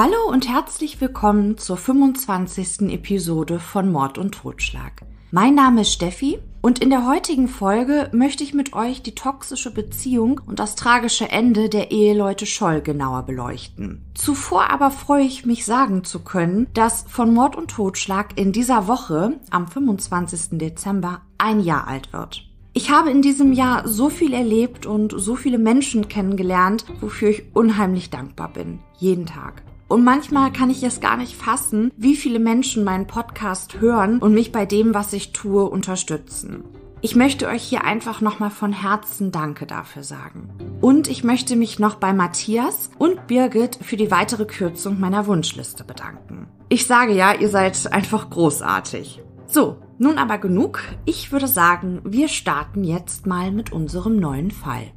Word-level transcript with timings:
Hallo 0.00 0.30
und 0.30 0.48
herzlich 0.48 1.00
willkommen 1.00 1.58
zur 1.58 1.76
25. 1.76 2.82
Episode 2.92 3.58
von 3.58 3.90
Mord 3.90 4.16
und 4.16 4.30
Totschlag. 4.30 5.02
Mein 5.32 5.56
Name 5.56 5.80
ist 5.80 5.92
Steffi 5.92 6.38
und 6.62 6.78
in 6.78 6.90
der 6.90 7.04
heutigen 7.04 7.48
Folge 7.48 8.08
möchte 8.12 8.44
ich 8.44 8.54
mit 8.54 8.74
euch 8.74 9.02
die 9.02 9.16
toxische 9.16 9.74
Beziehung 9.74 10.40
und 10.46 10.60
das 10.60 10.76
tragische 10.76 11.28
Ende 11.28 11.68
der 11.68 11.90
Eheleute 11.90 12.46
Scholl 12.46 12.80
genauer 12.80 13.24
beleuchten. 13.24 14.04
Zuvor 14.14 14.70
aber 14.70 14.92
freue 14.92 15.24
ich 15.24 15.44
mich 15.46 15.64
sagen 15.64 16.04
zu 16.04 16.20
können, 16.20 16.68
dass 16.74 17.04
von 17.08 17.34
Mord 17.34 17.56
und 17.56 17.72
Totschlag 17.72 18.38
in 18.38 18.52
dieser 18.52 18.86
Woche 18.86 19.40
am 19.50 19.66
25. 19.66 20.60
Dezember 20.60 21.22
ein 21.38 21.58
Jahr 21.58 21.88
alt 21.88 22.12
wird. 22.12 22.44
Ich 22.72 22.92
habe 22.92 23.10
in 23.10 23.20
diesem 23.20 23.52
Jahr 23.52 23.88
so 23.88 24.10
viel 24.10 24.32
erlebt 24.32 24.86
und 24.86 25.12
so 25.16 25.34
viele 25.34 25.58
Menschen 25.58 26.06
kennengelernt, 26.06 26.84
wofür 27.00 27.30
ich 27.30 27.46
unheimlich 27.52 28.10
dankbar 28.10 28.52
bin. 28.52 28.78
Jeden 29.00 29.26
Tag. 29.26 29.64
Und 29.88 30.04
manchmal 30.04 30.52
kann 30.52 30.68
ich 30.70 30.82
es 30.82 31.00
gar 31.00 31.16
nicht 31.16 31.34
fassen, 31.34 31.90
wie 31.96 32.14
viele 32.14 32.38
Menschen 32.38 32.84
meinen 32.84 33.06
Podcast 33.06 33.80
hören 33.80 34.18
und 34.18 34.34
mich 34.34 34.52
bei 34.52 34.66
dem, 34.66 34.92
was 34.92 35.14
ich 35.14 35.32
tue, 35.32 35.64
unterstützen. 35.64 36.64
Ich 37.00 37.16
möchte 37.16 37.46
euch 37.46 37.62
hier 37.62 37.84
einfach 37.84 38.20
nochmal 38.20 38.50
von 38.50 38.72
Herzen 38.72 39.30
Danke 39.30 39.66
dafür 39.66 40.02
sagen. 40.02 40.50
Und 40.80 41.08
ich 41.08 41.24
möchte 41.24 41.54
mich 41.56 41.78
noch 41.78 41.94
bei 41.94 42.12
Matthias 42.12 42.90
und 42.98 43.28
Birgit 43.28 43.78
für 43.80 43.96
die 43.96 44.10
weitere 44.10 44.46
Kürzung 44.46 45.00
meiner 45.00 45.26
Wunschliste 45.26 45.84
bedanken. 45.84 46.48
Ich 46.68 46.86
sage 46.86 47.14
ja, 47.14 47.32
ihr 47.32 47.48
seid 47.48 47.90
einfach 47.92 48.28
großartig. 48.28 49.22
So, 49.46 49.78
nun 49.96 50.18
aber 50.18 50.38
genug. 50.38 50.82
Ich 51.06 51.32
würde 51.32 51.48
sagen, 51.48 52.00
wir 52.04 52.28
starten 52.28 52.84
jetzt 52.84 53.26
mal 53.26 53.52
mit 53.52 53.72
unserem 53.72 54.18
neuen 54.18 54.50
Fall. 54.50 54.92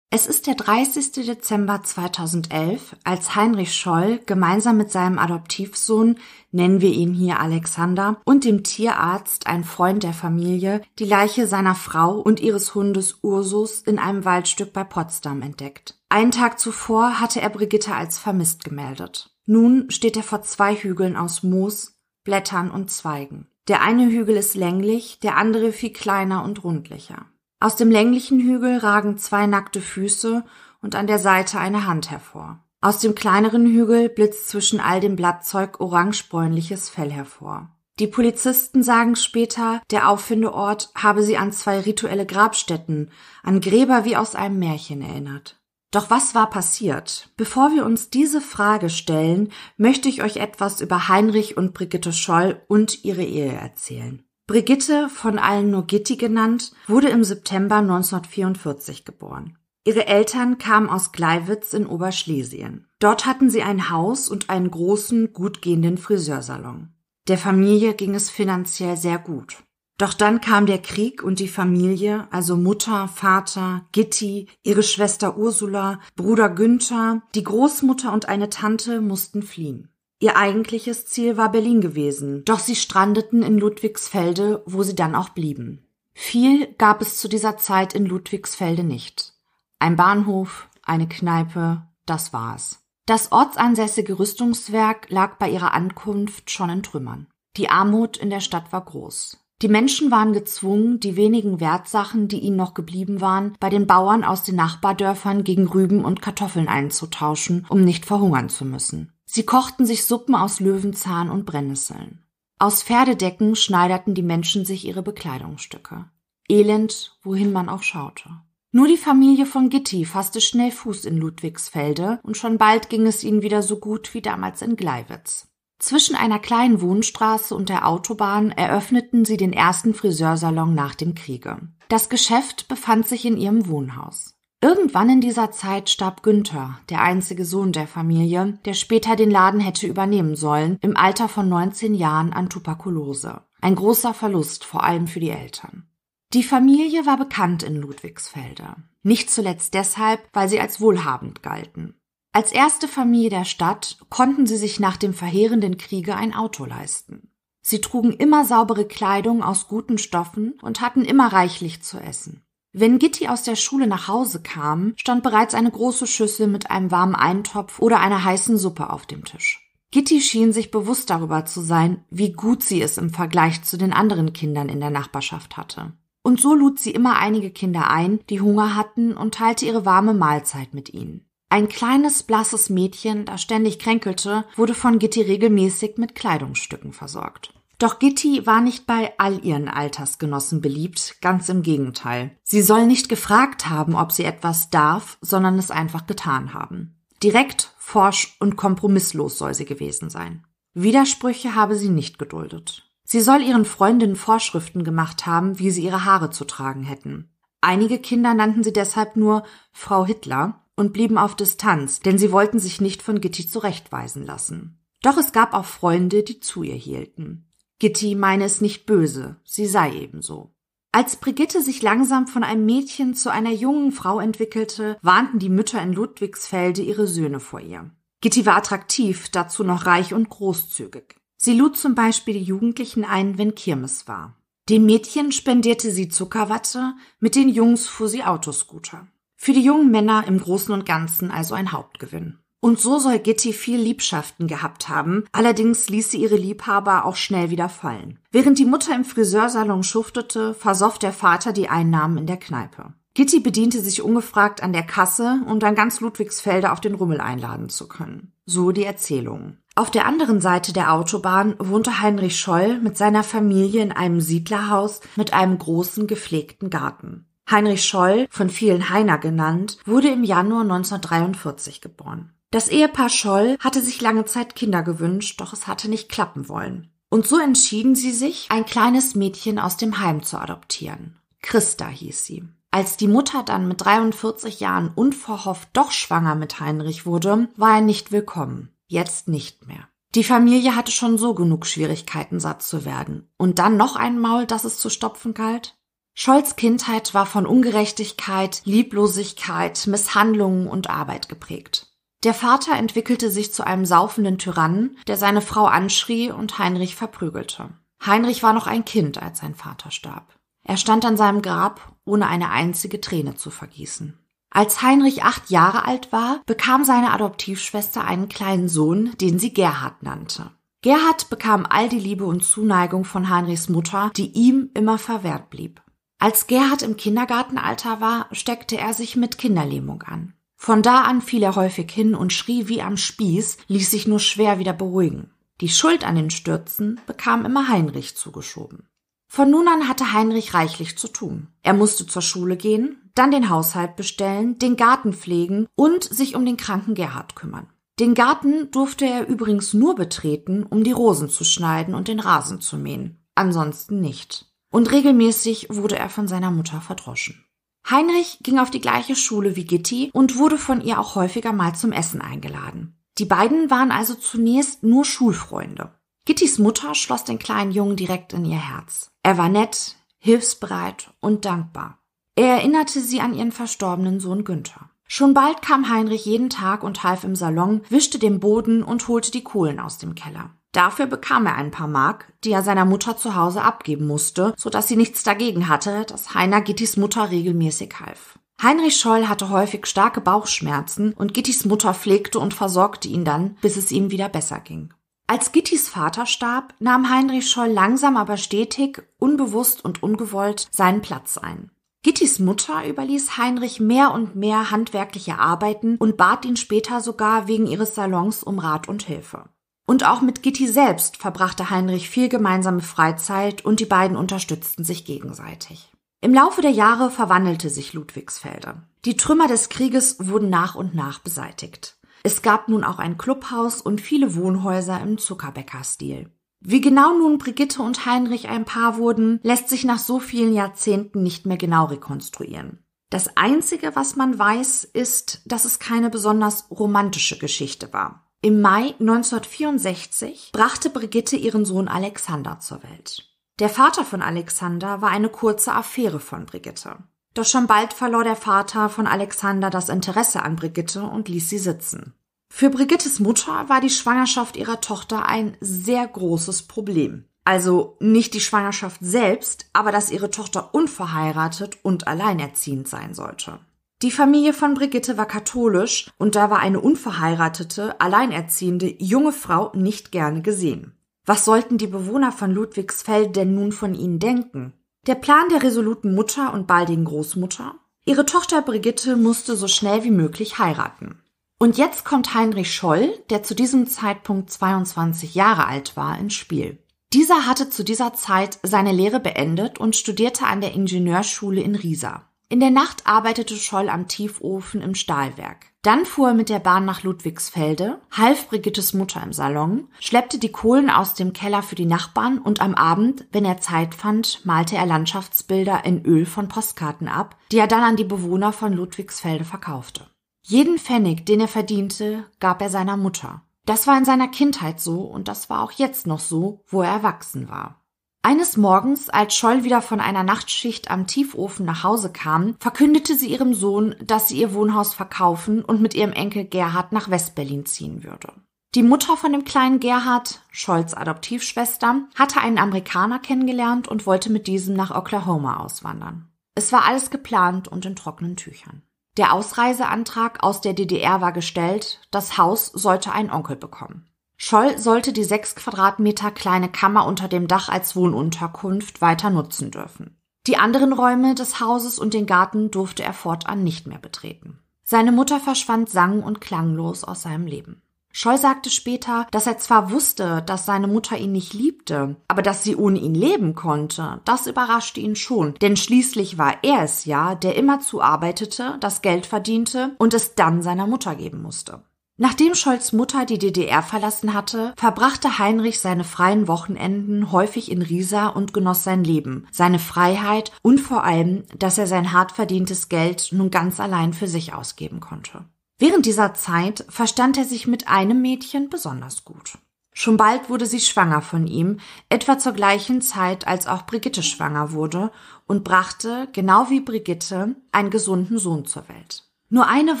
Es 0.16 0.28
ist 0.28 0.46
der 0.46 0.54
30. 0.54 1.26
Dezember 1.26 1.82
2011, 1.82 2.94
als 3.02 3.34
Heinrich 3.34 3.74
Scholl 3.74 4.20
gemeinsam 4.26 4.76
mit 4.76 4.92
seinem 4.92 5.18
Adoptivsohn, 5.18 6.20
nennen 6.52 6.80
wir 6.80 6.92
ihn 6.92 7.12
hier 7.12 7.40
Alexander, 7.40 8.20
und 8.24 8.44
dem 8.44 8.62
Tierarzt, 8.62 9.48
ein 9.48 9.64
Freund 9.64 10.04
der 10.04 10.12
Familie, 10.12 10.82
die 11.00 11.04
Leiche 11.04 11.48
seiner 11.48 11.74
Frau 11.74 12.12
und 12.20 12.38
ihres 12.38 12.76
Hundes 12.76 13.18
Ursus 13.22 13.80
in 13.80 13.98
einem 13.98 14.24
Waldstück 14.24 14.72
bei 14.72 14.84
Potsdam 14.84 15.42
entdeckt. 15.42 15.98
Einen 16.08 16.30
Tag 16.30 16.60
zuvor 16.60 17.18
hatte 17.18 17.40
er 17.40 17.50
Brigitte 17.50 17.96
als 17.96 18.20
vermisst 18.20 18.62
gemeldet. 18.62 19.34
Nun 19.46 19.90
steht 19.90 20.16
er 20.16 20.22
vor 20.22 20.42
zwei 20.42 20.76
Hügeln 20.76 21.16
aus 21.16 21.42
Moos, 21.42 21.98
Blättern 22.22 22.70
und 22.70 22.88
Zweigen. 22.88 23.48
Der 23.66 23.82
eine 23.82 24.06
Hügel 24.08 24.36
ist 24.36 24.54
länglich, 24.54 25.18
der 25.24 25.36
andere 25.36 25.72
viel 25.72 25.92
kleiner 25.92 26.44
und 26.44 26.62
rundlicher. 26.62 27.26
Aus 27.60 27.76
dem 27.76 27.90
länglichen 27.90 28.40
Hügel 28.40 28.78
ragen 28.78 29.16
zwei 29.18 29.46
nackte 29.46 29.80
Füße 29.80 30.44
und 30.80 30.94
an 30.94 31.06
der 31.06 31.18
Seite 31.18 31.58
eine 31.58 31.86
Hand 31.86 32.10
hervor. 32.10 32.64
Aus 32.80 32.98
dem 32.98 33.14
kleineren 33.14 33.64
Hügel 33.66 34.10
blitzt 34.10 34.48
zwischen 34.48 34.80
all 34.80 35.00
dem 35.00 35.16
Blattzeug 35.16 35.80
orangebräunliches 35.80 36.90
Fell 36.90 37.10
hervor. 37.10 37.70
Die 37.98 38.06
Polizisten 38.08 38.82
sagen 38.82 39.14
später, 39.14 39.80
der 39.90 40.10
Auffindeort 40.10 40.90
habe 40.94 41.22
sie 41.22 41.36
an 41.36 41.52
zwei 41.52 41.80
rituelle 41.80 42.26
Grabstätten, 42.26 43.10
an 43.42 43.60
Gräber 43.60 44.04
wie 44.04 44.16
aus 44.16 44.34
einem 44.34 44.58
Märchen 44.58 45.00
erinnert. 45.00 45.60
Doch 45.92 46.10
was 46.10 46.34
war 46.34 46.50
passiert? 46.50 47.30
Bevor 47.36 47.70
wir 47.70 47.86
uns 47.86 48.10
diese 48.10 48.40
Frage 48.40 48.90
stellen, 48.90 49.52
möchte 49.76 50.08
ich 50.08 50.24
euch 50.24 50.38
etwas 50.38 50.80
über 50.80 51.08
Heinrich 51.08 51.56
und 51.56 51.72
Brigitte 51.72 52.12
Scholl 52.12 52.60
und 52.66 53.04
ihre 53.04 53.22
Ehe 53.22 53.52
erzählen. 53.52 54.24
Brigitte, 54.46 55.08
von 55.08 55.38
allen 55.38 55.70
nur 55.70 55.86
Gitti 55.86 56.16
genannt, 56.16 56.72
wurde 56.86 57.08
im 57.08 57.24
September 57.24 57.76
1944 57.76 59.04
geboren. 59.04 59.56
Ihre 59.86 60.06
Eltern 60.06 60.58
kamen 60.58 60.88
aus 60.88 61.12
Gleiwitz 61.12 61.72
in 61.72 61.86
Oberschlesien. 61.86 62.86
Dort 62.98 63.26
hatten 63.26 63.50
sie 63.50 63.62
ein 63.62 63.90
Haus 63.90 64.28
und 64.28 64.50
einen 64.50 64.70
großen, 64.70 65.32
gut 65.32 65.62
gehenden 65.62 65.98
Friseursalon. 65.98 66.94
Der 67.28 67.38
Familie 67.38 67.94
ging 67.94 68.14
es 68.14 68.28
finanziell 68.30 68.96
sehr 68.96 69.18
gut. 69.18 69.58
Doch 69.96 70.12
dann 70.12 70.40
kam 70.40 70.66
der 70.66 70.78
Krieg 70.78 71.22
und 71.22 71.38
die 71.38 71.48
Familie, 71.48 72.26
also 72.30 72.56
Mutter, 72.56 73.08
Vater, 73.08 73.86
Gitti, 73.92 74.48
ihre 74.62 74.82
Schwester 74.82 75.38
Ursula, 75.38 76.00
Bruder 76.16 76.48
Günther, 76.48 77.22
die 77.34 77.44
Großmutter 77.44 78.12
und 78.12 78.28
eine 78.28 78.50
Tante 78.50 79.00
mussten 79.00 79.42
fliehen. 79.42 79.88
Ihr 80.24 80.38
eigentliches 80.38 81.04
Ziel 81.04 81.36
war 81.36 81.52
Berlin 81.52 81.82
gewesen, 81.82 82.46
doch 82.46 82.58
sie 82.58 82.76
strandeten 82.76 83.42
in 83.42 83.58
Ludwigsfelde, 83.58 84.62
wo 84.64 84.82
sie 84.82 84.94
dann 84.94 85.14
auch 85.14 85.28
blieben. 85.28 85.86
Viel 86.14 86.66
gab 86.78 87.02
es 87.02 87.18
zu 87.18 87.28
dieser 87.28 87.58
Zeit 87.58 87.92
in 87.92 88.06
Ludwigsfelde 88.06 88.84
nicht. 88.84 89.34
Ein 89.78 89.96
Bahnhof, 89.96 90.70
eine 90.82 91.06
Kneipe, 91.06 91.82
das 92.06 92.32
war's. 92.32 92.86
Das 93.04 93.32
ortsansässige 93.32 94.18
Rüstungswerk 94.18 95.10
lag 95.10 95.36
bei 95.36 95.50
ihrer 95.50 95.74
Ankunft 95.74 96.50
schon 96.50 96.70
in 96.70 96.82
Trümmern. 96.82 97.26
Die 97.58 97.68
Armut 97.68 98.16
in 98.16 98.30
der 98.30 98.40
Stadt 98.40 98.72
war 98.72 98.82
groß. 98.82 99.36
Die 99.60 99.68
Menschen 99.68 100.10
waren 100.10 100.32
gezwungen, 100.32 101.00
die 101.00 101.16
wenigen 101.16 101.60
Wertsachen, 101.60 102.28
die 102.28 102.38
ihnen 102.38 102.56
noch 102.56 102.72
geblieben 102.72 103.20
waren, 103.20 103.56
bei 103.60 103.68
den 103.68 103.86
Bauern 103.86 104.24
aus 104.24 104.42
den 104.42 104.56
Nachbardörfern 104.56 105.44
gegen 105.44 105.66
Rüben 105.66 106.02
und 106.02 106.22
Kartoffeln 106.22 106.68
einzutauschen, 106.68 107.66
um 107.68 107.82
nicht 107.82 108.06
verhungern 108.06 108.48
zu 108.48 108.64
müssen. 108.64 109.13
Sie 109.34 109.44
kochten 109.44 109.84
sich 109.84 110.04
Suppen 110.04 110.36
aus 110.36 110.60
Löwenzahn 110.60 111.28
und 111.28 111.44
Brennnesseln. 111.44 112.22
Aus 112.60 112.84
Pferdedecken 112.84 113.56
schneiderten 113.56 114.14
die 114.14 114.22
Menschen 114.22 114.64
sich 114.64 114.86
ihre 114.86 115.02
Bekleidungsstücke. 115.02 116.08
Elend, 116.48 117.18
wohin 117.24 117.52
man 117.52 117.68
auch 117.68 117.82
schaute. 117.82 118.30
Nur 118.70 118.86
die 118.86 118.96
Familie 118.96 119.44
von 119.44 119.70
Gitti 119.70 120.04
fasste 120.04 120.40
schnell 120.40 120.70
Fuß 120.70 121.04
in 121.04 121.16
Ludwigsfelde 121.16 122.20
und 122.22 122.36
schon 122.36 122.58
bald 122.58 122.88
ging 122.90 123.08
es 123.08 123.24
ihnen 123.24 123.42
wieder 123.42 123.62
so 123.62 123.80
gut 123.80 124.14
wie 124.14 124.22
damals 124.22 124.62
in 124.62 124.76
Gleiwitz. 124.76 125.48
Zwischen 125.80 126.14
einer 126.14 126.38
kleinen 126.38 126.80
Wohnstraße 126.80 127.56
und 127.56 127.70
der 127.70 127.88
Autobahn 127.88 128.52
eröffneten 128.52 129.24
sie 129.24 129.36
den 129.36 129.52
ersten 129.52 129.94
Friseursalon 129.94 130.76
nach 130.76 130.94
dem 130.94 131.16
Kriege. 131.16 131.58
Das 131.88 132.08
Geschäft 132.08 132.68
befand 132.68 133.08
sich 133.08 133.24
in 133.24 133.36
ihrem 133.36 133.66
Wohnhaus. 133.66 134.33
Irgendwann 134.64 135.10
in 135.10 135.20
dieser 135.20 135.50
Zeit 135.50 135.90
starb 135.90 136.22
Günther, 136.22 136.78
der 136.88 137.02
einzige 137.02 137.44
Sohn 137.44 137.72
der 137.72 137.86
Familie, 137.86 138.58
der 138.64 138.72
später 138.72 139.14
den 139.14 139.30
Laden 139.30 139.60
hätte 139.60 139.86
übernehmen 139.86 140.36
sollen, 140.36 140.78
im 140.80 140.96
Alter 140.96 141.28
von 141.28 141.50
19 141.50 141.94
Jahren 141.94 142.32
an 142.32 142.48
Tuberkulose. 142.48 143.42
Ein 143.60 143.74
großer 143.74 144.14
Verlust, 144.14 144.64
vor 144.64 144.82
allem 144.82 145.06
für 145.06 145.20
die 145.20 145.28
Eltern. 145.28 145.86
Die 146.32 146.42
Familie 146.42 147.04
war 147.04 147.18
bekannt 147.18 147.62
in 147.62 147.76
Ludwigsfelde. 147.76 148.76
Nicht 149.02 149.30
zuletzt 149.30 149.74
deshalb, 149.74 150.26
weil 150.32 150.48
sie 150.48 150.60
als 150.60 150.80
wohlhabend 150.80 151.42
galten. 151.42 152.00
Als 152.32 152.50
erste 152.50 152.88
Familie 152.88 153.28
der 153.28 153.44
Stadt 153.44 153.98
konnten 154.08 154.46
sie 154.46 154.56
sich 154.56 154.80
nach 154.80 154.96
dem 154.96 155.12
verheerenden 155.12 155.76
Kriege 155.76 156.16
ein 156.16 156.32
Auto 156.32 156.64
leisten. 156.64 157.28
Sie 157.60 157.82
trugen 157.82 158.14
immer 158.14 158.46
saubere 158.46 158.86
Kleidung 158.86 159.42
aus 159.42 159.68
guten 159.68 159.98
Stoffen 159.98 160.54
und 160.62 160.80
hatten 160.80 161.04
immer 161.04 161.34
reichlich 161.34 161.82
zu 161.82 161.98
essen. 161.98 162.46
Wenn 162.76 162.98
Gitti 162.98 163.28
aus 163.28 163.44
der 163.44 163.54
Schule 163.54 163.86
nach 163.86 164.08
Hause 164.08 164.42
kam, 164.42 164.94
stand 164.96 165.22
bereits 165.22 165.54
eine 165.54 165.70
große 165.70 166.08
Schüssel 166.08 166.48
mit 166.48 166.72
einem 166.72 166.90
warmen 166.90 167.14
Eintopf 167.14 167.78
oder 167.78 168.00
einer 168.00 168.24
heißen 168.24 168.58
Suppe 168.58 168.90
auf 168.90 169.06
dem 169.06 169.24
Tisch. 169.24 169.60
Gitti 169.92 170.20
schien 170.20 170.52
sich 170.52 170.72
bewusst 170.72 171.08
darüber 171.08 171.44
zu 171.44 171.60
sein, 171.60 172.04
wie 172.10 172.32
gut 172.32 172.64
sie 172.64 172.82
es 172.82 172.98
im 172.98 173.10
Vergleich 173.10 173.62
zu 173.62 173.76
den 173.76 173.92
anderen 173.92 174.32
Kindern 174.32 174.68
in 174.68 174.80
der 174.80 174.90
Nachbarschaft 174.90 175.56
hatte. 175.56 175.92
Und 176.24 176.40
so 176.40 176.52
lud 176.52 176.80
sie 176.80 176.90
immer 176.90 177.16
einige 177.16 177.50
Kinder 177.50 177.90
ein, 177.90 178.18
die 178.28 178.40
Hunger 178.40 178.74
hatten, 178.74 179.16
und 179.16 179.34
teilte 179.34 179.66
ihre 179.66 179.86
warme 179.86 180.12
Mahlzeit 180.12 180.74
mit 180.74 180.92
ihnen. 180.92 181.28
Ein 181.50 181.68
kleines, 181.68 182.24
blasses 182.24 182.70
Mädchen, 182.70 183.24
das 183.24 183.40
ständig 183.40 183.78
kränkelte, 183.78 184.46
wurde 184.56 184.74
von 184.74 184.98
Gitti 184.98 185.22
regelmäßig 185.22 185.96
mit 185.98 186.16
Kleidungsstücken 186.16 186.92
versorgt. 186.92 187.54
Doch 187.78 187.98
Gitti 187.98 188.46
war 188.46 188.60
nicht 188.60 188.86
bei 188.86 189.12
all 189.18 189.44
ihren 189.44 189.68
Altersgenossen 189.68 190.60
beliebt, 190.60 191.16
ganz 191.20 191.48
im 191.48 191.62
Gegenteil. 191.62 192.36
Sie 192.42 192.62
soll 192.62 192.86
nicht 192.86 193.08
gefragt 193.08 193.68
haben, 193.68 193.96
ob 193.96 194.12
sie 194.12 194.24
etwas 194.24 194.70
darf, 194.70 195.18
sondern 195.20 195.58
es 195.58 195.70
einfach 195.70 196.06
getan 196.06 196.54
haben. 196.54 197.00
Direkt, 197.22 197.74
forsch 197.78 198.36
und 198.38 198.56
kompromisslos 198.56 199.38
soll 199.38 199.54
sie 199.54 199.64
gewesen 199.64 200.10
sein. 200.10 200.46
Widersprüche 200.74 201.54
habe 201.54 201.76
sie 201.76 201.88
nicht 201.88 202.18
geduldet. 202.18 202.90
Sie 203.04 203.20
soll 203.20 203.42
ihren 203.42 203.64
Freundinnen 203.64 204.16
Vorschriften 204.16 204.82
gemacht 204.82 205.26
haben, 205.26 205.58
wie 205.58 205.70
sie 205.70 205.84
ihre 205.84 206.04
Haare 206.04 206.30
zu 206.30 206.44
tragen 206.44 206.82
hätten. 206.82 207.30
Einige 207.60 207.98
Kinder 207.98 208.34
nannten 208.34 208.62
sie 208.62 208.72
deshalb 208.72 209.16
nur 209.16 209.44
Frau 209.72 210.04
Hitler 210.04 210.64
und 210.76 210.92
blieben 210.92 211.18
auf 211.18 211.36
Distanz, 211.36 212.00
denn 212.00 212.18
sie 212.18 212.32
wollten 212.32 212.58
sich 212.58 212.80
nicht 212.80 213.02
von 213.02 213.20
Gitti 213.20 213.46
zurechtweisen 213.46 214.26
lassen. 214.26 214.80
Doch 215.02 215.16
es 215.16 215.32
gab 215.32 215.54
auch 215.54 215.64
Freunde, 215.64 216.22
die 216.22 216.40
zu 216.40 216.62
ihr 216.62 216.74
hielten. 216.74 217.46
Gitti 217.84 218.14
meine 218.14 218.44
es 218.44 218.62
nicht 218.62 218.86
böse, 218.86 219.36
sie 219.44 219.66
sei 219.66 219.92
ebenso. 219.92 220.54
Als 220.90 221.16
Brigitte 221.16 221.60
sich 221.60 221.82
langsam 221.82 222.26
von 222.26 222.42
einem 222.42 222.64
Mädchen 222.64 223.14
zu 223.14 223.30
einer 223.30 223.50
jungen 223.50 223.92
Frau 223.92 224.20
entwickelte, 224.20 224.96
warnten 225.02 225.38
die 225.38 225.50
Mütter 225.50 225.82
in 225.82 225.92
Ludwigsfelde 225.92 226.80
ihre 226.80 227.06
Söhne 227.06 227.40
vor 227.40 227.60
ihr. 227.60 227.90
Gitti 228.22 228.46
war 228.46 228.56
attraktiv, 228.56 229.28
dazu 229.28 229.64
noch 229.64 229.84
reich 229.84 230.14
und 230.14 230.30
großzügig. 230.30 231.16
Sie 231.36 231.52
lud 231.52 231.76
zum 231.76 231.94
Beispiel 231.94 232.32
die 232.32 232.44
Jugendlichen 232.44 233.04
ein, 233.04 233.36
wenn 233.36 233.54
Kirmes 233.54 234.08
war. 234.08 234.38
Den 234.70 234.86
Mädchen 234.86 235.30
spendierte 235.30 235.90
sie 235.90 236.08
Zuckerwatte, 236.08 236.94
mit 237.20 237.34
den 237.34 237.50
Jungs 237.50 237.86
fuhr 237.86 238.08
sie 238.08 238.24
Autoscooter. 238.24 239.08
Für 239.36 239.52
die 239.52 239.62
jungen 239.62 239.90
Männer 239.90 240.26
im 240.26 240.38
Großen 240.38 240.72
und 240.72 240.86
Ganzen 240.86 241.30
also 241.30 241.54
ein 241.54 241.72
Hauptgewinn. 241.72 242.38
Und 242.64 242.80
so 242.80 242.98
soll 242.98 243.18
Gitti 243.18 243.52
viel 243.52 243.78
Liebschaften 243.78 244.46
gehabt 244.46 244.88
haben, 244.88 245.24
allerdings 245.32 245.90
ließ 245.90 246.10
sie 246.10 246.22
ihre 246.22 246.36
Liebhaber 246.36 247.04
auch 247.04 247.16
schnell 247.16 247.50
wieder 247.50 247.68
fallen. 247.68 248.18
Während 248.32 248.58
die 248.58 248.64
Mutter 248.64 248.94
im 248.94 249.04
Friseursalon 249.04 249.82
schuftete, 249.82 250.54
versoff 250.54 250.98
der 250.98 251.12
Vater 251.12 251.52
die 251.52 251.68
Einnahmen 251.68 252.16
in 252.16 252.26
der 252.26 252.38
Kneipe. 252.38 252.94
Gitti 253.12 253.40
bediente 253.40 253.80
sich 253.80 254.00
ungefragt 254.00 254.62
an 254.62 254.72
der 254.72 254.82
Kasse, 254.82 255.42
um 255.46 255.60
dann 255.60 255.74
ganz 255.74 256.00
Ludwigsfelde 256.00 256.72
auf 256.72 256.80
den 256.80 256.94
Rummel 256.94 257.20
einladen 257.20 257.68
zu 257.68 257.86
können. 257.86 258.32
So 258.46 258.72
die 258.72 258.84
Erzählung. 258.84 259.58
Auf 259.74 259.90
der 259.90 260.06
anderen 260.06 260.40
Seite 260.40 260.72
der 260.72 260.94
Autobahn 260.94 261.56
wohnte 261.58 262.00
Heinrich 262.00 262.40
Scholl 262.40 262.78
mit 262.80 262.96
seiner 262.96 263.24
Familie 263.24 263.82
in 263.82 263.92
einem 263.92 264.22
Siedlerhaus 264.22 265.02
mit 265.16 265.34
einem 265.34 265.58
großen 265.58 266.06
gepflegten 266.06 266.70
Garten. 266.70 267.26
Heinrich 267.50 267.84
Scholl, 267.84 268.26
von 268.30 268.48
vielen 268.48 268.88
Heiner 268.88 269.18
genannt, 269.18 269.76
wurde 269.84 270.08
im 270.08 270.24
Januar 270.24 270.62
1943 270.62 271.82
geboren. 271.82 272.33
Das 272.54 272.68
Ehepaar 272.68 273.08
Scholl 273.08 273.56
hatte 273.58 273.82
sich 273.82 274.00
lange 274.00 274.26
Zeit 274.26 274.54
Kinder 274.54 274.84
gewünscht, 274.84 275.40
doch 275.40 275.52
es 275.52 275.66
hatte 275.66 275.88
nicht 275.88 276.08
klappen 276.08 276.48
wollen. 276.48 276.88
Und 277.10 277.26
so 277.26 277.36
entschieden 277.36 277.96
sie 277.96 278.12
sich, 278.12 278.46
ein 278.48 278.64
kleines 278.64 279.16
Mädchen 279.16 279.58
aus 279.58 279.76
dem 279.76 279.98
Heim 279.98 280.22
zu 280.22 280.38
adoptieren. 280.38 281.16
Christa 281.42 281.88
hieß 281.88 282.24
sie. 282.24 282.44
Als 282.70 282.96
die 282.96 283.08
Mutter 283.08 283.42
dann 283.42 283.66
mit 283.66 283.84
43 283.84 284.60
Jahren 284.60 284.92
unverhofft 284.94 285.68
doch 285.72 285.90
schwanger 285.90 286.36
mit 286.36 286.60
Heinrich 286.60 287.06
wurde, 287.06 287.48
war 287.56 287.74
er 287.74 287.80
nicht 287.80 288.12
willkommen. 288.12 288.68
Jetzt 288.86 289.26
nicht 289.26 289.66
mehr. 289.66 289.88
Die 290.14 290.22
Familie 290.22 290.76
hatte 290.76 290.92
schon 290.92 291.18
so 291.18 291.34
genug 291.34 291.66
Schwierigkeiten, 291.66 292.38
satt 292.38 292.62
zu 292.62 292.84
werden. 292.84 293.28
Und 293.36 293.58
dann 293.58 293.76
noch 293.76 293.96
ein 293.96 294.20
Maul, 294.20 294.46
das 294.46 294.62
es 294.62 294.78
zu 294.78 294.90
stopfen 294.90 295.34
galt? 295.34 295.76
Scholls 296.14 296.54
Kindheit 296.54 297.14
war 297.14 297.26
von 297.26 297.46
Ungerechtigkeit, 297.46 298.62
Lieblosigkeit, 298.64 299.88
Misshandlungen 299.88 300.68
und 300.68 300.88
Arbeit 300.88 301.28
geprägt. 301.28 301.90
Der 302.24 302.34
Vater 302.34 302.72
entwickelte 302.72 303.30
sich 303.30 303.52
zu 303.52 303.66
einem 303.66 303.84
saufenden 303.84 304.38
Tyrannen, 304.38 304.96
der 305.06 305.18
seine 305.18 305.42
Frau 305.42 305.66
anschrie 305.66 306.30
und 306.30 306.58
Heinrich 306.58 306.96
verprügelte. 306.96 307.68
Heinrich 308.04 308.42
war 308.42 308.54
noch 308.54 308.66
ein 308.66 308.86
Kind, 308.86 309.22
als 309.22 309.40
sein 309.40 309.54
Vater 309.54 309.90
starb. 309.90 310.34
Er 310.66 310.78
stand 310.78 311.04
an 311.04 311.18
seinem 311.18 311.42
Grab, 311.42 311.92
ohne 312.06 312.26
eine 312.26 312.48
einzige 312.48 313.02
Träne 313.02 313.34
zu 313.34 313.50
vergießen. 313.50 314.18
Als 314.48 314.80
Heinrich 314.80 315.22
acht 315.22 315.50
Jahre 315.50 315.84
alt 315.84 316.12
war, 316.12 316.40
bekam 316.46 316.84
seine 316.84 317.12
Adoptivschwester 317.12 318.04
einen 318.04 318.30
kleinen 318.30 318.68
Sohn, 318.68 319.12
den 319.20 319.38
sie 319.38 319.52
Gerhard 319.52 320.02
nannte. 320.02 320.50
Gerhard 320.80 321.28
bekam 321.28 321.66
all 321.68 321.90
die 321.90 321.98
Liebe 321.98 322.24
und 322.24 322.42
Zuneigung 322.42 323.04
von 323.04 323.28
Heinrichs 323.28 323.68
Mutter, 323.68 324.10
die 324.16 324.30
ihm 324.32 324.70
immer 324.72 324.96
verwehrt 324.96 325.50
blieb. 325.50 325.82
Als 326.18 326.46
Gerhard 326.46 326.82
im 326.82 326.96
Kindergartenalter 326.96 328.00
war, 328.00 328.28
steckte 328.32 328.78
er 328.78 328.94
sich 328.94 329.16
mit 329.16 329.36
Kinderlähmung 329.36 330.02
an. 330.02 330.34
Von 330.64 330.80
da 330.80 331.02
an 331.02 331.20
fiel 331.20 331.42
er 331.42 331.56
häufig 331.56 331.90
hin 331.92 332.14
und 332.14 332.32
schrie 332.32 332.68
wie 332.68 332.80
am 332.80 332.96
Spieß, 332.96 333.58
ließ 333.68 333.90
sich 333.90 334.06
nur 334.06 334.18
schwer 334.18 334.58
wieder 334.58 334.72
beruhigen. 334.72 335.30
Die 335.60 335.68
Schuld 335.68 336.06
an 336.06 336.14
den 336.14 336.30
Stürzen 336.30 336.98
bekam 337.06 337.44
immer 337.44 337.68
Heinrich 337.68 338.16
zugeschoben. 338.16 338.88
Von 339.28 339.50
nun 339.50 339.68
an 339.68 339.90
hatte 339.90 340.14
Heinrich 340.14 340.54
reichlich 340.54 340.96
zu 340.96 341.08
tun. 341.08 341.48
Er 341.62 341.74
musste 341.74 342.06
zur 342.06 342.22
Schule 342.22 342.56
gehen, 342.56 343.10
dann 343.14 343.30
den 343.30 343.50
Haushalt 343.50 343.94
bestellen, 343.94 344.58
den 344.58 344.76
Garten 344.76 345.12
pflegen 345.12 345.66
und 345.74 346.02
sich 346.02 346.34
um 346.34 346.46
den 346.46 346.56
kranken 346.56 346.94
Gerhard 346.94 347.36
kümmern. 347.36 347.66
Den 348.00 348.14
Garten 348.14 348.70
durfte 348.70 349.04
er 349.04 349.28
übrigens 349.28 349.74
nur 349.74 349.94
betreten, 349.94 350.62
um 350.62 350.82
die 350.82 350.92
Rosen 350.92 351.28
zu 351.28 351.44
schneiden 351.44 351.94
und 351.94 352.08
den 352.08 352.20
Rasen 352.20 352.62
zu 352.62 352.78
mähen. 352.78 353.22
Ansonsten 353.34 354.00
nicht. 354.00 354.46
Und 354.70 354.90
regelmäßig 354.90 355.66
wurde 355.68 355.98
er 355.98 356.08
von 356.08 356.26
seiner 356.26 356.50
Mutter 356.50 356.80
verdroschen. 356.80 357.44
Heinrich 357.88 358.38
ging 358.42 358.58
auf 358.58 358.70
die 358.70 358.80
gleiche 358.80 359.14
Schule 359.14 359.56
wie 359.56 359.64
Gitti 359.64 360.10
und 360.12 360.36
wurde 360.36 360.58
von 360.58 360.80
ihr 360.80 360.98
auch 360.98 361.14
häufiger 361.14 361.52
mal 361.52 361.74
zum 361.74 361.92
Essen 361.92 362.20
eingeladen. 362.20 362.96
Die 363.18 363.26
beiden 363.26 363.70
waren 363.70 363.92
also 363.92 364.14
zunächst 364.14 364.82
nur 364.82 365.04
Schulfreunde. 365.04 365.92
Gittis 366.24 366.58
Mutter 366.58 366.94
schloss 366.94 367.24
den 367.24 367.38
kleinen 367.38 367.70
Jungen 367.70 367.96
direkt 367.96 368.32
in 368.32 368.44
ihr 368.46 368.58
Herz. 368.58 369.10
Er 369.22 369.36
war 369.36 369.50
nett, 369.50 369.96
hilfsbereit 370.18 371.10
und 371.20 371.44
dankbar. 371.44 371.98
Er 372.34 372.56
erinnerte 372.56 373.00
sie 373.00 373.20
an 373.20 373.34
ihren 373.34 373.52
verstorbenen 373.52 374.18
Sohn 374.18 374.44
Günther. 374.44 374.90
Schon 375.06 375.34
bald 375.34 375.60
kam 375.60 375.90
Heinrich 375.90 376.24
jeden 376.24 376.48
Tag 376.48 376.82
und 376.82 377.02
half 377.02 377.24
im 377.24 377.36
Salon, 377.36 377.82
wischte 377.90 378.18
den 378.18 378.40
Boden 378.40 378.82
und 378.82 379.06
holte 379.06 379.30
die 379.30 379.44
Kohlen 379.44 379.78
aus 379.78 379.98
dem 379.98 380.14
Keller. 380.14 380.50
Dafür 380.74 381.06
bekam 381.06 381.46
er 381.46 381.54
ein 381.54 381.70
paar 381.70 381.86
Mark, 381.86 382.32
die 382.42 382.50
er 382.50 382.64
seiner 382.64 382.84
Mutter 382.84 383.16
zu 383.16 383.36
Hause 383.36 383.62
abgeben 383.62 384.08
musste, 384.08 384.54
so 384.56 384.70
dass 384.70 384.88
sie 384.88 384.96
nichts 384.96 385.22
dagegen 385.22 385.68
hatte, 385.68 386.04
dass 386.04 386.34
Heiner 386.34 386.60
Gittis 386.60 386.96
Mutter 386.96 387.30
regelmäßig 387.30 387.94
half. 388.00 388.40
Heinrich 388.60 388.96
Scholl 388.96 389.28
hatte 389.28 389.50
häufig 389.50 389.86
starke 389.86 390.20
Bauchschmerzen 390.20 391.12
und 391.12 391.32
Gittis 391.32 391.64
Mutter 391.64 391.94
pflegte 391.94 392.40
und 392.40 392.54
versorgte 392.54 393.06
ihn 393.06 393.24
dann, 393.24 393.56
bis 393.60 393.76
es 393.76 393.92
ihm 393.92 394.10
wieder 394.10 394.28
besser 394.28 394.58
ging. 394.58 394.92
Als 395.28 395.52
Gittis 395.52 395.88
Vater 395.88 396.26
starb, 396.26 396.74
nahm 396.80 397.08
Heinrich 397.08 397.48
Scholl 397.48 397.70
langsam 397.70 398.16
aber 398.16 398.36
stetig, 398.36 399.00
unbewusst 399.16 399.84
und 399.84 400.02
ungewollt 400.02 400.66
seinen 400.72 401.02
Platz 401.02 401.38
ein. 401.38 401.70
Gittis 402.02 402.40
Mutter 402.40 402.86
überließ 402.86 403.38
Heinrich 403.38 403.78
mehr 403.78 404.12
und 404.12 404.34
mehr 404.34 404.72
handwerkliche 404.72 405.38
Arbeiten 405.38 405.96
und 405.98 406.16
bat 406.16 406.44
ihn 406.44 406.56
später 406.56 407.00
sogar 407.00 407.46
wegen 407.46 407.68
ihres 407.68 407.94
Salons 407.94 408.42
um 408.42 408.58
Rat 408.58 408.88
und 408.88 409.04
Hilfe. 409.04 409.48
Und 409.86 410.04
auch 410.04 410.22
mit 410.22 410.42
Gitti 410.42 410.66
selbst 410.66 411.18
verbrachte 411.18 411.70
Heinrich 411.70 412.08
viel 412.08 412.28
gemeinsame 412.28 412.80
Freizeit 412.80 413.64
und 413.64 413.80
die 413.80 413.84
beiden 413.84 414.16
unterstützten 414.16 414.84
sich 414.84 415.04
gegenseitig. 415.04 415.90
Im 416.22 416.32
Laufe 416.32 416.62
der 416.62 416.70
Jahre 416.70 417.10
verwandelte 417.10 417.68
sich 417.68 417.92
Ludwigsfelde. 417.92 418.82
Die 419.04 419.18
Trümmer 419.18 419.46
des 419.46 419.68
Krieges 419.68 420.16
wurden 420.26 420.48
nach 420.48 420.74
und 420.74 420.94
nach 420.94 421.18
beseitigt. 421.18 421.98
Es 422.22 422.40
gab 422.40 422.68
nun 422.68 422.82
auch 422.82 422.98
ein 422.98 423.18
Clubhaus 423.18 423.82
und 423.82 424.00
viele 424.00 424.34
Wohnhäuser 424.34 424.98
im 425.02 425.18
Zuckerbäckerstil. 425.18 426.30
Wie 426.60 426.80
genau 426.80 427.12
nun 427.18 427.36
Brigitte 427.36 427.82
und 427.82 428.06
Heinrich 428.06 428.48
ein 428.48 428.64
Paar 428.64 428.96
wurden, 428.96 429.38
lässt 429.42 429.68
sich 429.68 429.84
nach 429.84 429.98
so 429.98 430.18
vielen 430.18 430.54
Jahrzehnten 430.54 431.22
nicht 431.22 431.44
mehr 431.44 431.58
genau 431.58 431.84
rekonstruieren. 431.84 432.82
Das 433.10 433.36
Einzige, 433.36 433.94
was 433.94 434.16
man 434.16 434.38
weiß, 434.38 434.84
ist, 434.84 435.42
dass 435.44 435.66
es 435.66 435.78
keine 435.78 436.08
besonders 436.08 436.70
romantische 436.70 437.38
Geschichte 437.38 437.92
war. 437.92 438.23
Im 438.44 438.60
Mai 438.60 438.94
1964 439.00 440.50
brachte 440.52 440.90
Brigitte 440.90 441.34
ihren 441.34 441.64
Sohn 441.64 441.88
Alexander 441.88 442.60
zur 442.60 442.82
Welt. 442.82 443.26
Der 443.58 443.70
Vater 443.70 444.04
von 444.04 444.20
Alexander 444.20 445.00
war 445.00 445.08
eine 445.08 445.30
kurze 445.30 445.72
Affäre 445.72 446.20
von 446.20 446.44
Brigitte. 446.44 446.98
Doch 447.32 447.46
schon 447.46 447.66
bald 447.66 447.94
verlor 447.94 448.22
der 448.22 448.36
Vater 448.36 448.90
von 448.90 449.06
Alexander 449.06 449.70
das 449.70 449.88
Interesse 449.88 450.42
an 450.42 450.56
Brigitte 450.56 451.04
und 451.04 451.30
ließ 451.30 451.48
sie 451.48 451.56
sitzen. 451.56 452.12
Für 452.50 452.68
Brigittes 452.68 453.18
Mutter 453.18 453.70
war 453.70 453.80
die 453.80 453.88
Schwangerschaft 453.88 454.58
ihrer 454.58 454.82
Tochter 454.82 455.24
ein 455.24 455.56
sehr 455.62 456.06
großes 456.06 456.64
Problem. 456.64 457.24
Also 457.44 457.96
nicht 457.98 458.34
die 458.34 458.40
Schwangerschaft 458.40 458.98
selbst, 459.00 459.70
aber 459.72 459.90
dass 459.90 460.10
ihre 460.10 460.30
Tochter 460.30 460.74
unverheiratet 460.74 461.78
und 461.82 462.06
alleinerziehend 462.08 462.88
sein 462.88 463.14
sollte. 463.14 463.60
Die 464.04 464.10
Familie 464.10 464.52
von 464.52 464.74
Brigitte 464.74 465.16
war 465.16 465.24
katholisch 465.24 466.10
und 466.18 466.36
da 466.36 466.50
war 466.50 466.58
eine 466.58 466.78
unverheiratete, 466.78 468.02
alleinerziehende 468.02 468.96
junge 468.98 469.32
Frau 469.32 469.72
nicht 469.74 470.12
gerne 470.12 470.42
gesehen. 470.42 470.92
Was 471.24 471.46
sollten 471.46 471.78
die 471.78 471.86
Bewohner 471.86 472.30
von 472.30 472.50
Ludwigsfeld 472.50 473.34
denn 473.34 473.54
nun 473.54 473.72
von 473.72 473.94
ihnen 473.94 474.18
denken? 474.18 474.74
Der 475.06 475.14
Plan 475.14 475.48
der 475.50 475.62
resoluten 475.62 476.14
Mutter 476.14 476.52
und 476.52 476.66
baldigen 476.66 477.06
Großmutter? 477.06 477.76
Ihre 478.04 478.26
Tochter 478.26 478.60
Brigitte 478.60 479.16
musste 479.16 479.56
so 479.56 479.68
schnell 479.68 480.04
wie 480.04 480.10
möglich 480.10 480.58
heiraten. 480.58 481.22
Und 481.58 481.78
jetzt 481.78 482.04
kommt 482.04 482.34
Heinrich 482.34 482.74
Scholl, 482.74 483.10
der 483.30 483.42
zu 483.42 483.54
diesem 483.54 483.86
Zeitpunkt 483.86 484.50
22 484.50 485.34
Jahre 485.34 485.66
alt 485.66 485.96
war, 485.96 486.18
ins 486.18 486.34
Spiel. 486.34 486.76
Dieser 487.14 487.46
hatte 487.46 487.70
zu 487.70 487.82
dieser 487.82 488.12
Zeit 488.12 488.58
seine 488.62 488.92
Lehre 488.92 489.20
beendet 489.20 489.80
und 489.80 489.96
studierte 489.96 490.44
an 490.44 490.60
der 490.60 490.74
Ingenieurschule 490.74 491.62
in 491.62 491.74
Riesa. 491.74 492.28
In 492.48 492.60
der 492.60 492.70
Nacht 492.70 493.06
arbeitete 493.06 493.56
Scholl 493.56 493.88
am 493.88 494.06
Tiefofen 494.06 494.82
im 494.82 494.94
Stahlwerk. 494.94 495.66
Dann 495.82 496.06
fuhr 496.06 496.28
er 496.28 496.34
mit 496.34 496.48
der 496.48 496.60
Bahn 496.60 496.84
nach 496.84 497.02
Ludwigsfelde, 497.02 498.00
half 498.10 498.48
Brigittes 498.48 498.94
Mutter 498.94 499.22
im 499.22 499.32
Salon, 499.32 499.88
schleppte 500.00 500.38
die 500.38 500.52
Kohlen 500.52 500.88
aus 500.88 501.14
dem 501.14 501.32
Keller 501.32 501.62
für 501.62 501.74
die 501.74 501.84
Nachbarn 501.84 502.38
und 502.38 502.60
am 502.60 502.74
Abend, 502.74 503.26
wenn 503.32 503.44
er 503.44 503.60
Zeit 503.60 503.94
fand, 503.94 504.44
malte 504.46 504.76
er 504.76 504.86
Landschaftsbilder 504.86 505.84
in 505.84 506.04
Öl 506.04 506.26
von 506.26 506.48
Postkarten 506.48 507.08
ab, 507.08 507.36
die 507.52 507.58
er 507.58 507.66
dann 507.66 507.82
an 507.82 507.96
die 507.96 508.04
Bewohner 508.04 508.52
von 508.52 508.72
Ludwigsfelde 508.72 509.44
verkaufte. 509.44 510.06
Jeden 510.42 510.78
Pfennig, 510.78 511.26
den 511.26 511.40
er 511.40 511.48
verdiente, 511.48 512.24
gab 512.40 512.62
er 512.62 512.70
seiner 512.70 512.96
Mutter. 512.96 513.42
Das 513.66 513.86
war 513.86 513.96
in 513.96 514.04
seiner 514.04 514.28
Kindheit 514.28 514.80
so 514.80 515.02
und 515.02 515.28
das 515.28 515.48
war 515.48 515.62
auch 515.62 515.72
jetzt 515.72 516.06
noch 516.06 516.20
so, 516.20 516.62
wo 516.66 516.82
er 516.82 516.92
erwachsen 516.92 517.48
war. 517.48 517.83
Eines 518.26 518.56
Morgens, 518.56 519.10
als 519.10 519.36
Scholl 519.36 519.64
wieder 519.64 519.82
von 519.82 520.00
einer 520.00 520.22
Nachtschicht 520.22 520.90
am 520.90 521.06
Tiefofen 521.06 521.66
nach 521.66 521.84
Hause 521.84 522.10
kam, 522.10 522.56
verkündete 522.58 523.16
sie 523.16 523.26
ihrem 523.26 523.52
Sohn, 523.52 523.94
dass 524.02 524.28
sie 524.28 524.38
ihr 524.38 524.54
Wohnhaus 524.54 524.94
verkaufen 524.94 525.62
und 525.62 525.82
mit 525.82 525.92
ihrem 525.92 526.14
Enkel 526.14 526.46
Gerhard 526.46 526.92
nach 526.92 527.10
Westberlin 527.10 527.66
ziehen 527.66 528.02
würde. 528.02 528.32
Die 528.74 528.82
Mutter 528.82 529.18
von 529.18 529.32
dem 529.32 529.44
kleinen 529.44 529.78
Gerhard, 529.78 530.40
Scholls 530.50 530.94
Adoptivschwester, 530.94 532.04
hatte 532.14 532.40
einen 532.40 532.56
Amerikaner 532.56 533.18
kennengelernt 533.18 533.88
und 533.88 534.06
wollte 534.06 534.32
mit 534.32 534.46
diesem 534.46 534.74
nach 534.74 534.96
Oklahoma 534.96 535.58
auswandern. 535.58 536.30
Es 536.54 536.72
war 536.72 536.86
alles 536.86 537.10
geplant 537.10 537.68
und 537.68 537.84
in 537.84 537.94
trockenen 537.94 538.36
Tüchern. 538.36 538.80
Der 539.18 539.34
Ausreiseantrag 539.34 540.42
aus 540.42 540.62
der 540.62 540.72
DDR 540.72 541.20
war 541.20 541.32
gestellt, 541.32 542.00
das 542.10 542.38
Haus 542.38 542.68
sollte 542.68 543.12
ein 543.12 543.30
Onkel 543.30 543.56
bekommen. 543.56 544.08
Scholl 544.36 544.78
sollte 544.78 545.12
die 545.12 545.24
sechs 545.24 545.54
Quadratmeter 545.54 546.30
kleine 546.30 546.68
Kammer 546.68 547.06
unter 547.06 547.28
dem 547.28 547.48
Dach 547.48 547.68
als 547.68 547.96
Wohnunterkunft 547.96 549.00
weiter 549.00 549.30
nutzen 549.30 549.70
dürfen. 549.70 550.16
Die 550.46 550.58
anderen 550.58 550.92
Räume 550.92 551.34
des 551.34 551.60
Hauses 551.60 551.98
und 551.98 552.12
den 552.12 552.26
Garten 552.26 552.70
durfte 552.70 553.02
er 553.02 553.14
fortan 553.14 553.64
nicht 553.64 553.86
mehr 553.86 553.98
betreten. 553.98 554.58
Seine 554.82 555.12
Mutter 555.12 555.40
verschwand 555.40 555.88
sang- 555.88 556.22
und 556.22 556.40
klanglos 556.42 557.04
aus 557.04 557.22
seinem 557.22 557.46
Leben. 557.46 557.80
Scholl 558.16 558.38
sagte 558.38 558.70
später, 558.70 559.26
dass 559.32 559.48
er 559.48 559.58
zwar 559.58 559.90
wusste, 559.90 560.42
dass 560.42 560.66
seine 560.66 560.86
Mutter 560.86 561.18
ihn 561.18 561.32
nicht 561.32 561.52
liebte, 561.52 562.14
aber 562.28 562.42
dass 562.42 562.62
sie 562.62 562.76
ohne 562.76 563.00
ihn 563.00 563.14
leben 563.14 563.56
konnte, 563.56 564.20
das 564.24 564.46
überraschte 564.46 565.00
ihn 565.00 565.16
schon, 565.16 565.54
denn 565.54 565.76
schließlich 565.76 566.38
war 566.38 566.58
er 566.62 566.84
es 566.84 567.06
ja, 567.06 567.34
der 567.34 567.56
immerzu 567.56 568.00
arbeitete, 568.00 568.76
das 568.78 569.02
Geld 569.02 569.26
verdiente 569.26 569.96
und 569.98 570.14
es 570.14 570.36
dann 570.36 570.62
seiner 570.62 570.86
Mutter 570.86 571.16
geben 571.16 571.42
musste. 571.42 571.82
Nachdem 572.16 572.54
Scholls 572.54 572.92
Mutter 572.92 573.26
die 573.26 573.40
DDR 573.40 573.82
verlassen 573.82 574.34
hatte, 574.34 574.72
verbrachte 574.76 575.40
Heinrich 575.40 575.80
seine 575.80 576.04
freien 576.04 576.46
Wochenenden 576.46 577.32
häufig 577.32 577.72
in 577.72 577.82
Riesa 577.82 578.28
und 578.28 578.54
genoss 578.54 578.84
sein 578.84 579.02
Leben, 579.02 579.48
seine 579.50 579.80
Freiheit 579.80 580.52
und 580.62 580.78
vor 580.78 581.02
allem, 581.02 581.42
dass 581.58 581.76
er 581.76 581.88
sein 581.88 582.12
hart 582.12 582.30
verdientes 582.30 582.88
Geld 582.88 583.30
nun 583.32 583.50
ganz 583.50 583.80
allein 583.80 584.12
für 584.12 584.28
sich 584.28 584.54
ausgeben 584.54 585.00
konnte. 585.00 585.44
Während 585.76 586.06
dieser 586.06 586.34
Zeit 586.34 586.84
verstand 586.88 587.36
er 587.36 587.44
sich 587.44 587.66
mit 587.66 587.88
einem 587.88 588.22
Mädchen 588.22 588.70
besonders 588.70 589.24
gut. 589.24 589.58
Schon 589.92 590.16
bald 590.16 590.48
wurde 590.48 590.66
sie 590.66 590.80
schwanger 590.80 591.20
von 591.20 591.48
ihm, 591.48 591.80
etwa 592.08 592.38
zur 592.38 592.52
gleichen 592.52 593.02
Zeit, 593.02 593.48
als 593.48 593.66
auch 593.66 593.86
Brigitte 593.86 594.22
schwanger 594.22 594.70
wurde 594.70 595.10
und 595.46 595.64
brachte, 595.64 596.28
genau 596.32 596.70
wie 596.70 596.80
Brigitte, 596.80 597.56
einen 597.72 597.90
gesunden 597.90 598.38
Sohn 598.38 598.66
zur 598.66 598.88
Welt. 598.88 599.24
Nur 599.54 599.68
eine 599.68 600.00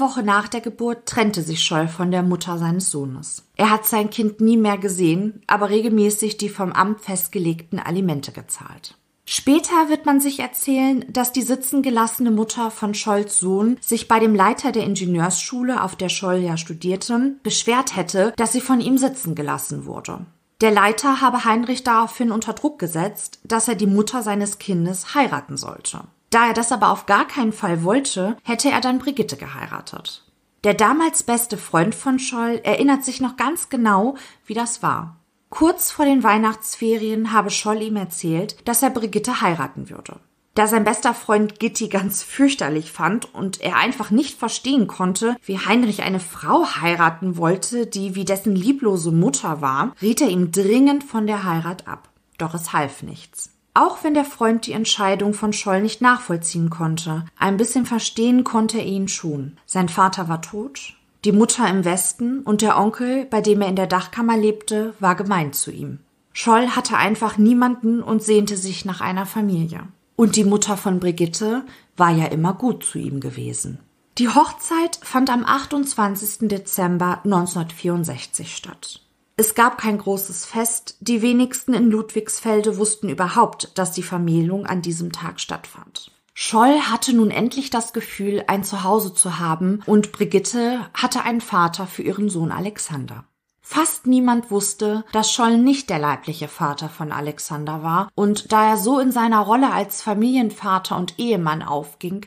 Woche 0.00 0.24
nach 0.24 0.48
der 0.48 0.60
Geburt 0.60 1.06
trennte 1.06 1.40
sich 1.40 1.62
Scholl 1.62 1.86
von 1.86 2.10
der 2.10 2.24
Mutter 2.24 2.58
seines 2.58 2.90
Sohnes. 2.90 3.44
Er 3.54 3.70
hat 3.70 3.86
sein 3.86 4.10
Kind 4.10 4.40
nie 4.40 4.56
mehr 4.56 4.78
gesehen, 4.78 5.42
aber 5.46 5.70
regelmäßig 5.70 6.38
die 6.38 6.48
vom 6.48 6.72
Amt 6.72 7.02
festgelegten 7.02 7.78
Alimente 7.78 8.32
gezahlt. 8.32 8.96
Später 9.26 9.88
wird 9.88 10.06
man 10.06 10.18
sich 10.20 10.40
erzählen, 10.40 11.04
dass 11.08 11.30
die 11.30 11.42
sitzen 11.42 11.82
gelassene 11.82 12.32
Mutter 12.32 12.72
von 12.72 12.94
Scholls 12.94 13.38
Sohn 13.38 13.76
sich 13.80 14.08
bei 14.08 14.18
dem 14.18 14.34
Leiter 14.34 14.72
der 14.72 14.82
Ingenieursschule, 14.82 15.84
auf 15.84 15.94
der 15.94 16.08
Scholl 16.08 16.38
ja 16.38 16.56
studierte, 16.56 17.36
beschwert 17.44 17.94
hätte, 17.94 18.32
dass 18.36 18.50
sie 18.50 18.60
von 18.60 18.80
ihm 18.80 18.98
sitzen 18.98 19.36
gelassen 19.36 19.86
wurde. 19.86 20.26
Der 20.62 20.72
Leiter 20.72 21.20
habe 21.20 21.44
Heinrich 21.44 21.84
daraufhin 21.84 22.32
unter 22.32 22.54
Druck 22.54 22.80
gesetzt, 22.80 23.38
dass 23.44 23.68
er 23.68 23.76
die 23.76 23.86
Mutter 23.86 24.24
seines 24.24 24.58
Kindes 24.58 25.14
heiraten 25.14 25.56
sollte. 25.56 26.00
Da 26.34 26.48
er 26.48 26.52
das 26.52 26.72
aber 26.72 26.90
auf 26.90 27.06
gar 27.06 27.28
keinen 27.28 27.52
Fall 27.52 27.84
wollte, 27.84 28.36
hätte 28.42 28.68
er 28.68 28.80
dann 28.80 28.98
Brigitte 28.98 29.36
geheiratet. 29.36 30.24
Der 30.64 30.74
damals 30.74 31.22
beste 31.22 31.56
Freund 31.56 31.94
von 31.94 32.18
Scholl 32.18 32.60
erinnert 32.64 33.04
sich 33.04 33.20
noch 33.20 33.36
ganz 33.36 33.68
genau, 33.68 34.16
wie 34.44 34.54
das 34.54 34.82
war. 34.82 35.20
Kurz 35.48 35.92
vor 35.92 36.06
den 36.06 36.24
Weihnachtsferien 36.24 37.32
habe 37.32 37.50
Scholl 37.50 37.82
ihm 37.82 37.94
erzählt, 37.94 38.56
dass 38.66 38.82
er 38.82 38.90
Brigitte 38.90 39.42
heiraten 39.42 39.90
würde. 39.90 40.18
Da 40.56 40.66
sein 40.66 40.82
bester 40.82 41.14
Freund 41.14 41.60
Gitti 41.60 41.86
ganz 41.86 42.24
fürchterlich 42.24 42.90
fand 42.90 43.32
und 43.32 43.60
er 43.60 43.76
einfach 43.76 44.10
nicht 44.10 44.36
verstehen 44.36 44.88
konnte, 44.88 45.36
wie 45.44 45.60
Heinrich 45.60 46.02
eine 46.02 46.18
Frau 46.18 46.66
heiraten 46.66 47.36
wollte, 47.36 47.86
die 47.86 48.16
wie 48.16 48.24
dessen 48.24 48.56
lieblose 48.56 49.12
Mutter 49.12 49.60
war, 49.60 49.94
riet 50.02 50.20
er 50.20 50.30
ihm 50.30 50.50
dringend 50.50 51.04
von 51.04 51.28
der 51.28 51.44
Heirat 51.44 51.86
ab. 51.86 52.08
Doch 52.38 52.54
es 52.54 52.72
half 52.72 53.04
nichts. 53.04 53.53
Auch 53.74 54.04
wenn 54.04 54.14
der 54.14 54.24
Freund 54.24 54.66
die 54.66 54.72
Entscheidung 54.72 55.34
von 55.34 55.52
Scholl 55.52 55.82
nicht 55.82 56.00
nachvollziehen 56.00 56.70
konnte, 56.70 57.24
ein 57.36 57.56
bisschen 57.56 57.86
verstehen 57.86 58.44
konnte 58.44 58.78
er 58.78 58.86
ihn 58.86 59.08
schon. 59.08 59.58
Sein 59.66 59.88
Vater 59.88 60.28
war 60.28 60.42
tot, 60.42 60.94
die 61.24 61.32
Mutter 61.32 61.68
im 61.68 61.84
Westen 61.84 62.40
und 62.40 62.62
der 62.62 62.78
Onkel, 62.78 63.24
bei 63.24 63.40
dem 63.40 63.62
er 63.62 63.68
in 63.68 63.76
der 63.76 63.88
Dachkammer 63.88 64.36
lebte, 64.36 64.94
war 65.00 65.16
gemein 65.16 65.52
zu 65.52 65.72
ihm. 65.72 65.98
Scholl 66.32 66.68
hatte 66.68 66.96
einfach 66.96 67.36
niemanden 67.36 68.00
und 68.00 68.22
sehnte 68.22 68.56
sich 68.56 68.84
nach 68.84 69.00
einer 69.00 69.26
Familie. 69.26 69.88
Und 70.16 70.36
die 70.36 70.44
Mutter 70.44 70.76
von 70.76 71.00
Brigitte 71.00 71.64
war 71.96 72.10
ja 72.10 72.26
immer 72.26 72.54
gut 72.54 72.84
zu 72.84 72.98
ihm 72.98 73.18
gewesen. 73.18 73.80
Die 74.18 74.28
Hochzeit 74.28 75.00
fand 75.02 75.30
am 75.30 75.44
28. 75.44 76.48
Dezember 76.48 77.20
1964 77.24 78.54
statt. 78.54 79.00
Es 79.36 79.56
gab 79.56 79.78
kein 79.78 79.98
großes 79.98 80.46
Fest, 80.46 80.96
die 81.00 81.20
wenigsten 81.20 81.74
in 81.74 81.90
Ludwigsfelde 81.90 82.78
wussten 82.78 83.08
überhaupt, 83.08 83.76
dass 83.76 83.90
die 83.90 84.04
Vermählung 84.04 84.64
an 84.64 84.80
diesem 84.80 85.10
Tag 85.10 85.40
stattfand. 85.40 86.12
Scholl 86.34 86.80
hatte 86.80 87.12
nun 87.14 87.30
endlich 87.30 87.70
das 87.70 87.92
Gefühl, 87.92 88.44
ein 88.46 88.62
Zuhause 88.62 89.12
zu 89.12 89.38
haben, 89.38 89.82
und 89.86 90.12
Brigitte 90.12 90.88
hatte 90.94 91.22
einen 91.22 91.40
Vater 91.40 91.86
für 91.86 92.02
ihren 92.02 92.28
Sohn 92.28 92.52
Alexander. 92.52 93.24
Fast 93.60 94.06
niemand 94.06 94.50
wusste, 94.50 95.04
dass 95.12 95.32
Scholl 95.32 95.58
nicht 95.58 95.90
der 95.90 95.98
leibliche 95.98 96.48
Vater 96.48 96.88
von 96.88 97.10
Alexander 97.10 97.82
war, 97.82 98.10
und 98.14 98.52
da 98.52 98.68
er 98.68 98.76
so 98.76 99.00
in 99.00 99.10
seiner 99.10 99.40
Rolle 99.40 99.72
als 99.72 100.02
Familienvater 100.02 100.96
und 100.96 101.18
Ehemann 101.18 101.62
aufging, 101.62 102.26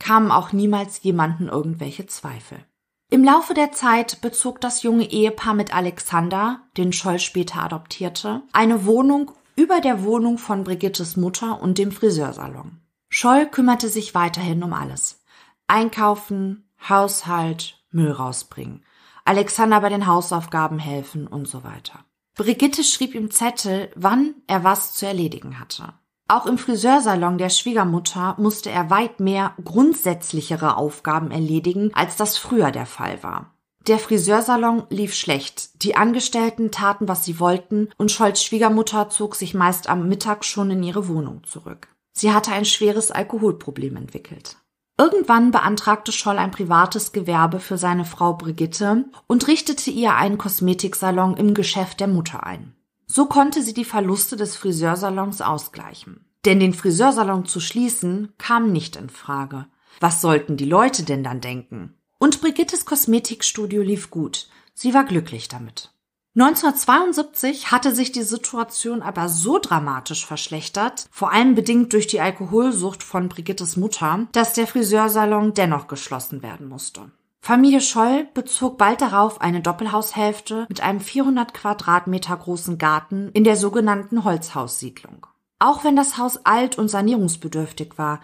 kamen 0.00 0.30
auch 0.30 0.52
niemals 0.52 1.02
jemanden 1.02 1.48
irgendwelche 1.48 2.06
Zweifel. 2.06 2.64
Im 3.10 3.24
Laufe 3.24 3.54
der 3.54 3.72
Zeit 3.72 4.20
bezog 4.20 4.60
das 4.60 4.82
junge 4.82 5.10
Ehepaar 5.10 5.54
mit 5.54 5.74
Alexander, 5.74 6.60
den 6.76 6.92
Scholl 6.92 7.18
später 7.18 7.62
adoptierte, 7.62 8.42
eine 8.52 8.84
Wohnung 8.84 9.32
über 9.56 9.80
der 9.80 10.02
Wohnung 10.04 10.36
von 10.36 10.62
Brigittes 10.62 11.16
Mutter 11.16 11.62
und 11.62 11.78
dem 11.78 11.90
Friseursalon. 11.90 12.82
Scholl 13.08 13.46
kümmerte 13.46 13.88
sich 13.88 14.14
weiterhin 14.14 14.62
um 14.62 14.74
alles. 14.74 15.24
Einkaufen, 15.66 16.68
Haushalt, 16.86 17.82
Müll 17.90 18.12
rausbringen. 18.12 18.84
Alexander 19.24 19.80
bei 19.80 19.88
den 19.88 20.06
Hausaufgaben 20.06 20.78
helfen 20.78 21.26
und 21.26 21.48
so 21.48 21.64
weiter. 21.64 22.04
Brigitte 22.34 22.84
schrieb 22.84 23.14
ihm 23.14 23.30
Zettel, 23.30 23.90
wann 23.94 24.34
er 24.46 24.64
was 24.64 24.92
zu 24.92 25.06
erledigen 25.06 25.58
hatte. 25.58 25.94
Auch 26.30 26.44
im 26.44 26.58
Friseursalon 26.58 27.38
der 27.38 27.48
Schwiegermutter 27.48 28.34
musste 28.36 28.70
er 28.70 28.90
weit 28.90 29.18
mehr 29.18 29.54
grundsätzlichere 29.64 30.76
Aufgaben 30.76 31.30
erledigen, 31.30 31.90
als 31.94 32.16
das 32.16 32.36
früher 32.36 32.70
der 32.70 32.84
Fall 32.84 33.22
war. 33.22 33.54
Der 33.86 33.98
Friseursalon 33.98 34.82
lief 34.90 35.14
schlecht. 35.14 35.82
Die 35.82 35.96
Angestellten 35.96 36.70
taten, 36.70 37.08
was 37.08 37.24
sie 37.24 37.40
wollten, 37.40 37.88
und 37.96 38.12
Scholls 38.12 38.44
Schwiegermutter 38.44 39.08
zog 39.08 39.36
sich 39.36 39.54
meist 39.54 39.88
am 39.88 40.06
Mittag 40.06 40.44
schon 40.44 40.70
in 40.70 40.82
ihre 40.82 41.08
Wohnung 41.08 41.44
zurück. 41.44 41.88
Sie 42.12 42.30
hatte 42.30 42.52
ein 42.52 42.66
schweres 42.66 43.10
Alkoholproblem 43.10 43.96
entwickelt. 43.96 44.58
Irgendwann 44.98 45.50
beantragte 45.50 46.12
Scholl 46.12 46.36
ein 46.36 46.50
privates 46.50 47.12
Gewerbe 47.12 47.60
für 47.60 47.78
seine 47.78 48.04
Frau 48.04 48.34
Brigitte 48.34 49.06
und 49.28 49.46
richtete 49.46 49.90
ihr 49.90 50.16
einen 50.16 50.36
Kosmetiksalon 50.36 51.38
im 51.38 51.54
Geschäft 51.54 52.00
der 52.00 52.08
Mutter 52.08 52.44
ein. 52.44 52.74
So 53.10 53.26
konnte 53.26 53.62
sie 53.62 53.74
die 53.74 53.86
Verluste 53.86 54.36
des 54.36 54.54
Friseursalons 54.56 55.40
ausgleichen. 55.40 56.26
Denn 56.44 56.60
den 56.60 56.74
Friseursalon 56.74 57.46
zu 57.46 57.58
schließen 57.58 58.34
kam 58.38 58.70
nicht 58.70 58.96
in 58.96 59.08
Frage. 59.08 59.66
Was 59.98 60.20
sollten 60.20 60.56
die 60.56 60.66
Leute 60.66 61.02
denn 61.02 61.24
dann 61.24 61.40
denken? 61.40 61.94
Und 62.18 62.40
Brigittes 62.40 62.84
Kosmetikstudio 62.84 63.82
lief 63.82 64.10
gut. 64.10 64.48
Sie 64.74 64.94
war 64.94 65.04
glücklich 65.04 65.48
damit. 65.48 65.92
1972 66.36 67.72
hatte 67.72 67.92
sich 67.92 68.12
die 68.12 68.22
Situation 68.22 69.02
aber 69.02 69.28
so 69.28 69.58
dramatisch 69.58 70.24
verschlechtert, 70.24 71.06
vor 71.10 71.32
allem 71.32 71.56
bedingt 71.56 71.92
durch 71.92 72.06
die 72.06 72.20
Alkoholsucht 72.20 73.02
von 73.02 73.28
Brigittes 73.28 73.76
Mutter, 73.76 74.28
dass 74.30 74.52
der 74.52 74.68
Friseursalon 74.68 75.54
dennoch 75.54 75.88
geschlossen 75.88 76.42
werden 76.42 76.68
musste. 76.68 77.10
Familie 77.48 77.80
Scholl 77.80 78.28
bezog 78.34 78.76
bald 78.76 79.00
darauf 79.00 79.40
eine 79.40 79.62
Doppelhaushälfte 79.62 80.66
mit 80.68 80.82
einem 80.82 81.00
400 81.00 81.54
Quadratmeter 81.54 82.36
großen 82.36 82.76
Garten 82.76 83.30
in 83.32 83.42
der 83.42 83.56
sogenannten 83.56 84.22
Holzhaussiedlung. 84.24 85.26
Auch 85.58 85.82
wenn 85.82 85.96
das 85.96 86.18
Haus 86.18 86.44
alt 86.44 86.76
und 86.76 86.88
sanierungsbedürftig 86.88 87.96
war, 87.96 88.20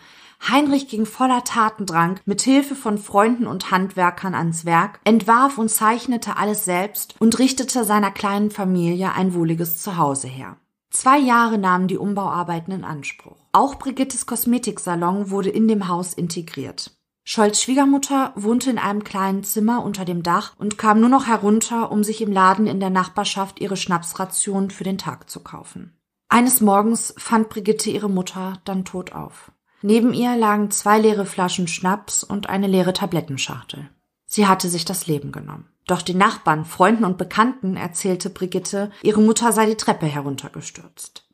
Heinrich 0.46 0.88
ging 0.88 1.06
voller 1.06 1.42
Tatendrang 1.42 2.20
mit 2.26 2.42
Hilfe 2.42 2.74
von 2.74 2.98
Freunden 2.98 3.46
und 3.46 3.70
Handwerkern 3.70 4.34
ans 4.34 4.66
Werk, 4.66 5.00
entwarf 5.04 5.56
und 5.56 5.70
zeichnete 5.70 6.36
alles 6.36 6.66
selbst 6.66 7.14
und 7.18 7.38
richtete 7.38 7.84
seiner 7.84 8.10
kleinen 8.10 8.50
Familie 8.50 9.14
ein 9.14 9.32
wohliges 9.32 9.80
Zuhause 9.80 10.28
her. 10.28 10.58
Zwei 10.90 11.16
Jahre 11.16 11.56
nahmen 11.56 11.88
die 11.88 11.96
Umbauarbeiten 11.96 12.74
in 12.74 12.84
Anspruch. 12.84 13.38
Auch 13.52 13.76
Brigittes 13.76 14.26
Kosmetiksalon 14.26 15.30
wurde 15.30 15.48
in 15.48 15.66
dem 15.66 15.88
Haus 15.88 16.12
integriert. 16.12 16.94
Scholls 17.26 17.62
Schwiegermutter 17.62 18.32
wohnte 18.36 18.68
in 18.68 18.78
einem 18.78 19.02
kleinen 19.02 19.44
Zimmer 19.44 19.82
unter 19.82 20.04
dem 20.04 20.22
Dach 20.22 20.52
und 20.58 20.76
kam 20.76 21.00
nur 21.00 21.08
noch 21.08 21.26
herunter, 21.26 21.90
um 21.90 22.04
sich 22.04 22.20
im 22.20 22.30
Laden 22.30 22.66
in 22.66 22.80
der 22.80 22.90
Nachbarschaft 22.90 23.60
ihre 23.60 23.78
Schnapsration 23.78 24.70
für 24.70 24.84
den 24.84 24.98
Tag 24.98 25.30
zu 25.30 25.40
kaufen. 25.40 25.96
Eines 26.28 26.60
Morgens 26.60 27.14
fand 27.16 27.48
Brigitte 27.48 27.90
ihre 27.90 28.10
Mutter 28.10 28.60
dann 28.64 28.84
tot 28.84 29.12
auf. 29.12 29.52
Neben 29.80 30.12
ihr 30.12 30.36
lagen 30.36 30.70
zwei 30.70 30.98
leere 30.98 31.24
Flaschen 31.24 31.66
Schnaps 31.66 32.24
und 32.24 32.48
eine 32.48 32.66
leere 32.66 32.92
Tablettenschachtel. 32.92 33.88
Sie 34.26 34.46
hatte 34.46 34.68
sich 34.68 34.84
das 34.84 35.06
Leben 35.06 35.32
genommen. 35.32 35.68
Doch 35.86 36.02
den 36.02 36.18
Nachbarn, 36.18 36.64
Freunden 36.64 37.04
und 37.04 37.18
Bekannten 37.18 37.76
erzählte 37.76 38.30
Brigitte, 38.30 38.90
ihre 39.02 39.20
Mutter 39.20 39.52
sei 39.52 39.66
die 39.66 39.76
Treppe 39.76 40.06
heruntergestürzt. 40.06 41.28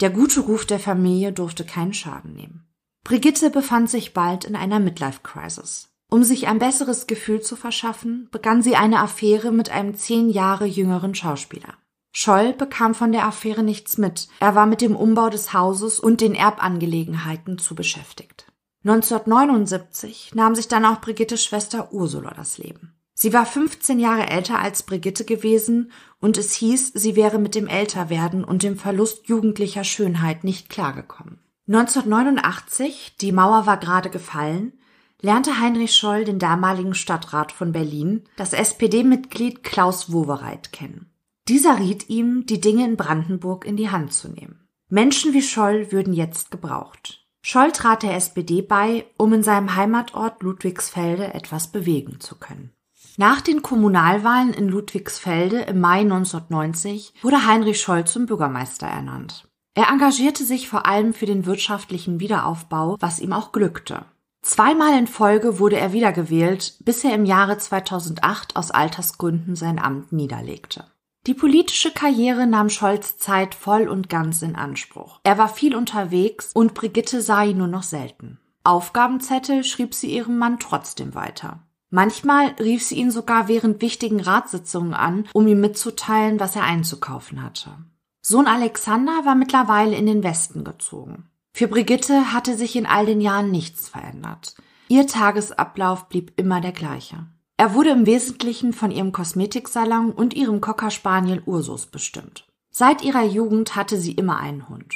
Der 0.00 0.10
gute 0.10 0.40
Ruf 0.40 0.64
der 0.64 0.78
Familie 0.78 1.32
durfte 1.32 1.64
keinen 1.64 1.92
Schaden 1.92 2.34
nehmen. 2.34 2.67
Brigitte 3.08 3.48
befand 3.48 3.88
sich 3.88 4.12
bald 4.12 4.44
in 4.44 4.54
einer 4.54 4.80
Midlife-Crisis. 4.80 5.88
Um 6.10 6.24
sich 6.24 6.46
ein 6.46 6.58
besseres 6.58 7.06
Gefühl 7.06 7.40
zu 7.40 7.56
verschaffen, 7.56 8.28
begann 8.30 8.60
sie 8.60 8.76
eine 8.76 9.00
Affäre 9.00 9.50
mit 9.50 9.70
einem 9.70 9.94
zehn 9.94 10.28
Jahre 10.28 10.66
jüngeren 10.66 11.14
Schauspieler. 11.14 11.72
Scholl 12.12 12.52
bekam 12.52 12.94
von 12.94 13.12
der 13.12 13.24
Affäre 13.24 13.62
nichts 13.62 13.96
mit. 13.96 14.28
Er 14.40 14.54
war 14.54 14.66
mit 14.66 14.82
dem 14.82 14.94
Umbau 14.94 15.30
des 15.30 15.54
Hauses 15.54 15.98
und 15.98 16.20
den 16.20 16.34
Erbangelegenheiten 16.34 17.56
zu 17.56 17.74
beschäftigt. 17.74 18.44
1979 18.84 20.32
nahm 20.34 20.54
sich 20.54 20.68
dann 20.68 20.84
auch 20.84 21.00
Brigittes 21.00 21.42
Schwester 21.42 21.94
Ursula 21.94 22.34
das 22.34 22.58
Leben. 22.58 22.92
Sie 23.14 23.32
war 23.32 23.46
15 23.46 23.98
Jahre 23.98 24.28
älter 24.28 24.58
als 24.58 24.82
Brigitte 24.82 25.24
gewesen 25.24 25.92
und 26.20 26.36
es 26.36 26.52
hieß, 26.52 26.92
sie 26.92 27.16
wäre 27.16 27.38
mit 27.38 27.54
dem 27.54 27.68
Älterwerden 27.68 28.44
und 28.44 28.62
dem 28.62 28.76
Verlust 28.76 29.28
jugendlicher 29.28 29.84
Schönheit 29.84 30.44
nicht 30.44 30.68
klargekommen. 30.68 31.40
1989, 31.68 33.16
die 33.20 33.30
Mauer 33.30 33.66
war 33.66 33.76
gerade 33.76 34.08
gefallen, 34.08 34.72
lernte 35.20 35.60
Heinrich 35.60 35.94
Scholl 35.94 36.24
den 36.24 36.38
damaligen 36.38 36.94
Stadtrat 36.94 37.52
von 37.52 37.72
Berlin, 37.72 38.24
das 38.36 38.54
SPD-Mitglied 38.54 39.62
Klaus 39.62 40.10
Wowereit, 40.10 40.72
kennen. 40.72 41.12
Dieser 41.46 41.78
riet 41.78 42.08
ihm, 42.08 42.46
die 42.46 42.60
Dinge 42.60 42.86
in 42.86 42.96
Brandenburg 42.96 43.66
in 43.66 43.76
die 43.76 43.90
Hand 43.90 44.14
zu 44.14 44.28
nehmen. 44.28 44.66
Menschen 44.88 45.34
wie 45.34 45.42
Scholl 45.42 45.92
würden 45.92 46.14
jetzt 46.14 46.50
gebraucht. 46.50 47.26
Scholl 47.42 47.72
trat 47.72 48.02
der 48.02 48.14
SPD 48.14 48.62
bei, 48.62 49.04
um 49.18 49.34
in 49.34 49.42
seinem 49.42 49.76
Heimatort 49.76 50.42
Ludwigsfelde 50.42 51.34
etwas 51.34 51.68
bewegen 51.68 52.20
zu 52.20 52.36
können. 52.36 52.72
Nach 53.18 53.40
den 53.40 53.62
Kommunalwahlen 53.62 54.54
in 54.54 54.68
Ludwigsfelde 54.68 55.60
im 55.62 55.80
Mai 55.80 56.00
1990 56.00 57.14
wurde 57.22 57.46
Heinrich 57.46 57.80
Scholl 57.80 58.06
zum 58.06 58.26
Bürgermeister 58.26 58.86
ernannt. 58.86 59.47
Er 59.78 59.90
engagierte 59.90 60.42
sich 60.42 60.68
vor 60.68 60.86
allem 60.86 61.14
für 61.14 61.24
den 61.24 61.46
wirtschaftlichen 61.46 62.18
Wiederaufbau, 62.18 62.96
was 62.98 63.20
ihm 63.20 63.32
auch 63.32 63.52
glückte. 63.52 64.06
Zweimal 64.42 64.98
in 64.98 65.06
Folge 65.06 65.60
wurde 65.60 65.76
er 65.76 65.92
wiedergewählt, 65.92 66.74
bis 66.80 67.04
er 67.04 67.14
im 67.14 67.24
Jahre 67.24 67.58
2008 67.58 68.56
aus 68.56 68.72
Altersgründen 68.72 69.54
sein 69.54 69.78
Amt 69.78 70.10
niederlegte. 70.10 70.86
Die 71.28 71.34
politische 71.34 71.92
Karriere 71.92 72.48
nahm 72.48 72.70
Scholz 72.70 73.18
Zeit 73.18 73.54
voll 73.54 73.86
und 73.86 74.08
ganz 74.08 74.42
in 74.42 74.56
Anspruch. 74.56 75.20
Er 75.22 75.38
war 75.38 75.48
viel 75.48 75.76
unterwegs 75.76 76.50
und 76.54 76.74
Brigitte 76.74 77.22
sah 77.22 77.44
ihn 77.44 77.58
nur 77.58 77.68
noch 77.68 77.84
selten. 77.84 78.40
Aufgabenzettel 78.64 79.62
schrieb 79.62 79.94
sie 79.94 80.12
ihrem 80.12 80.38
Mann 80.38 80.58
trotzdem 80.58 81.14
weiter. 81.14 81.60
Manchmal 81.88 82.48
rief 82.58 82.82
sie 82.82 82.96
ihn 82.96 83.12
sogar 83.12 83.46
während 83.46 83.80
wichtigen 83.80 84.18
Ratssitzungen 84.18 84.94
an, 84.94 85.28
um 85.34 85.46
ihm 85.46 85.60
mitzuteilen, 85.60 86.40
was 86.40 86.56
er 86.56 86.64
einzukaufen 86.64 87.44
hatte. 87.44 87.76
Sohn 88.28 88.46
Alexander 88.46 89.24
war 89.24 89.34
mittlerweile 89.34 89.96
in 89.96 90.04
den 90.04 90.22
Westen 90.22 90.62
gezogen. 90.62 91.30
Für 91.54 91.66
Brigitte 91.66 92.34
hatte 92.34 92.58
sich 92.58 92.76
in 92.76 92.84
all 92.84 93.06
den 93.06 93.22
Jahren 93.22 93.50
nichts 93.50 93.88
verändert. 93.88 94.54
Ihr 94.88 95.06
Tagesablauf 95.06 96.10
blieb 96.10 96.34
immer 96.36 96.60
der 96.60 96.72
gleiche. 96.72 97.26
Er 97.56 97.72
wurde 97.72 97.88
im 97.88 98.04
Wesentlichen 98.04 98.74
von 98.74 98.90
ihrem 98.90 99.12
Kosmetiksalon 99.12 100.10
und 100.12 100.34
ihrem 100.34 100.60
Cocker 100.60 100.90
Spaniel 100.90 101.42
Ursus 101.46 101.86
bestimmt. 101.86 102.46
Seit 102.68 103.02
ihrer 103.02 103.24
Jugend 103.24 103.76
hatte 103.76 103.96
sie 103.96 104.12
immer 104.12 104.36
einen 104.36 104.68
Hund. 104.68 104.94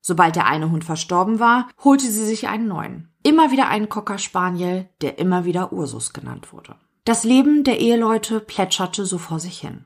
Sobald 0.00 0.36
der 0.36 0.46
eine 0.46 0.70
Hund 0.70 0.84
verstorben 0.84 1.40
war, 1.40 1.68
holte 1.82 2.06
sie 2.06 2.24
sich 2.24 2.46
einen 2.46 2.68
neuen. 2.68 3.12
Immer 3.24 3.50
wieder 3.50 3.66
einen 3.66 3.88
Cocker 3.88 4.18
Spaniel, 4.18 4.88
der 5.00 5.18
immer 5.18 5.44
wieder 5.44 5.72
Ursus 5.72 6.12
genannt 6.12 6.52
wurde. 6.52 6.76
Das 7.04 7.24
Leben 7.24 7.64
der 7.64 7.80
Eheleute 7.80 8.38
plätscherte 8.38 9.04
so 9.04 9.18
vor 9.18 9.40
sich 9.40 9.58
hin. 9.58 9.84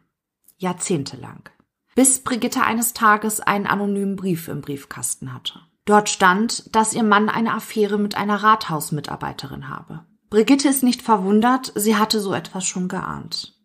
Jahrzehntelang. 0.58 1.48
Bis 1.94 2.24
Brigitte 2.24 2.62
eines 2.62 2.94
Tages 2.94 3.40
einen 3.40 3.66
anonymen 3.66 4.16
Brief 4.16 4.48
im 4.48 4.62
Briefkasten 4.62 5.34
hatte. 5.34 5.60
Dort 5.84 6.08
stand, 6.08 6.74
dass 6.74 6.94
ihr 6.94 7.02
Mann 7.02 7.28
eine 7.28 7.54
Affäre 7.54 7.98
mit 7.98 8.16
einer 8.16 8.42
Rathausmitarbeiterin 8.42 9.68
habe. 9.68 10.06
Brigitte 10.30 10.68
ist 10.68 10.82
nicht 10.82 11.02
verwundert, 11.02 11.72
sie 11.74 11.96
hatte 11.96 12.20
so 12.20 12.32
etwas 12.32 12.64
schon 12.64 12.88
geahnt. 12.88 13.58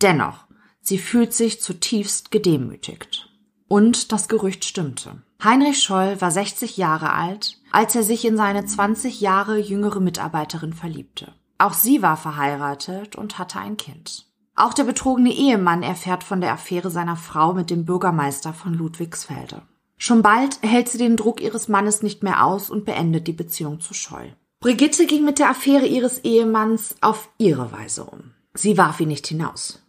Dennoch, 0.00 0.46
sie 0.80 0.98
fühlt 0.98 1.34
sich 1.34 1.60
zutiefst 1.60 2.30
gedemütigt. 2.30 3.28
Und 3.66 4.12
das 4.12 4.28
Gerücht 4.28 4.64
stimmte. 4.64 5.22
Heinrich 5.44 5.82
Scholl 5.82 6.20
war 6.20 6.30
60 6.30 6.78
Jahre 6.78 7.12
alt, 7.12 7.60
als 7.70 7.94
er 7.94 8.02
sich 8.02 8.24
in 8.24 8.36
seine 8.36 8.64
20 8.64 9.20
Jahre 9.20 9.58
jüngere 9.58 10.00
Mitarbeiterin 10.00 10.72
verliebte. 10.72 11.34
Auch 11.58 11.74
sie 11.74 12.00
war 12.00 12.16
verheiratet 12.16 13.16
und 13.16 13.38
hatte 13.38 13.58
ein 13.58 13.76
Kind. 13.76 14.27
Auch 14.58 14.74
der 14.74 14.82
betrogene 14.82 15.32
Ehemann 15.32 15.84
erfährt 15.84 16.24
von 16.24 16.40
der 16.40 16.52
Affäre 16.52 16.90
seiner 16.90 17.14
Frau 17.14 17.54
mit 17.54 17.70
dem 17.70 17.84
Bürgermeister 17.84 18.52
von 18.52 18.74
Ludwigsfelde. 18.74 19.62
Schon 19.96 20.20
bald 20.20 20.58
hält 20.62 20.88
sie 20.88 20.98
den 20.98 21.16
Druck 21.16 21.40
ihres 21.40 21.68
Mannes 21.68 22.02
nicht 22.02 22.24
mehr 22.24 22.44
aus 22.44 22.68
und 22.68 22.84
beendet 22.84 23.28
die 23.28 23.32
Beziehung 23.32 23.78
zu 23.78 23.94
Scholl. 23.94 24.34
Brigitte 24.58 25.06
ging 25.06 25.24
mit 25.24 25.38
der 25.38 25.50
Affäre 25.50 25.86
ihres 25.86 26.18
Ehemanns 26.24 26.96
auf 27.00 27.28
ihre 27.38 27.70
Weise 27.70 28.02
um. 28.02 28.32
Sie 28.52 28.76
warf 28.76 28.98
ihn 28.98 29.06
nicht 29.06 29.28
hinaus. 29.28 29.80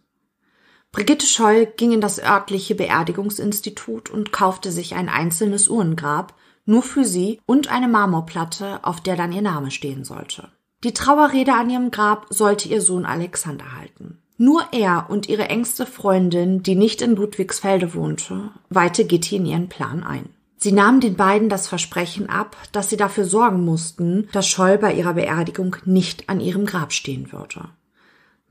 Brigitte 0.92 1.26
Scholl 1.26 1.66
ging 1.66 1.90
in 1.90 2.00
das 2.00 2.22
örtliche 2.22 2.76
Beerdigungsinstitut 2.76 4.08
und 4.08 4.30
kaufte 4.30 4.70
sich 4.70 4.94
ein 4.94 5.08
einzelnes 5.08 5.66
Urnengrab, 5.66 6.34
nur 6.64 6.84
für 6.84 7.04
sie 7.04 7.40
und 7.44 7.72
eine 7.72 7.88
Marmorplatte, 7.88 8.84
auf 8.84 9.00
der 9.00 9.16
dann 9.16 9.32
ihr 9.32 9.42
Name 9.42 9.72
stehen 9.72 10.04
sollte. 10.04 10.48
Die 10.84 10.94
Trauerrede 10.94 11.54
an 11.54 11.70
ihrem 11.70 11.90
Grab 11.90 12.26
sollte 12.30 12.68
ihr 12.68 12.80
Sohn 12.80 13.04
Alexander 13.04 13.76
halten. 13.76 14.19
Nur 14.42 14.72
er 14.72 15.10
und 15.10 15.28
ihre 15.28 15.50
engste 15.50 15.84
Freundin, 15.84 16.62
die 16.62 16.74
nicht 16.74 17.02
in 17.02 17.14
Ludwigsfelde 17.14 17.92
wohnte, 17.92 18.52
weihte 18.70 19.04
Gitti 19.04 19.36
in 19.36 19.44
ihren 19.44 19.68
Plan 19.68 20.02
ein. 20.02 20.30
Sie 20.56 20.72
nahmen 20.72 21.02
den 21.02 21.14
beiden 21.14 21.50
das 21.50 21.68
Versprechen 21.68 22.30
ab, 22.30 22.56
dass 22.72 22.88
sie 22.88 22.96
dafür 22.96 23.26
sorgen 23.26 23.66
mussten, 23.66 24.30
dass 24.32 24.48
Scholl 24.48 24.78
bei 24.78 24.94
ihrer 24.94 25.12
Beerdigung 25.12 25.76
nicht 25.84 26.30
an 26.30 26.40
ihrem 26.40 26.64
Grab 26.64 26.94
stehen 26.94 27.32
würde. 27.32 27.68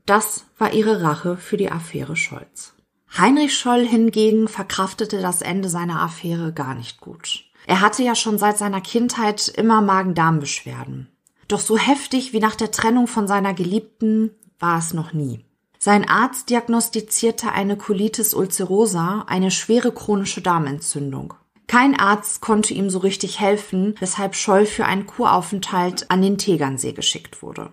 Das 0.06 0.44
war 0.58 0.72
ihre 0.74 1.02
Rache 1.02 1.36
für 1.36 1.56
die 1.56 1.72
Affäre 1.72 2.14
Scholz. 2.14 2.72
Heinrich 3.18 3.58
Scholl 3.58 3.84
hingegen 3.84 4.46
verkraftete 4.46 5.20
das 5.20 5.42
Ende 5.42 5.68
seiner 5.68 6.02
Affäre 6.02 6.52
gar 6.52 6.76
nicht 6.76 7.00
gut. 7.00 7.46
Er 7.66 7.80
hatte 7.80 8.04
ja 8.04 8.14
schon 8.14 8.38
seit 8.38 8.58
seiner 8.58 8.80
Kindheit 8.80 9.48
immer 9.48 9.80
Magen-Darm-Beschwerden. 9.80 11.08
Doch 11.48 11.58
so 11.58 11.76
heftig 11.76 12.32
wie 12.32 12.38
nach 12.38 12.54
der 12.54 12.70
Trennung 12.70 13.08
von 13.08 13.26
seiner 13.26 13.54
Geliebten 13.54 14.30
war 14.60 14.78
es 14.78 14.94
noch 14.94 15.12
nie. 15.12 15.44
Sein 15.82 16.06
Arzt 16.06 16.50
diagnostizierte 16.50 17.52
eine 17.52 17.78
Colitis 17.78 18.34
ulcerosa, 18.34 19.24
eine 19.26 19.50
schwere 19.50 19.92
chronische 19.92 20.42
Darmentzündung. 20.42 21.32
Kein 21.68 21.98
Arzt 21.98 22.42
konnte 22.42 22.74
ihm 22.74 22.90
so 22.90 22.98
richtig 22.98 23.40
helfen, 23.40 23.94
weshalb 23.98 24.34
Scholl 24.34 24.66
für 24.66 24.84
einen 24.84 25.06
Kuraufenthalt 25.06 26.10
an 26.10 26.20
den 26.20 26.36
Tegernsee 26.36 26.92
geschickt 26.92 27.42
wurde. 27.42 27.72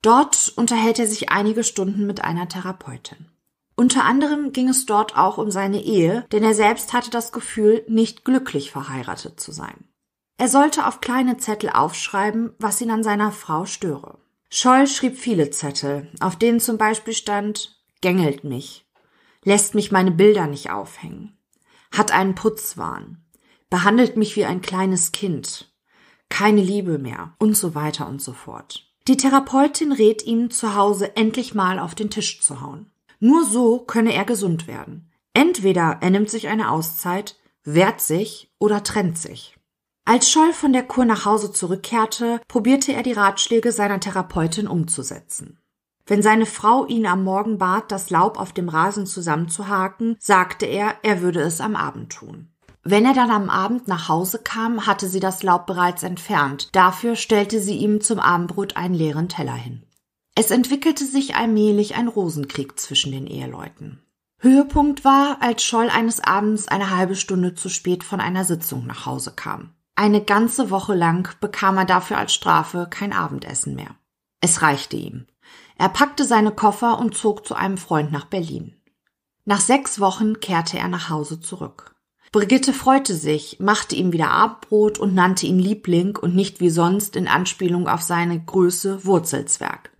Dort 0.00 0.54
unterhält 0.56 0.98
er 0.98 1.06
sich 1.06 1.28
einige 1.28 1.62
Stunden 1.62 2.06
mit 2.06 2.24
einer 2.24 2.48
Therapeutin. 2.48 3.26
Unter 3.76 4.04
anderem 4.04 4.52
ging 4.52 4.70
es 4.70 4.86
dort 4.86 5.18
auch 5.18 5.36
um 5.36 5.50
seine 5.50 5.82
Ehe, 5.82 6.24
denn 6.32 6.42
er 6.44 6.54
selbst 6.54 6.94
hatte 6.94 7.10
das 7.10 7.32
Gefühl, 7.32 7.84
nicht 7.86 8.24
glücklich 8.24 8.70
verheiratet 8.70 9.40
zu 9.40 9.52
sein. 9.52 9.88
Er 10.38 10.48
sollte 10.48 10.86
auf 10.86 11.02
kleine 11.02 11.36
Zettel 11.36 11.68
aufschreiben, 11.68 12.54
was 12.58 12.80
ihn 12.80 12.90
an 12.90 13.02
seiner 13.02 13.30
Frau 13.30 13.66
störe. 13.66 14.21
Scholl 14.54 14.86
schrieb 14.86 15.16
viele 15.16 15.48
Zettel, 15.48 16.10
auf 16.20 16.36
denen 16.36 16.60
zum 16.60 16.76
Beispiel 16.76 17.14
stand, 17.14 17.80
gängelt 18.02 18.44
mich, 18.44 18.84
lässt 19.44 19.74
mich 19.74 19.90
meine 19.90 20.10
Bilder 20.10 20.46
nicht 20.46 20.68
aufhängen, 20.68 21.38
hat 21.90 22.12
einen 22.12 22.34
Putzwahn, 22.34 23.24
behandelt 23.70 24.18
mich 24.18 24.36
wie 24.36 24.44
ein 24.44 24.60
kleines 24.60 25.10
Kind, 25.10 25.72
keine 26.28 26.60
Liebe 26.60 26.98
mehr 26.98 27.34
und 27.38 27.56
so 27.56 27.74
weiter 27.74 28.06
und 28.06 28.20
so 28.20 28.34
fort. 28.34 28.92
Die 29.08 29.16
Therapeutin 29.16 29.90
rät 29.90 30.22
ihm 30.26 30.50
zu 30.50 30.74
Hause 30.74 31.16
endlich 31.16 31.54
mal 31.54 31.78
auf 31.78 31.94
den 31.94 32.10
Tisch 32.10 32.42
zu 32.42 32.60
hauen. 32.60 32.92
Nur 33.20 33.46
so 33.46 33.78
könne 33.78 34.12
er 34.12 34.26
gesund 34.26 34.66
werden. 34.66 35.10
Entweder 35.32 35.96
er 36.02 36.10
nimmt 36.10 36.28
sich 36.28 36.48
eine 36.48 36.70
Auszeit, 36.70 37.36
wehrt 37.64 38.02
sich 38.02 38.52
oder 38.58 38.84
trennt 38.84 39.16
sich. 39.16 39.56
Als 40.04 40.28
Scholl 40.30 40.52
von 40.52 40.72
der 40.72 40.82
Kur 40.82 41.04
nach 41.04 41.24
Hause 41.24 41.52
zurückkehrte, 41.52 42.40
probierte 42.48 42.92
er 42.92 43.04
die 43.04 43.12
Ratschläge 43.12 43.70
seiner 43.70 44.00
Therapeutin 44.00 44.66
umzusetzen. 44.66 45.60
Wenn 46.06 46.22
seine 46.22 46.46
Frau 46.46 46.86
ihn 46.86 47.06
am 47.06 47.22
Morgen 47.22 47.58
bat, 47.58 47.92
das 47.92 48.10
Laub 48.10 48.36
auf 48.36 48.52
dem 48.52 48.68
Rasen 48.68 49.06
zusammenzuhaken, 49.06 50.16
sagte 50.18 50.66
er, 50.66 50.96
er 51.04 51.22
würde 51.22 51.40
es 51.40 51.60
am 51.60 51.76
Abend 51.76 52.10
tun. 52.10 52.48
Wenn 52.82 53.04
er 53.04 53.14
dann 53.14 53.30
am 53.30 53.48
Abend 53.48 53.86
nach 53.86 54.08
Hause 54.08 54.40
kam, 54.42 54.86
hatte 54.86 55.06
sie 55.06 55.20
das 55.20 55.44
Laub 55.44 55.66
bereits 55.66 56.02
entfernt. 56.02 56.70
Dafür 56.72 57.14
stellte 57.14 57.60
sie 57.60 57.76
ihm 57.76 58.00
zum 58.00 58.18
Abendbrot 58.18 58.76
einen 58.76 58.94
leeren 58.94 59.28
Teller 59.28 59.54
hin. 59.54 59.84
Es 60.34 60.50
entwickelte 60.50 61.04
sich 61.04 61.36
allmählich 61.36 61.94
ein 61.94 62.08
Rosenkrieg 62.08 62.80
zwischen 62.80 63.12
den 63.12 63.28
Eheleuten. 63.28 64.02
Höhepunkt 64.38 65.04
war, 65.04 65.36
als 65.40 65.62
Scholl 65.62 65.88
eines 65.88 66.18
Abends 66.18 66.66
eine 66.66 66.90
halbe 66.90 67.14
Stunde 67.14 67.54
zu 67.54 67.68
spät 67.68 68.02
von 68.02 68.20
einer 68.20 68.44
Sitzung 68.44 68.84
nach 68.86 69.06
Hause 69.06 69.32
kam. 69.36 69.74
Eine 69.94 70.24
ganze 70.24 70.70
Woche 70.70 70.94
lang 70.94 71.28
bekam 71.40 71.76
er 71.76 71.84
dafür 71.84 72.18
als 72.18 72.32
Strafe 72.32 72.86
kein 72.88 73.12
Abendessen 73.12 73.74
mehr. 73.74 73.94
Es 74.40 74.62
reichte 74.62 74.96
ihm. 74.96 75.26
Er 75.76 75.88
packte 75.88 76.24
seine 76.24 76.52
Koffer 76.52 76.98
und 76.98 77.16
zog 77.16 77.46
zu 77.46 77.54
einem 77.54 77.76
Freund 77.76 78.10
nach 78.10 78.24
Berlin. 78.24 78.80
Nach 79.44 79.60
sechs 79.60 80.00
Wochen 80.00 80.40
kehrte 80.40 80.78
er 80.78 80.88
nach 80.88 81.08
Hause 81.08 81.40
zurück. 81.40 81.94
Brigitte 82.30 82.72
freute 82.72 83.14
sich, 83.14 83.58
machte 83.60 83.94
ihm 83.94 84.12
wieder 84.12 84.30
Abendbrot 84.30 84.98
und 84.98 85.14
nannte 85.14 85.46
ihn 85.46 85.58
Liebling 85.58 86.16
und 86.16 86.34
nicht 86.34 86.60
wie 86.60 86.70
sonst 86.70 87.14
in 87.14 87.28
Anspielung 87.28 87.88
auf 87.88 88.00
seine 88.00 88.42
Größe 88.42 89.04
Wurzelzwerg. 89.04 89.90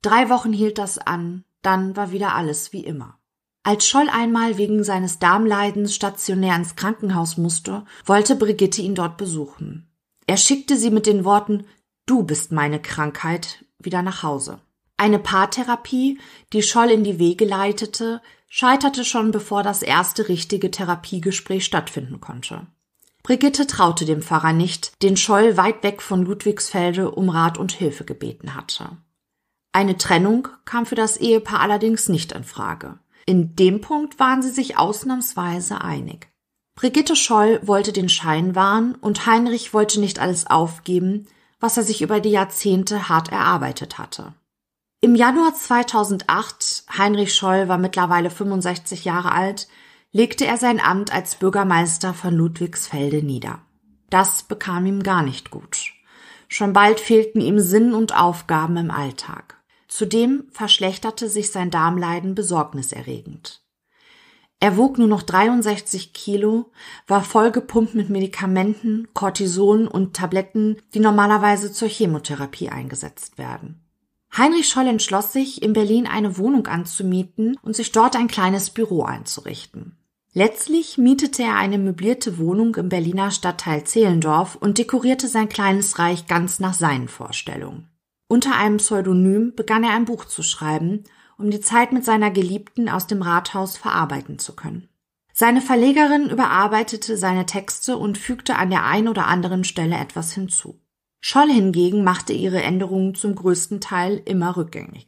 Drei 0.00 0.30
Wochen 0.30 0.52
hielt 0.52 0.78
das 0.78 0.98
an, 0.98 1.44
dann 1.60 1.94
war 1.96 2.10
wieder 2.10 2.34
alles 2.34 2.72
wie 2.72 2.84
immer. 2.84 3.18
Als 3.66 3.88
Scholl 3.88 4.10
einmal 4.10 4.58
wegen 4.58 4.84
seines 4.84 5.18
Darmleidens 5.18 5.94
stationär 5.94 6.54
ins 6.54 6.76
Krankenhaus 6.76 7.38
musste, 7.38 7.86
wollte 8.04 8.36
Brigitte 8.36 8.82
ihn 8.82 8.94
dort 8.94 9.16
besuchen. 9.16 9.88
Er 10.26 10.36
schickte 10.36 10.76
sie 10.76 10.90
mit 10.90 11.06
den 11.06 11.24
Worten 11.24 11.64
Du 12.04 12.22
bist 12.22 12.52
meine 12.52 12.80
Krankheit 12.80 13.64
wieder 13.78 14.02
nach 14.02 14.22
Hause. 14.22 14.58
Eine 14.98 15.18
Paartherapie, 15.18 16.20
die 16.52 16.62
Scholl 16.62 16.90
in 16.90 17.04
die 17.04 17.18
Wege 17.18 17.46
leitete, 17.46 18.20
scheiterte 18.48 19.02
schon 19.02 19.30
bevor 19.30 19.62
das 19.62 19.82
erste 19.82 20.28
richtige 20.28 20.70
Therapiegespräch 20.70 21.64
stattfinden 21.64 22.20
konnte. 22.20 22.66
Brigitte 23.22 23.66
traute 23.66 24.04
dem 24.04 24.20
Pfarrer 24.20 24.52
nicht, 24.52 25.02
den 25.02 25.16
Scholl 25.16 25.56
weit 25.56 25.82
weg 25.82 26.02
von 26.02 26.26
Ludwigsfelde 26.26 27.10
um 27.10 27.30
Rat 27.30 27.56
und 27.56 27.72
Hilfe 27.72 28.04
gebeten 28.04 28.54
hatte. 28.54 28.98
Eine 29.72 29.96
Trennung 29.96 30.48
kam 30.66 30.84
für 30.84 30.94
das 30.94 31.16
Ehepaar 31.16 31.60
allerdings 31.60 32.10
nicht 32.10 32.32
in 32.32 32.44
Frage. 32.44 32.98
In 33.26 33.56
dem 33.56 33.80
Punkt 33.80 34.18
waren 34.18 34.42
sie 34.42 34.50
sich 34.50 34.76
ausnahmsweise 34.76 35.80
einig. 35.80 36.28
Brigitte 36.74 37.16
Scholl 37.16 37.60
wollte 37.62 37.92
den 37.92 38.08
Schein 38.08 38.54
wahren 38.54 38.96
und 38.96 39.26
Heinrich 39.26 39.72
wollte 39.72 40.00
nicht 40.00 40.18
alles 40.18 40.46
aufgeben, 40.46 41.26
was 41.60 41.76
er 41.76 41.84
sich 41.84 42.02
über 42.02 42.20
die 42.20 42.30
Jahrzehnte 42.30 43.08
hart 43.08 43.30
erarbeitet 43.30 43.98
hatte. 43.98 44.34
Im 45.00 45.14
Januar 45.14 45.54
2008, 45.54 46.84
Heinrich 46.98 47.34
Scholl 47.34 47.68
war 47.68 47.78
mittlerweile 47.78 48.30
65 48.30 49.04
Jahre 49.04 49.32
alt, 49.32 49.68
legte 50.12 50.46
er 50.46 50.56
sein 50.56 50.80
Amt 50.80 51.12
als 51.12 51.36
Bürgermeister 51.36 52.14
von 52.14 52.34
Ludwigsfelde 52.34 53.22
nieder. 53.22 53.60
Das 54.10 54.42
bekam 54.42 54.86
ihm 54.86 55.02
gar 55.02 55.22
nicht 55.22 55.50
gut. 55.50 55.92
Schon 56.48 56.72
bald 56.72 57.00
fehlten 57.00 57.40
ihm 57.40 57.58
Sinn 57.58 57.94
und 57.94 58.16
Aufgaben 58.16 58.76
im 58.76 58.90
Alltag. 58.90 59.62
Zudem 59.94 60.48
verschlechterte 60.50 61.28
sich 61.28 61.52
sein 61.52 61.70
Darmleiden 61.70 62.34
besorgniserregend. 62.34 63.62
Er 64.58 64.76
wog 64.76 64.98
nur 64.98 65.06
noch 65.06 65.22
63 65.22 66.12
Kilo, 66.12 66.72
war 67.06 67.22
vollgepumpt 67.22 67.94
mit 67.94 68.10
Medikamenten, 68.10 69.06
Cortison 69.14 69.86
und 69.86 70.16
Tabletten, 70.16 70.78
die 70.94 70.98
normalerweise 70.98 71.70
zur 71.70 71.86
Chemotherapie 71.86 72.70
eingesetzt 72.70 73.38
werden. 73.38 73.84
Heinrich 74.36 74.68
Scholl 74.68 74.88
entschloss 74.88 75.32
sich, 75.32 75.62
in 75.62 75.74
Berlin 75.74 76.08
eine 76.08 76.38
Wohnung 76.38 76.66
anzumieten 76.66 77.56
und 77.62 77.76
sich 77.76 77.92
dort 77.92 78.16
ein 78.16 78.26
kleines 78.26 78.70
Büro 78.70 79.04
einzurichten. 79.04 79.96
Letztlich 80.32 80.98
mietete 80.98 81.44
er 81.44 81.54
eine 81.54 81.78
möblierte 81.78 82.36
Wohnung 82.38 82.74
im 82.74 82.88
Berliner 82.88 83.30
Stadtteil 83.30 83.84
Zehlendorf 83.84 84.56
und 84.56 84.78
dekorierte 84.78 85.28
sein 85.28 85.48
kleines 85.48 86.00
Reich 86.00 86.26
ganz 86.26 86.58
nach 86.58 86.74
seinen 86.74 87.06
Vorstellungen. 87.06 87.93
Unter 88.34 88.56
einem 88.56 88.78
Pseudonym 88.78 89.54
begann 89.54 89.84
er 89.84 89.92
ein 89.92 90.06
Buch 90.06 90.24
zu 90.24 90.42
schreiben, 90.42 91.04
um 91.38 91.52
die 91.52 91.60
Zeit 91.60 91.92
mit 91.92 92.04
seiner 92.04 92.32
Geliebten 92.32 92.88
aus 92.88 93.06
dem 93.06 93.22
Rathaus 93.22 93.76
verarbeiten 93.76 94.40
zu 94.40 94.56
können. 94.56 94.88
Seine 95.32 95.60
Verlegerin 95.60 96.28
überarbeitete 96.28 97.16
seine 97.16 97.46
Texte 97.46 97.96
und 97.96 98.18
fügte 98.18 98.56
an 98.56 98.70
der 98.70 98.86
einen 98.86 99.06
oder 99.06 99.28
anderen 99.28 99.62
Stelle 99.62 99.96
etwas 99.96 100.32
hinzu. 100.32 100.80
Scholl 101.20 101.48
hingegen 101.48 102.02
machte 102.02 102.32
ihre 102.32 102.60
Änderungen 102.60 103.14
zum 103.14 103.36
größten 103.36 103.80
Teil 103.80 104.20
immer 104.24 104.56
rückgängig. 104.56 105.06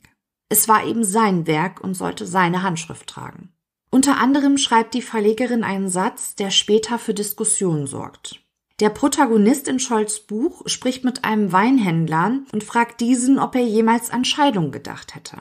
Es 0.48 0.68
war 0.68 0.86
eben 0.86 1.02
sein 1.02 1.48
Werk 1.48 1.82
und 1.82 1.94
sollte 1.94 2.26
seine 2.28 2.62
Handschrift 2.62 3.08
tragen. 3.08 3.52
Unter 3.90 4.20
anderem 4.20 4.56
schreibt 4.56 4.94
die 4.94 5.02
Verlegerin 5.02 5.64
einen 5.64 5.88
Satz, 5.88 6.36
der 6.36 6.52
später 6.52 7.00
für 7.00 7.12
Diskussionen 7.12 7.88
sorgt. 7.88 8.45
Der 8.78 8.90
Protagonist 8.90 9.68
in 9.68 9.78
Scholls 9.78 10.20
Buch 10.20 10.62
spricht 10.66 11.02
mit 11.02 11.24
einem 11.24 11.50
Weinhändler 11.50 12.40
und 12.52 12.62
fragt 12.62 13.00
diesen, 13.00 13.38
ob 13.38 13.54
er 13.54 13.64
jemals 13.64 14.10
an 14.10 14.24
Scheidung 14.24 14.70
gedacht 14.70 15.14
hätte. 15.14 15.38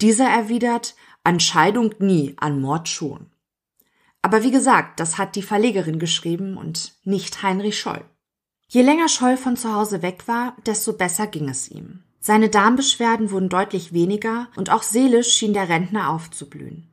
Dieser 0.00 0.28
erwidert, 0.28 0.94
an 1.24 1.40
Scheidung 1.40 1.94
nie, 1.98 2.34
an 2.38 2.58
Mord 2.60 2.88
schon. 2.88 3.26
Aber 4.22 4.42
wie 4.42 4.50
gesagt, 4.50 4.98
das 4.98 5.18
hat 5.18 5.36
die 5.36 5.42
Verlegerin 5.42 5.98
geschrieben 5.98 6.56
und 6.56 6.94
nicht 7.04 7.42
Heinrich 7.42 7.78
Scholl. 7.78 8.02
Je 8.66 8.80
länger 8.80 9.08
Scholl 9.08 9.36
von 9.36 9.58
zu 9.58 9.74
Hause 9.74 10.00
weg 10.00 10.26
war, 10.26 10.56
desto 10.64 10.94
besser 10.94 11.26
ging 11.26 11.50
es 11.50 11.70
ihm. 11.70 12.02
Seine 12.18 12.48
Darmbeschwerden 12.48 13.30
wurden 13.30 13.50
deutlich 13.50 13.92
weniger 13.92 14.48
und 14.56 14.70
auch 14.70 14.84
seelisch 14.84 15.34
schien 15.34 15.52
der 15.52 15.68
Rentner 15.68 16.08
aufzublühen. 16.08 16.88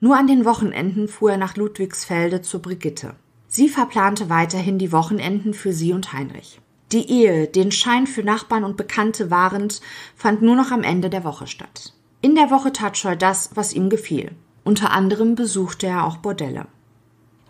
Nur 0.00 0.16
an 0.16 0.26
den 0.26 0.44
Wochenenden 0.44 1.06
fuhr 1.06 1.32
er 1.32 1.36
nach 1.36 1.56
Ludwigsfelde 1.56 2.42
zur 2.42 2.60
Brigitte. 2.60 3.14
Sie 3.56 3.68
verplante 3.68 4.28
weiterhin 4.28 4.78
die 4.80 4.90
Wochenenden 4.90 5.54
für 5.54 5.72
sie 5.72 5.92
und 5.92 6.12
Heinrich. 6.12 6.60
Die 6.90 7.08
Ehe, 7.08 7.46
den 7.46 7.70
Schein 7.70 8.08
für 8.08 8.24
Nachbarn 8.24 8.64
und 8.64 8.76
Bekannte 8.76 9.30
wahrend, 9.30 9.80
fand 10.16 10.42
nur 10.42 10.56
noch 10.56 10.72
am 10.72 10.82
Ende 10.82 11.08
der 11.08 11.22
Woche 11.22 11.46
statt. 11.46 11.92
In 12.20 12.34
der 12.34 12.50
Woche 12.50 12.72
tat 12.72 12.98
Scholl 12.98 13.16
das, 13.16 13.50
was 13.54 13.72
ihm 13.72 13.90
gefiel. 13.90 14.32
Unter 14.64 14.90
anderem 14.90 15.36
besuchte 15.36 15.86
er 15.86 16.04
auch 16.04 16.16
Bordelle. 16.16 16.66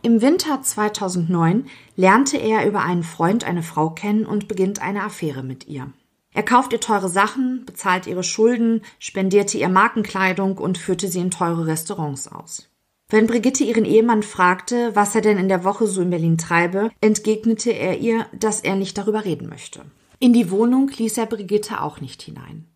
Im 0.03 0.21
Winter 0.21 0.61
2009 0.61 1.65
lernte 1.97 2.37
er 2.37 2.69
über 2.69 2.83
einen 2.83 3.03
Freund 3.03 3.45
eine 3.45 3.63
Frau 3.63 3.89
kennen 3.89 4.27
und 4.27 4.47
beginnt 4.47 4.83
eine 4.83 5.05
Affäre 5.05 5.43
mit 5.43 5.69
ihr. 5.69 5.91
Er 6.35 6.43
kauft 6.43 6.75
ihr 6.75 6.81
teure 6.81 7.09
Sachen, 7.09 7.65
bezahlt 7.65 8.07
ihre 8.07 8.25
Schulden, 8.25 8.83
spendierte 8.99 9.57
ihr 9.57 9.71
Markenkleidung 9.71 10.59
und 10.59 10.77
führte 10.77 11.09
sie 11.09 11.21
in 11.21 11.31
teure 11.31 11.67
Restaurants 11.67 12.29
aus. 12.29 12.69
Wenn 13.09 13.27
Brigitte 13.27 13.65
ihren 13.65 13.85
Ehemann 13.85 14.23
fragte, 14.23 14.97
was 14.97 15.15
er 15.15 15.21
denn 15.21 15.39
in 15.39 15.49
der 15.49 15.63
Woche 15.63 15.87
so 15.87 16.01
in 16.01 16.11
Berlin 16.11 16.39
treibe, 16.39 16.91
entgegnete 17.01 17.71
er 17.71 17.99
ihr, 17.99 18.27
dass 18.33 18.61
er 18.61 18.77
nicht 18.77 18.97
darüber 18.97 19.25
reden 19.25 19.49
möchte. 19.49 19.83
In 20.21 20.33
die 20.33 20.51
Wohnung 20.51 20.89
ließ 20.89 21.19
er 21.19 21.27
Brigitte 21.27 21.83
auch 21.83 22.01
nicht 22.01 22.23
hinein. 22.23 22.67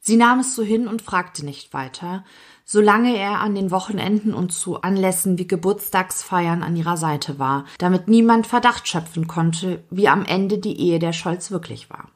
Sie 0.00 0.16
nahm 0.16 0.40
es 0.40 0.54
so 0.54 0.62
hin 0.62 0.88
und 0.88 1.02
fragte 1.02 1.44
nicht 1.44 1.74
weiter, 1.74 2.24
solange 2.64 3.14
er 3.16 3.40
an 3.40 3.54
den 3.54 3.70
Wochenenden 3.70 4.32
und 4.32 4.52
zu 4.52 4.80
Anlässen 4.80 5.38
wie 5.38 5.46
Geburtstagsfeiern 5.46 6.62
an 6.62 6.76
ihrer 6.76 6.96
Seite 6.96 7.38
war, 7.38 7.66
damit 7.78 8.08
niemand 8.08 8.46
Verdacht 8.46 8.88
schöpfen 8.88 9.26
konnte, 9.26 9.84
wie 9.90 10.08
am 10.08 10.24
Ende 10.24 10.58
die 10.58 10.80
Ehe 10.80 10.98
der 10.98 11.12
Scholz 11.12 11.50
wirklich 11.50 11.90
war. 11.90 12.10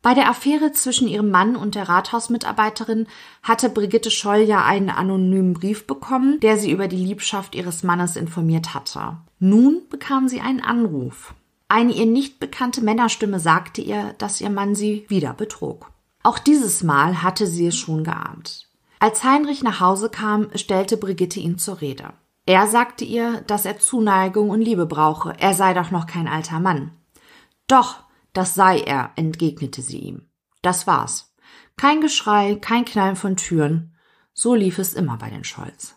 Bei 0.00 0.14
der 0.14 0.28
Affäre 0.28 0.72
zwischen 0.72 1.08
ihrem 1.08 1.30
Mann 1.30 1.56
und 1.56 1.74
der 1.74 1.88
Rathausmitarbeiterin 1.88 3.06
hatte 3.42 3.68
Brigitte 3.68 4.10
Scholl 4.10 4.40
ja 4.40 4.64
einen 4.64 4.90
anonymen 4.90 5.54
Brief 5.54 5.86
bekommen, 5.86 6.38
der 6.40 6.56
sie 6.56 6.70
über 6.70 6.86
die 6.86 6.96
Liebschaft 6.96 7.54
ihres 7.54 7.82
Mannes 7.82 8.16
informiert 8.16 8.74
hatte. 8.74 9.16
Nun 9.40 9.82
bekam 9.90 10.28
sie 10.28 10.40
einen 10.40 10.60
Anruf. 10.60 11.34
Eine 11.68 11.92
ihr 11.92 12.06
nicht 12.06 12.40
bekannte 12.40 12.80
Männerstimme 12.80 13.40
sagte 13.40 13.82
ihr, 13.82 14.14
dass 14.18 14.40
ihr 14.40 14.50
Mann 14.50 14.74
sie 14.74 15.04
wieder 15.08 15.34
betrog. 15.34 15.90
Auch 16.22 16.38
dieses 16.38 16.82
Mal 16.82 17.22
hatte 17.22 17.46
sie 17.46 17.66
es 17.66 17.76
schon 17.76 18.04
geahnt. 18.04 18.68
Als 19.00 19.22
Heinrich 19.22 19.62
nach 19.62 19.80
Hause 19.80 20.08
kam, 20.10 20.48
stellte 20.54 20.96
Brigitte 20.96 21.40
ihn 21.40 21.58
zur 21.58 21.80
Rede. 21.80 22.12
Er 22.46 22.66
sagte 22.66 23.04
ihr, 23.04 23.42
dass 23.42 23.66
er 23.66 23.78
Zuneigung 23.78 24.50
und 24.50 24.62
Liebe 24.62 24.86
brauche, 24.86 25.34
er 25.38 25.54
sei 25.54 25.74
doch 25.74 25.90
noch 25.90 26.06
kein 26.06 26.26
alter 26.26 26.60
Mann. 26.60 26.92
Doch, 27.66 27.96
das 28.38 28.54
sei 28.54 28.78
er, 28.78 29.10
entgegnete 29.16 29.82
sie 29.82 29.98
ihm. 29.98 30.28
Das 30.62 30.86
war's. 30.86 31.34
Kein 31.76 32.00
Geschrei, 32.00 32.54
kein 32.54 32.84
Knallen 32.84 33.16
von 33.16 33.36
Türen. 33.36 33.96
So 34.32 34.54
lief 34.54 34.78
es 34.78 34.94
immer 34.94 35.16
bei 35.16 35.28
den 35.28 35.42
Scholz. 35.42 35.96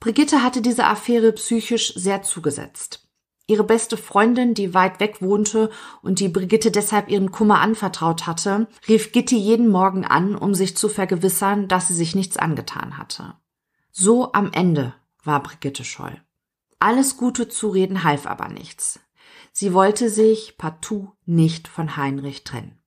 Brigitte 0.00 0.42
hatte 0.42 0.60
diese 0.60 0.86
Affäre 0.86 1.30
psychisch 1.30 1.94
sehr 1.94 2.22
zugesetzt. 2.22 3.08
Ihre 3.46 3.62
beste 3.62 3.96
Freundin, 3.96 4.54
die 4.54 4.74
weit 4.74 4.98
weg 4.98 5.22
wohnte 5.22 5.70
und 6.02 6.18
die 6.18 6.28
Brigitte 6.28 6.72
deshalb 6.72 7.08
ihren 7.10 7.30
Kummer 7.30 7.60
anvertraut 7.60 8.26
hatte, 8.26 8.66
rief 8.88 9.12
Gitti 9.12 9.38
jeden 9.38 9.68
Morgen 9.68 10.04
an, 10.04 10.34
um 10.34 10.54
sich 10.54 10.76
zu 10.76 10.88
vergewissern, 10.88 11.68
dass 11.68 11.86
sie 11.86 11.94
sich 11.94 12.16
nichts 12.16 12.36
angetan 12.36 12.98
hatte. 12.98 13.34
So 13.92 14.32
am 14.32 14.50
Ende 14.52 14.94
war 15.22 15.44
Brigitte 15.44 15.84
Scholl. 15.84 16.20
Alles 16.80 17.16
gute 17.16 17.46
Zureden 17.46 18.02
half 18.02 18.26
aber 18.26 18.48
nichts. 18.48 18.98
Sie 19.60 19.74
wollte 19.74 20.08
sich 20.08 20.56
partout 20.56 21.10
nicht 21.26 21.66
von 21.66 21.96
Heinrich 21.96 22.44
trennen. 22.44 22.80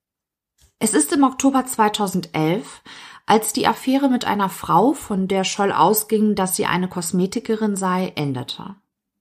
Es 0.80 0.94
ist 0.94 1.12
im 1.12 1.24
Oktober 1.24 1.66
2011, 1.66 2.82
als 3.26 3.52
die 3.52 3.68
Affäre 3.68 4.08
mit 4.08 4.24
einer 4.24 4.48
Frau, 4.48 4.94
von 4.94 5.28
der 5.28 5.44
Scholl 5.44 5.74
ausging, 5.74 6.34
dass 6.34 6.56
sie 6.56 6.68
eine 6.68 6.88
Kosmetikerin 6.88 7.76
sei, 7.76 8.14
endete. 8.16 8.78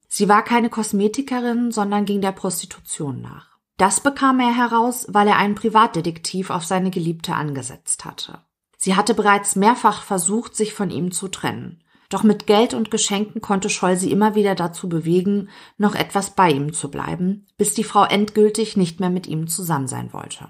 Sie 0.07 0.29
war 0.29 0.45
keine 0.45 0.71
Kosmetikerin, 0.71 1.73
sondern 1.73 2.05
ging 2.05 2.21
der 2.21 2.31
Prostitution 2.31 3.21
nach. 3.21 3.59
Das 3.79 3.99
bekam 3.99 4.39
er 4.39 4.57
heraus, 4.57 5.07
weil 5.09 5.27
er 5.27 5.39
einen 5.39 5.57
Privatdetektiv 5.57 6.51
auf 6.51 6.65
seine 6.65 6.93
Geliebte 6.93 7.35
angesetzt 7.35 8.05
hatte. 8.05 8.45
Sie 8.77 8.95
hatte 8.95 9.13
bereits 9.13 9.57
mehrfach 9.57 10.05
versucht, 10.05 10.55
sich 10.55 10.73
von 10.73 10.93
ihm 10.93 11.11
zu 11.11 11.27
trennen. 11.27 11.83
Doch 12.11 12.25
mit 12.25 12.47
Geld 12.47 12.75
und 12.75 12.91
Geschenken 12.91 13.41
konnte 13.41 13.71
Scholl 13.71 13.97
sie 13.97 14.11
immer 14.11 14.35
wieder 14.35 14.55
dazu 14.55 14.89
bewegen, 14.89 15.49
noch 15.79 15.95
etwas 15.95 16.35
bei 16.35 16.51
ihm 16.51 16.75
zu 16.75 16.91
bleiben, 16.91 17.47
bis 17.57 17.73
die 17.73 17.85
Frau 17.85 18.05
endgültig 18.05 18.77
nicht 18.77 19.01
mehr 19.01 19.11
mit 19.11 19.27
ihm 19.27 19.47
zusammen 19.47 19.87
sein 19.87 20.13
wollte. 20.13 20.49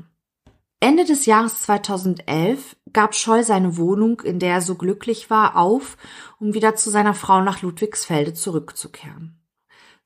Ende 0.80 1.04
des 1.04 1.26
Jahres 1.26 1.60
2011 1.60 2.74
gab 2.94 3.14
Scholl 3.14 3.44
seine 3.44 3.76
Wohnung, 3.76 4.22
in 4.22 4.38
der 4.38 4.54
er 4.54 4.60
so 4.62 4.74
glücklich 4.74 5.28
war, 5.28 5.56
auf, 5.56 5.98
um 6.38 6.54
wieder 6.54 6.74
zu 6.74 6.88
seiner 6.88 7.12
Frau 7.12 7.42
nach 7.42 7.60
Ludwigsfelde 7.60 8.32
zurückzukehren. 8.32 9.36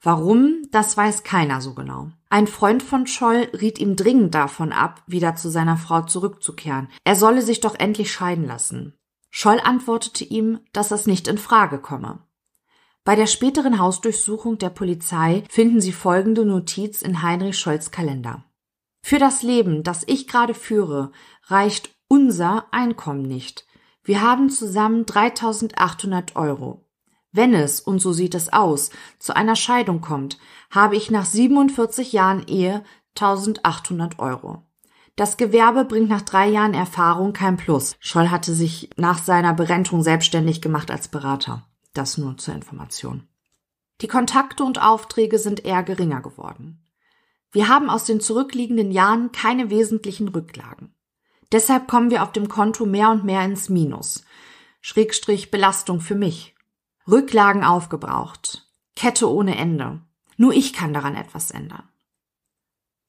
Warum, 0.02 0.62
das 0.72 0.96
weiß 0.96 1.22
keiner 1.22 1.60
so 1.60 1.74
genau. 1.74 2.10
Ein 2.28 2.48
Freund 2.48 2.82
von 2.82 3.06
Scholl 3.06 3.48
riet 3.58 3.78
ihm 3.78 3.94
dringend 3.94 4.34
davon 4.34 4.72
ab, 4.72 5.02
wieder 5.06 5.36
zu 5.36 5.48
seiner 5.48 5.76
Frau 5.76 6.02
zurückzukehren. 6.02 6.88
Er 7.04 7.14
solle 7.14 7.42
sich 7.42 7.60
doch 7.60 7.76
endlich 7.78 8.12
scheiden 8.12 8.44
lassen. 8.44 8.94
Scholl 9.36 9.58
antwortete 9.58 10.22
ihm, 10.22 10.60
dass 10.72 10.90
das 10.90 11.08
nicht 11.08 11.26
in 11.26 11.38
Frage 11.38 11.80
komme. 11.80 12.20
Bei 13.02 13.16
der 13.16 13.26
späteren 13.26 13.80
Hausdurchsuchung 13.80 14.58
der 14.58 14.70
Polizei 14.70 15.42
finden 15.48 15.80
sie 15.80 15.90
folgende 15.90 16.44
Notiz 16.44 17.02
in 17.02 17.20
Heinrich 17.20 17.58
Scholls 17.58 17.90
Kalender. 17.90 18.44
Für 19.02 19.18
das 19.18 19.42
Leben, 19.42 19.82
das 19.82 20.04
ich 20.06 20.28
gerade 20.28 20.54
führe, 20.54 21.10
reicht 21.46 21.90
unser 22.06 22.72
Einkommen 22.72 23.22
nicht. 23.22 23.66
Wir 24.04 24.22
haben 24.22 24.50
zusammen 24.50 25.04
3800 25.04 26.36
Euro. 26.36 26.86
Wenn 27.32 27.54
es, 27.54 27.80
und 27.80 27.98
so 27.98 28.12
sieht 28.12 28.36
es 28.36 28.52
aus, 28.52 28.90
zu 29.18 29.34
einer 29.34 29.56
Scheidung 29.56 30.00
kommt, 30.00 30.38
habe 30.70 30.94
ich 30.94 31.10
nach 31.10 31.26
47 31.26 32.12
Jahren 32.12 32.46
Ehe 32.46 32.84
1800 33.16 34.20
Euro. 34.20 34.62
Das 35.16 35.36
Gewerbe 35.36 35.84
bringt 35.84 36.08
nach 36.08 36.22
drei 36.22 36.48
Jahren 36.48 36.74
Erfahrung 36.74 37.32
kein 37.32 37.56
Plus. 37.56 37.96
Scholl 38.00 38.30
hatte 38.30 38.52
sich 38.52 38.90
nach 38.96 39.22
seiner 39.22 39.54
Berentung 39.54 40.02
selbstständig 40.02 40.60
gemacht 40.60 40.90
als 40.90 41.08
Berater. 41.08 41.66
Das 41.92 42.18
nur 42.18 42.36
zur 42.36 42.54
Information. 42.54 43.28
Die 44.00 44.08
Kontakte 44.08 44.64
und 44.64 44.82
Aufträge 44.82 45.38
sind 45.38 45.64
eher 45.64 45.84
geringer 45.84 46.20
geworden. 46.20 46.84
Wir 47.52 47.68
haben 47.68 47.88
aus 47.88 48.04
den 48.04 48.20
zurückliegenden 48.20 48.90
Jahren 48.90 49.30
keine 49.30 49.70
wesentlichen 49.70 50.26
Rücklagen. 50.26 50.92
Deshalb 51.52 51.86
kommen 51.86 52.10
wir 52.10 52.24
auf 52.24 52.32
dem 52.32 52.48
Konto 52.48 52.84
mehr 52.84 53.10
und 53.10 53.24
mehr 53.24 53.44
ins 53.44 53.68
Minus. 53.68 54.24
Schrägstrich 54.80 55.52
Belastung 55.52 56.00
für 56.00 56.16
mich. 56.16 56.56
Rücklagen 57.08 57.62
aufgebraucht. 57.62 58.68
Kette 58.96 59.30
ohne 59.30 59.56
Ende. 59.56 60.00
Nur 60.36 60.52
ich 60.52 60.72
kann 60.72 60.92
daran 60.92 61.14
etwas 61.14 61.52
ändern. 61.52 61.88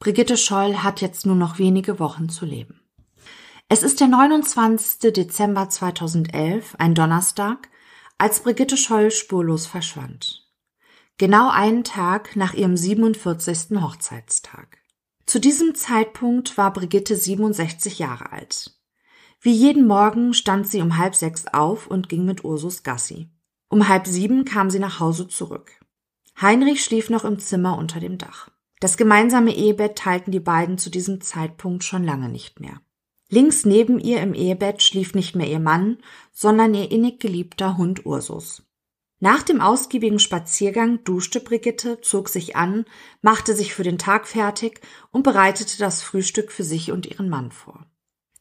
Brigitte 0.06 0.38
Scholl 0.38 0.84
hat 0.84 1.02
jetzt 1.02 1.26
nur 1.26 1.36
noch 1.36 1.58
wenige 1.58 1.98
Wochen 1.98 2.30
zu 2.30 2.46
leben. 2.46 2.80
Es 3.70 3.82
ist 3.82 4.00
der 4.00 4.08
29. 4.08 5.12
Dezember 5.12 5.68
2011, 5.68 6.76
ein 6.78 6.94
Donnerstag, 6.94 7.70
als 8.20 8.42
Brigitte 8.42 8.78
Scholl 8.78 9.10
spurlos 9.10 9.66
verschwand. 9.66 10.48
Genau 11.18 11.50
einen 11.50 11.84
Tag 11.84 12.36
nach 12.36 12.54
ihrem 12.54 12.78
47. 12.78 13.82
Hochzeitstag. 13.82 14.78
Zu 15.26 15.40
diesem 15.40 15.74
Zeitpunkt 15.74 16.56
war 16.56 16.72
Brigitte 16.72 17.16
67 17.16 17.98
Jahre 17.98 18.32
alt. 18.32 18.80
Wie 19.42 19.54
jeden 19.54 19.88
Morgen 19.88 20.36
stand 20.36 20.68
sie 20.68 20.84
um 20.84 21.00
halb 21.00 21.16
sechs 21.16 21.48
auf 21.48 21.88
und 21.88 22.10
ging 22.10 22.26
mit 22.26 22.46
Ursus 22.46 22.84
Gassi. 22.84 23.32
Um 23.70 23.88
halb 23.88 24.06
sieben 24.06 24.46
kam 24.46 24.70
sie 24.70 24.78
nach 24.78 25.00
Hause 25.00 25.28
zurück. 25.28 25.72
Heinrich 26.40 26.84
schlief 26.84 27.10
noch 27.10 27.26
im 27.26 27.40
Zimmer 27.40 27.76
unter 27.80 28.00
dem 28.00 28.20
Dach. 28.20 28.52
Das 28.86 28.98
gemeinsame 28.98 29.56
Ehebett 29.56 29.98
teilten 29.98 30.30
die 30.30 30.40
beiden 30.40 30.78
zu 30.78 30.92
diesem 30.92 31.20
Zeitpunkt 31.20 31.84
schon 31.84 32.04
lange 32.04 32.30
nicht 32.30 32.60
mehr. 32.60 32.82
Links 33.32 33.66
neben 33.66 34.00
ihr 34.00 34.22
im 34.22 34.36
Ehebett 34.36 34.84
schlief 34.84 35.16
nicht 35.16 35.36
mehr 35.36 35.48
ihr 35.48 35.60
Mann, 35.60 35.98
sondern 36.32 36.76
ihr 36.76 36.92
innig 36.92 37.20
geliebter 37.20 37.78
Hund 37.78 38.06
Ursus. 38.06 38.62
Nach 39.20 39.42
dem 39.42 39.60
ausgiebigen 39.60 40.20
Spaziergang 40.20 41.04
duschte 41.04 41.40
Brigitte, 41.40 42.00
zog 42.02 42.30
sich 42.30 42.56
an, 42.56 42.86
machte 43.24 43.56
sich 43.56 43.74
für 43.74 43.82
den 43.82 43.98
Tag 43.98 44.28
fertig 44.28 44.82
und 45.10 45.24
bereitete 45.24 45.80
das 45.80 46.04
Frühstück 46.04 46.52
für 46.52 46.64
sich 46.64 46.92
und 46.92 47.08
ihren 47.08 47.28
Mann 47.28 47.52
vor. 47.52 47.88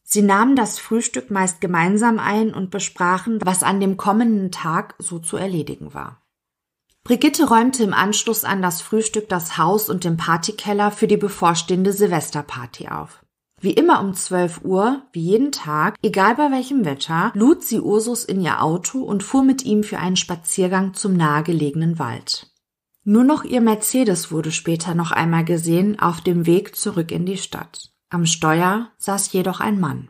Sie 0.03 0.21
nahmen 0.21 0.55
das 0.55 0.77
Frühstück 0.77 1.31
meist 1.31 1.59
gemeinsam 1.59 2.19
ein 2.19 2.53
und 2.53 2.69
besprachen, 2.69 3.39
was 3.43 3.63
an 3.63 3.79
dem 3.79 3.97
kommenden 3.97 4.51
Tag 4.51 4.93
so 4.99 5.17
zu 5.17 5.37
erledigen 5.37 5.95
war. 5.95 6.21
Brigitte 7.05 7.47
räumte 7.47 7.83
im 7.83 7.93
Anschluss 7.93 8.43
an 8.43 8.63
das 8.63 8.81
Frühstück 8.81 9.29
das 9.29 9.59
Haus 9.59 9.91
und 9.91 10.03
den 10.03 10.17
Partykeller 10.17 10.89
für 10.89 11.05
die 11.05 11.17
bevorstehende 11.17 11.93
Silvesterparty 11.93 12.87
auf. 12.87 13.23
Wie 13.61 13.73
immer 13.73 14.01
um 14.01 14.15
12 14.15 14.61
Uhr, 14.63 15.03
wie 15.11 15.21
jeden 15.21 15.51
Tag, 15.51 15.97
egal 16.01 16.33
bei 16.33 16.49
welchem 16.49 16.83
Wetter, 16.83 17.31
lud 17.35 17.63
sie 17.63 17.79
Ursus 17.79 18.25
in 18.25 18.41
ihr 18.41 18.63
Auto 18.63 19.03
und 19.03 19.21
fuhr 19.21 19.43
mit 19.43 19.63
ihm 19.63 19.83
für 19.83 19.99
einen 19.99 20.15
Spaziergang 20.15 20.95
zum 20.95 21.15
nahegelegenen 21.15 21.99
Wald. 21.99 22.51
Nur 23.03 23.23
noch 23.23 23.43
ihr 23.43 23.61
Mercedes 23.61 24.31
wurde 24.31 24.51
später 24.51 24.95
noch 24.95 25.11
einmal 25.11 25.45
gesehen 25.45 25.99
auf 25.99 26.21
dem 26.21 26.47
Weg 26.47 26.75
zurück 26.75 27.11
in 27.11 27.27
die 27.27 27.37
Stadt. 27.37 27.91
Am 28.09 28.25
Steuer 28.25 28.89
saß 28.97 29.31
jedoch 29.31 29.59
ein 29.59 29.79
Mann. 29.79 30.09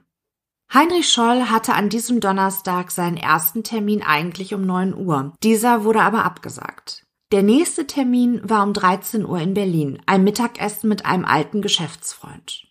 Heinrich 0.74 1.10
Scholl 1.10 1.50
hatte 1.50 1.74
an 1.74 1.90
diesem 1.90 2.20
Donnerstag 2.20 2.92
seinen 2.92 3.18
ersten 3.18 3.64
Termin 3.64 4.04
eigentlich 4.04 4.54
um 4.54 4.66
9 4.66 4.94
Uhr. 4.94 5.34
Dieser 5.44 5.84
wurde 5.84 6.02
aber 6.02 6.26
abgesagt. 6.26 7.06
Der 7.32 7.44
nächste 7.44 7.88
Termin 7.88 8.42
war 8.48 8.64
um 8.64 8.74
13 8.74 9.26
Uhr 9.26 9.40
in 9.40 9.54
Berlin, 9.54 10.02
ein 10.06 10.24
Mittagessen 10.24 10.90
mit 10.90 11.06
einem 11.06 11.26
alten 11.26 11.62
Geschäftsfreund. 11.62 12.68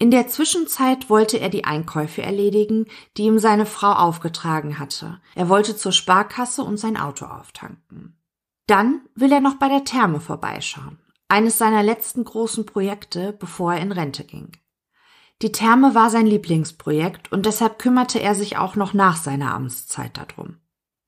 In 0.00 0.12
der 0.12 0.28
Zwischenzeit 0.28 1.10
wollte 1.10 1.38
er 1.38 1.48
die 1.48 1.64
Einkäufe 1.64 2.22
erledigen, 2.22 2.86
die 3.16 3.24
ihm 3.24 3.40
seine 3.40 3.66
Frau 3.66 3.92
aufgetragen 3.92 4.78
hatte. 4.78 5.20
Er 5.34 5.48
wollte 5.48 5.76
zur 5.76 5.92
Sparkasse 5.92 6.62
und 6.62 6.76
sein 6.76 6.96
Auto 6.96 7.26
auftanken. 7.26 8.16
Dann 8.68 9.00
will 9.16 9.32
er 9.32 9.40
noch 9.40 9.56
bei 9.56 9.68
der 9.68 9.84
Therme 9.84 10.20
vorbeischauen. 10.20 11.00
Eines 11.26 11.58
seiner 11.58 11.82
letzten 11.82 12.24
großen 12.24 12.64
Projekte, 12.64 13.32
bevor 13.32 13.74
er 13.74 13.80
in 13.80 13.92
Rente 13.92 14.24
ging. 14.24 14.52
Die 15.40 15.52
Therme 15.52 15.94
war 15.94 16.10
sein 16.10 16.26
Lieblingsprojekt 16.26 17.30
und 17.30 17.46
deshalb 17.46 17.78
kümmerte 17.78 18.20
er 18.20 18.34
sich 18.34 18.56
auch 18.56 18.74
noch 18.74 18.92
nach 18.92 19.16
seiner 19.16 19.54
Amtszeit 19.54 20.16
darum. 20.16 20.56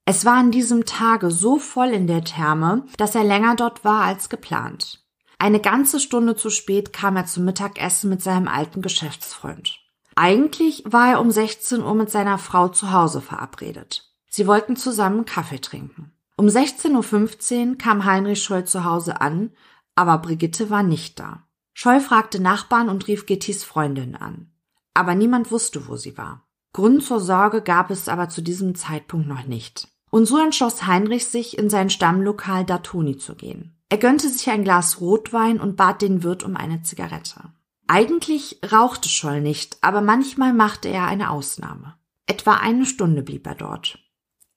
Es 0.05 0.23
war 0.23 0.35
an 0.35 0.51
diesem 0.51 0.85
Tage 0.85 1.31
so 1.31 1.57
voll 1.57 1.89
in 1.89 2.07
der 2.07 2.23
Therme, 2.23 2.85
dass 2.97 3.13
er 3.15 3.23
länger 3.23 3.55
dort 3.55 3.83
war 3.83 4.03
als 4.03 4.29
geplant. 4.29 5.05
Eine 5.37 5.59
ganze 5.59 5.99
Stunde 5.99 6.35
zu 6.35 6.49
spät 6.49 6.93
kam 6.93 7.17
er 7.17 7.25
zum 7.25 7.45
Mittagessen 7.45 8.09
mit 8.09 8.21
seinem 8.21 8.47
alten 8.47 8.81
Geschäftsfreund. 8.81 9.79
Eigentlich 10.15 10.83
war 10.85 11.11
er 11.11 11.21
um 11.21 11.31
16 11.31 11.81
Uhr 11.81 11.95
mit 11.95 12.09
seiner 12.09 12.37
Frau 12.37 12.69
zu 12.69 12.91
Hause 12.91 13.21
verabredet. 13.21 14.13
Sie 14.29 14.47
wollten 14.47 14.75
zusammen 14.75 15.25
Kaffee 15.25 15.59
trinken. 15.59 16.11
Um 16.37 16.47
16.15 16.47 17.71
Uhr 17.71 17.77
kam 17.77 18.05
Heinrich 18.05 18.43
Scholl 18.43 18.65
zu 18.65 18.85
Hause 18.85 19.19
an, 19.19 19.51
aber 19.95 20.17
Brigitte 20.19 20.69
war 20.69 20.83
nicht 20.83 21.19
da. 21.19 21.43
Scholl 21.73 21.99
fragte 21.99 22.41
Nachbarn 22.41 22.89
und 22.89 23.07
rief 23.07 23.25
Gittis 23.25 23.63
Freundin 23.63 24.15
an. 24.15 24.51
Aber 24.93 25.15
niemand 25.15 25.51
wusste, 25.51 25.87
wo 25.87 25.95
sie 25.95 26.17
war. 26.17 26.47
Grund 26.73 27.03
zur 27.03 27.19
Sorge 27.19 27.61
gab 27.61 27.91
es 27.91 28.07
aber 28.07 28.29
zu 28.29 28.41
diesem 28.41 28.75
Zeitpunkt 28.75 29.27
noch 29.27 29.45
nicht. 29.45 29.87
Und 30.09 30.25
so 30.25 30.37
entschloss 30.37 30.85
Heinrich 30.85 31.27
sich, 31.27 31.57
in 31.57 31.69
sein 31.69 31.89
Stammlokal 31.89 32.65
Datoni 32.65 33.17
zu 33.17 33.35
gehen. 33.35 33.77
Er 33.89 33.97
gönnte 33.97 34.29
sich 34.29 34.49
ein 34.49 34.63
Glas 34.63 35.01
Rotwein 35.01 35.59
und 35.59 35.75
bat 35.75 36.01
den 36.01 36.23
Wirt 36.23 36.43
um 36.43 36.55
eine 36.55 36.81
Zigarette. 36.81 37.51
Eigentlich 37.87 38.61
rauchte 38.71 39.09
Scholl 39.09 39.41
nicht, 39.41 39.77
aber 39.81 39.99
manchmal 39.99 40.53
machte 40.53 40.87
er 40.87 41.07
eine 41.07 41.29
Ausnahme. 41.29 41.95
Etwa 42.25 42.53
eine 42.53 42.85
Stunde 42.85 43.21
blieb 43.21 43.45
er 43.47 43.55
dort. 43.55 43.99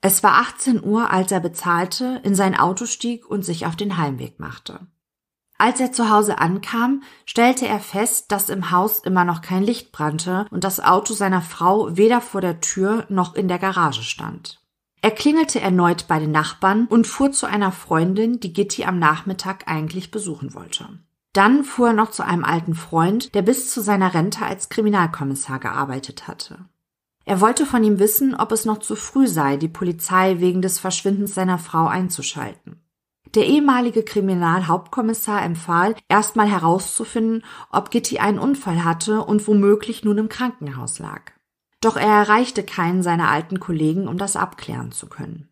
Es 0.00 0.22
war 0.22 0.35
18 0.35 0.85
Uhr, 0.85 1.11
als 1.11 1.33
er 1.33 1.40
bezahlte, 1.40 2.20
in 2.22 2.35
sein 2.35 2.55
Auto 2.55 2.87
stieg 2.87 3.27
und 3.27 3.44
sich 3.44 3.66
auf 3.66 3.74
den 3.74 3.96
Heimweg 3.96 4.38
machte. 4.38 4.87
Als 5.57 5.81
er 5.81 5.93
zu 5.93 6.11
Hause 6.11 6.38
ankam, 6.38 7.03
stellte 7.27 7.67
er 7.67 7.79
fest, 7.79 8.33
dass 8.33 8.49
im 8.49 8.71
Haus 8.71 8.99
immer 8.99 9.25
noch 9.25 9.40
kein 9.40 9.62
Licht 9.62 9.93
brannte 9.93 10.47
und 10.51 10.64
das 10.64 10.81
Auto 10.81 11.14
seiner 11.14 11.43
Frau 11.43 11.97
weder 11.97 12.21
vor 12.21 12.40
der 12.40 12.61
Tür 12.61 13.07
noch 13.09 13.35
in 13.35 13.49
der 13.49 13.59
Garage 13.59 14.03
stand. 14.03 14.61
Er 15.01 15.11
klingelte 15.11 15.61
erneut 15.61 16.07
bei 16.09 16.19
den 16.19 16.33
Nachbarn 16.33 16.87
und 16.87 17.07
fuhr 17.07 17.31
zu 17.31 17.47
einer 17.47 17.73
Freundin, 17.73 18.40
die 18.40 18.53
Gitti 18.53 18.85
am 18.85 18.99
Nachmittag 18.99 19.69
eigentlich 19.69 20.11
besuchen 20.11 20.55
wollte. 20.55 20.88
Dann 21.35 21.62
fuhr 21.62 21.88
er 21.88 21.93
noch 21.93 22.11
zu 22.11 22.25
einem 22.25 22.45
alten 22.45 22.75
Freund, 22.75 23.35
der 23.35 23.43
bis 23.43 23.71
zu 23.71 23.81
seiner 23.83 24.14
Rente 24.14 24.47
als 24.47 24.71
Kriminalkommissar 24.71 25.59
gearbeitet 25.59 26.27
hatte. 26.27 26.59
Er 27.27 27.40
wollte 27.40 27.67
von 27.67 27.83
ihm 27.85 27.99
wissen, 27.99 28.35
ob 28.35 28.53
es 28.53 28.64
noch 28.64 28.79
zu 28.79 28.97
früh 28.97 29.27
sei, 29.27 29.57
die 29.57 29.69
Polizei 29.69 30.40
wegen 30.40 30.62
des 30.62 30.79
Verschwindens 30.79 31.35
seiner 31.35 31.59
Frau 31.59 31.87
einzuschalten. 31.87 32.73
Der 33.35 33.47
ehemalige 33.47 34.05
Kriminalhauptkommissar 34.05 35.44
empfahl, 35.44 35.97
erstmal 36.09 36.49
herauszufinden, 36.49 37.44
ob 37.70 37.90
Gitti 37.90 38.18
einen 38.18 38.38
Unfall 38.38 38.85
hatte 38.85 39.23
und 39.23 39.49
womöglich 39.49 40.05
nun 40.05 40.18
im 40.18 40.29
Krankenhaus 40.29 41.01
lag. 41.01 41.33
Doch 41.81 41.97
er 41.97 42.07
erreichte 42.07 42.62
keinen 42.62 43.03
seiner 43.03 43.29
alten 43.29 43.59
Kollegen, 43.59 44.07
um 44.07 44.18
das 44.18 44.37
abklären 44.37 44.92
zu 44.92 45.09
können. 45.09 45.49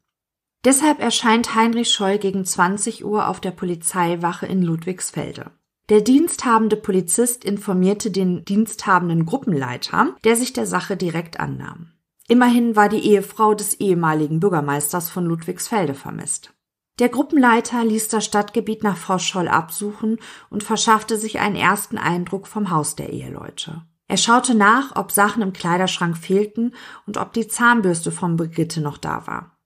Deshalb 0.64 1.00
erscheint 1.00 1.56
Heinrich 1.56 1.90
Scheu 1.90 2.18
gegen 2.18 2.44
20 2.44 3.04
Uhr 3.04 3.28
auf 3.28 3.40
der 3.40 3.50
Polizeiwache 3.50 4.46
in 4.46 4.62
Ludwigsfelde. 4.62 5.50
Der 5.88 6.00
diensthabende 6.00 6.76
Polizist 6.76 7.44
informierte 7.44 8.12
den 8.12 8.44
diensthabenden 8.44 9.26
Gruppenleiter, 9.26 10.14
der 10.22 10.36
sich 10.36 10.52
der 10.52 10.66
Sache 10.66 10.96
direkt 10.96 11.40
annahm. 11.40 11.88
Immerhin 12.28 12.76
war 12.76 12.88
die 12.88 13.04
Ehefrau 13.04 13.54
des 13.54 13.74
ehemaligen 13.74 14.38
Bürgermeisters 14.38 15.10
von 15.10 15.26
Ludwigsfelde 15.26 15.94
vermisst. 15.94 16.54
Der 16.98 17.08
Gruppenleiter 17.08 17.84
ließ 17.84 18.08
das 18.08 18.24
Stadtgebiet 18.24 18.82
nach 18.82 18.96
Frau 18.96 19.18
Scholl 19.18 19.48
absuchen 19.48 20.18
und 20.50 20.62
verschaffte 20.62 21.16
sich 21.16 21.40
einen 21.40 21.56
ersten 21.56 21.98
Eindruck 21.98 22.46
vom 22.46 22.70
Haus 22.70 22.96
der 22.96 23.10
Eheleute. 23.10 23.82
Er 24.08 24.18
schaute 24.18 24.54
nach, 24.54 24.94
ob 24.94 25.10
Sachen 25.10 25.42
im 25.42 25.54
Kleiderschrank 25.54 26.18
fehlten 26.18 26.74
und 27.06 27.16
ob 27.16 27.32
die 27.32 27.48
Zahnbürste 27.48 28.12
von 28.12 28.36
Brigitte 28.36 28.82
noch 28.82 28.98
da 28.98 29.26
war. 29.26 29.56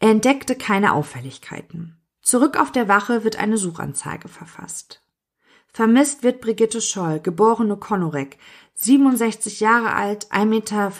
Er 0.00 0.10
entdeckte 0.10 0.56
keine 0.56 0.94
Auffälligkeiten. 0.94 2.00
Zurück 2.20 2.58
auf 2.58 2.72
der 2.72 2.88
Wache 2.88 3.22
wird 3.22 3.36
eine 3.36 3.56
Suchanzeige 3.56 4.28
verfasst. 4.28 5.00
Vermisst 5.68 6.22
wird 6.22 6.40
Brigitte 6.40 6.80
Scholl, 6.80 7.20
geborene 7.20 7.76
Konorek, 7.76 8.38
67 8.76 9.60
Jahre 9.60 9.94
alt, 9.94 10.26
1,65 10.32 10.44
Meter 10.46 10.90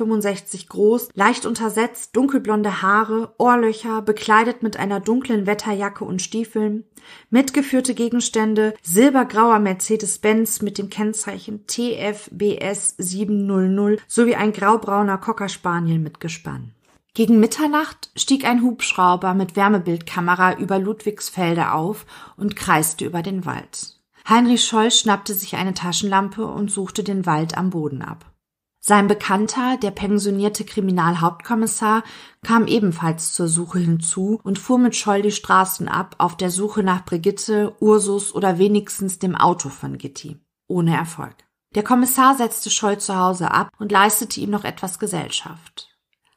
groß, 0.68 1.08
leicht 1.14 1.44
untersetzt, 1.44 2.14
dunkelblonde 2.16 2.82
Haare, 2.82 3.34
Ohrlöcher, 3.38 4.00
bekleidet 4.00 4.62
mit 4.62 4.76
einer 4.76 5.00
dunklen 5.00 5.46
Wetterjacke 5.46 6.04
und 6.04 6.22
Stiefeln, 6.22 6.84
mitgeführte 7.30 7.94
Gegenstände, 7.94 8.74
silbergrauer 8.82 9.58
Mercedes-Benz 9.58 10.62
mit 10.62 10.78
dem 10.78 10.88
Kennzeichen 10.88 11.66
TFBS 11.66 12.94
700 12.98 14.00
sowie 14.06 14.37
ein 14.37 14.52
graubrauner 14.52 15.18
Cocker 15.18 15.48
Spaniel 15.48 15.98
mit 15.98 16.20
Gespann. 16.20 16.72
Gegen 17.16 17.38
Mitternacht 17.38 18.10
stieg 18.16 18.44
ein 18.44 18.62
Hubschrauber 18.62 19.34
mit 19.34 19.54
Wärmebildkamera 19.54 20.58
über 20.58 20.80
Ludwigsfelde 20.80 21.70
auf 21.70 22.06
und 22.37 22.56
kreiste 22.56 23.04
über 23.04 23.22
den 23.22 23.46
Wald. 23.46 23.93
Heinrich 24.28 24.64
Scholl 24.64 24.90
schnappte 24.90 25.34
sich 25.34 25.56
eine 25.56 25.74
Taschenlampe 25.74 26.46
und 26.46 26.70
suchte 26.70 27.04
den 27.04 27.26
Wald 27.26 27.58
am 27.58 27.70
Boden 27.70 28.00
ab. 28.02 28.34
Sein 28.80 29.06
Bekannter, 29.06 29.78
der 29.78 29.92
pensionierte 29.92 30.64
Kriminalhauptkommissar, 30.64 32.04
kam 32.42 32.66
ebenfalls 32.66 33.32
zur 33.32 33.48
Suche 33.48 33.78
hinzu 33.78 34.40
und 34.42 34.58
fuhr 34.58 34.78
mit 34.78 34.94
Scholl 34.94 35.22
die 35.22 35.30
Straßen 35.30 35.88
ab, 35.88 36.16
auf 36.18 36.37
der 36.37 36.50
Suche 36.50 36.82
nach 36.82 37.04
Brigitte, 37.04 37.74
Ursus 37.80 38.34
oder 38.34 38.58
wenigstens 38.58 39.18
dem 39.18 39.37
Auto 39.37 39.70
von 39.70 39.96
Gitti. 39.96 40.38
Ohne 40.66 40.96
Erfolg. 40.96 41.34
Der 41.74 41.82
Kommissar 41.82 42.37
setzte 42.37 42.68
Scholl 42.70 42.98
zu 42.98 43.16
Hause 43.16 43.50
ab 43.50 43.70
und 43.78 43.90
leistete 43.90 44.40
ihm 44.40 44.50
noch 44.50 44.64
etwas 44.64 44.98
Gesellschaft. 44.98 45.88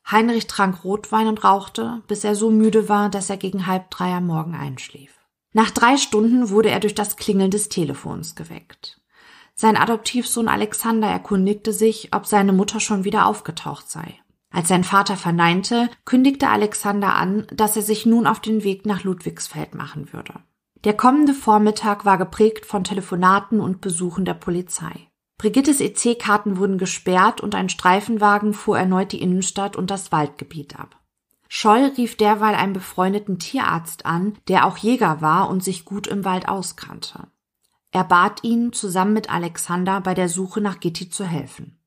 Heinrich 0.10 0.48
trank 0.48 0.86
Rotwein 0.86 1.28
und 1.28 1.44
rauchte, 1.44 2.02
bis 2.08 2.24
er 2.24 2.36
so 2.36 2.50
müde 2.50 2.88
war, 2.88 3.10
dass 3.10 3.30
er 3.30 3.38
gegen 3.38 3.68
halb 3.68 3.92
drei 3.92 4.14
am 4.14 4.26
Morgen 4.26 4.56
einschlief. 4.56 5.17
Nach 5.58 5.72
drei 5.72 5.98
Stunden 5.98 6.52
wurde 6.52 6.70
er 6.70 6.80
durch 6.80 6.94
das 6.94 7.16
Klingeln 7.16 7.50
des 7.50 7.68
Telefons 7.68 8.36
geweckt. 8.36 9.02
Sein 9.56 9.76
Adoptivsohn 9.76 10.50
Alexander 10.50 11.08
erkundigte 11.08 11.74
sich, 11.74 12.10
ob 12.14 12.28
seine 12.28 12.54
Mutter 12.54 12.80
schon 12.80 13.06
wieder 13.06 13.26
aufgetaucht 13.26 13.90
sei. 13.90 14.20
Als 14.52 14.68
sein 14.68 14.84
Vater 14.84 15.18
verneinte, 15.18 15.90
kündigte 16.06 16.50
Alexander 16.50 17.16
an, 17.16 17.48
dass 17.52 17.76
er 17.76 17.82
sich 17.82 18.06
nun 18.06 18.28
auf 18.28 18.40
den 18.40 18.64
Weg 18.64 18.86
nach 18.86 19.04
Ludwigsfeld 19.04 19.74
machen 19.74 20.14
würde. 20.14 20.36
Der 20.84 20.94
kommende 20.94 21.34
Vormittag 21.34 22.06
war 22.06 22.20
geprägt 22.20 22.68
von 22.68 22.84
Telefonaten 22.84 23.60
und 23.60 23.82
Besuchen 23.82 24.26
der 24.26 24.36
Polizei. 24.36 25.10
Brigittes 25.40 25.82
EC-Karten 25.82 26.58
wurden 26.58 26.78
gesperrt 26.78 27.42
und 27.42 27.56
ein 27.56 27.70
Streifenwagen 27.70 28.54
fuhr 28.54 28.78
erneut 28.78 29.12
die 29.12 29.24
Innenstadt 29.24 29.76
und 29.76 29.90
das 29.90 30.12
Waldgebiet 30.12 30.80
ab. 30.80 30.97
Scholl 31.50 31.94
rief 31.98 32.18
derweil 32.18 32.56
einen 32.56 32.74
befreundeten 32.74 33.40
Tierarzt 33.40 34.06
an, 34.06 34.38
der 34.48 34.66
auch 34.66 34.78
Jäger 34.78 35.22
war 35.22 35.50
und 35.50 35.64
sich 35.64 35.86
gut 35.86 36.08
im 36.08 36.26
Wald 36.26 36.48
auskannte. 36.48 37.28
Er 37.92 38.04
bat 38.04 38.44
ihn, 38.44 38.74
zusammen 38.74 39.14
mit 39.14 39.30
Alexander 39.30 40.02
bei 40.02 40.14
der 40.14 40.30
Suche 40.30 40.62
nach 40.62 40.80
Gitti 40.80 41.10
zu 41.10 41.24
helfen. 41.24 41.80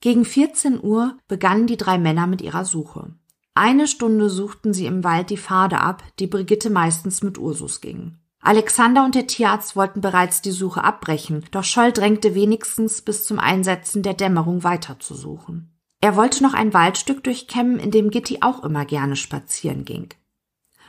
Gegen 0.00 0.24
14 0.24 0.82
Uhr 0.82 1.16
begannen 1.26 1.66
die 1.66 1.76
drei 1.76 1.98
Männer 1.98 2.26
mit 2.26 2.42
ihrer 2.42 2.64
Suche. 2.64 3.14
Eine 3.54 3.88
Stunde 3.88 4.30
suchten 4.30 4.72
sie 4.72 4.86
im 4.86 5.02
Wald 5.02 5.30
die 5.30 5.36
Pfade 5.36 5.80
ab, 5.80 6.04
die 6.20 6.28
Brigitte 6.28 6.70
meistens 6.70 7.22
mit 7.22 7.38
Ursus 7.38 7.80
ging. 7.80 8.18
Alexander 8.40 9.04
und 9.04 9.16
der 9.16 9.26
Tierarzt 9.26 9.74
wollten 9.74 10.00
bereits 10.00 10.42
die 10.42 10.52
Suche 10.52 10.84
abbrechen, 10.84 11.44
doch 11.50 11.64
Scholl 11.64 11.92
drängte 11.92 12.36
wenigstens 12.36 13.02
bis 13.02 13.24
zum 13.24 13.40
Einsetzen 13.40 14.04
der 14.04 14.14
Dämmerung 14.14 14.62
weiter 14.62 15.00
zu 15.00 15.14
suchen. 15.14 15.77
Er 16.00 16.16
wollte 16.16 16.42
noch 16.42 16.54
ein 16.54 16.72
Waldstück 16.74 17.24
durchkämmen, 17.24 17.78
in 17.78 17.90
dem 17.90 18.10
Gitti 18.10 18.38
auch 18.40 18.62
immer 18.62 18.84
gerne 18.84 19.16
spazieren 19.16 19.84
ging. 19.84 20.08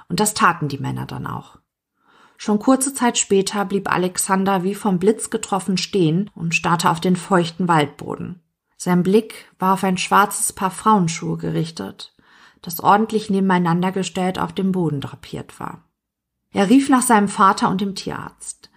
Und 0.08 0.20
das 0.20 0.34
taten 0.34 0.68
die 0.68 0.78
Männer 0.78 1.06
dann 1.06 1.26
auch. 1.26 1.58
Schon 2.38 2.60
kurze 2.60 2.94
Zeit 2.94 3.18
später 3.18 3.66
blieb 3.66 3.92
Alexander 3.92 4.64
wie 4.64 4.76
vom 4.76 4.98
Blitz 4.98 5.30
getroffen 5.30 5.78
stehen 5.78 6.32
und 6.36 6.56
starrte 6.56 6.90
auf 6.90 7.02
den 7.02 7.16
feuchten 7.16 7.68
Waldboden. 7.68 8.42
Sein 8.78 9.04
Blick 9.04 9.52
war 9.60 9.74
auf 9.74 9.84
ein 9.84 9.98
schwarzes 9.98 10.54
Paar 10.54 10.72
Frauenschuhe 10.72 11.38
gerichtet, 11.38 12.16
das 12.62 12.80
ordentlich 12.80 13.30
nebeneinander 13.30 13.92
gestellt 13.92 14.40
auf 14.40 14.54
dem 14.54 14.72
Boden 14.72 15.02
drapiert 15.02 15.60
war. 15.60 15.84
Er 16.52 16.70
rief 16.70 16.88
nach 16.88 17.02
seinem 17.02 17.28
Vater 17.28 17.70
und 17.70 17.82
dem 17.82 17.94
Tierarzt. 17.94 18.70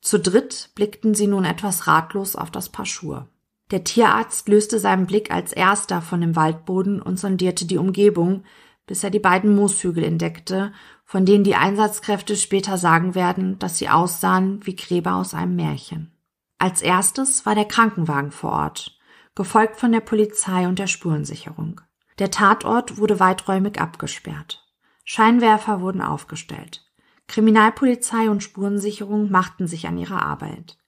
Zu 0.00 0.20
dritt 0.20 0.70
blickten 0.76 1.14
sie 1.14 1.26
nun 1.26 1.44
etwas 1.44 1.88
ratlos 1.88 2.36
auf 2.36 2.52
das 2.52 2.68
Paar 2.68 2.86
Schuhe. 2.86 3.26
Der 3.70 3.84
Tierarzt 3.84 4.48
löste 4.48 4.78
seinen 4.78 5.06
Blick 5.06 5.30
als 5.30 5.52
erster 5.52 6.00
von 6.00 6.20
dem 6.20 6.36
Waldboden 6.36 7.02
und 7.02 7.18
sondierte 7.18 7.66
die 7.66 7.76
Umgebung, 7.76 8.44
bis 8.86 9.04
er 9.04 9.10
die 9.10 9.18
beiden 9.18 9.54
Mooshügel 9.54 10.04
entdeckte, 10.04 10.72
von 11.04 11.26
denen 11.26 11.44
die 11.44 11.54
Einsatzkräfte 11.54 12.36
später 12.36 12.78
sagen 12.78 13.14
werden, 13.14 13.58
dass 13.58 13.78
sie 13.78 13.88
aussahen 13.88 14.60
wie 14.64 14.74
Gräber 14.74 15.14
aus 15.16 15.34
einem 15.34 15.56
Märchen. 15.56 16.12
Als 16.58 16.82
erstes 16.82 17.46
war 17.46 17.54
der 17.54 17.66
Krankenwagen 17.66 18.30
vor 18.30 18.52
Ort, 18.52 18.98
gefolgt 19.34 19.76
von 19.76 19.92
der 19.92 20.00
Polizei 20.00 20.66
und 20.66 20.78
der 20.78 20.86
Spurensicherung. 20.86 21.80
Der 22.18 22.30
Tatort 22.30 22.98
wurde 22.98 23.20
weiträumig 23.20 23.80
abgesperrt. 23.80 24.66
Scheinwerfer 25.04 25.80
wurden 25.80 26.02
aufgestellt. 26.02 26.84
Kriminalpolizei 27.28 28.28
und 28.28 28.42
Spurensicherung 28.42 29.30
machten 29.30 29.66
sich 29.66 29.86
an 29.86 29.98
ihre 29.98 30.20
Arbeit. 30.20 30.78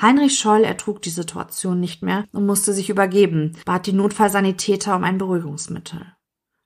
Heinrich 0.00 0.38
Scholl 0.38 0.64
ertrug 0.64 1.02
die 1.02 1.10
Situation 1.10 1.78
nicht 1.78 2.02
mehr 2.02 2.24
und 2.32 2.46
musste 2.46 2.72
sich 2.72 2.88
übergeben, 2.88 3.56
bat 3.66 3.86
die 3.86 3.92
Notfallsanitäter 3.92 4.96
um 4.96 5.04
ein 5.04 5.18
Beruhigungsmittel. 5.18 6.14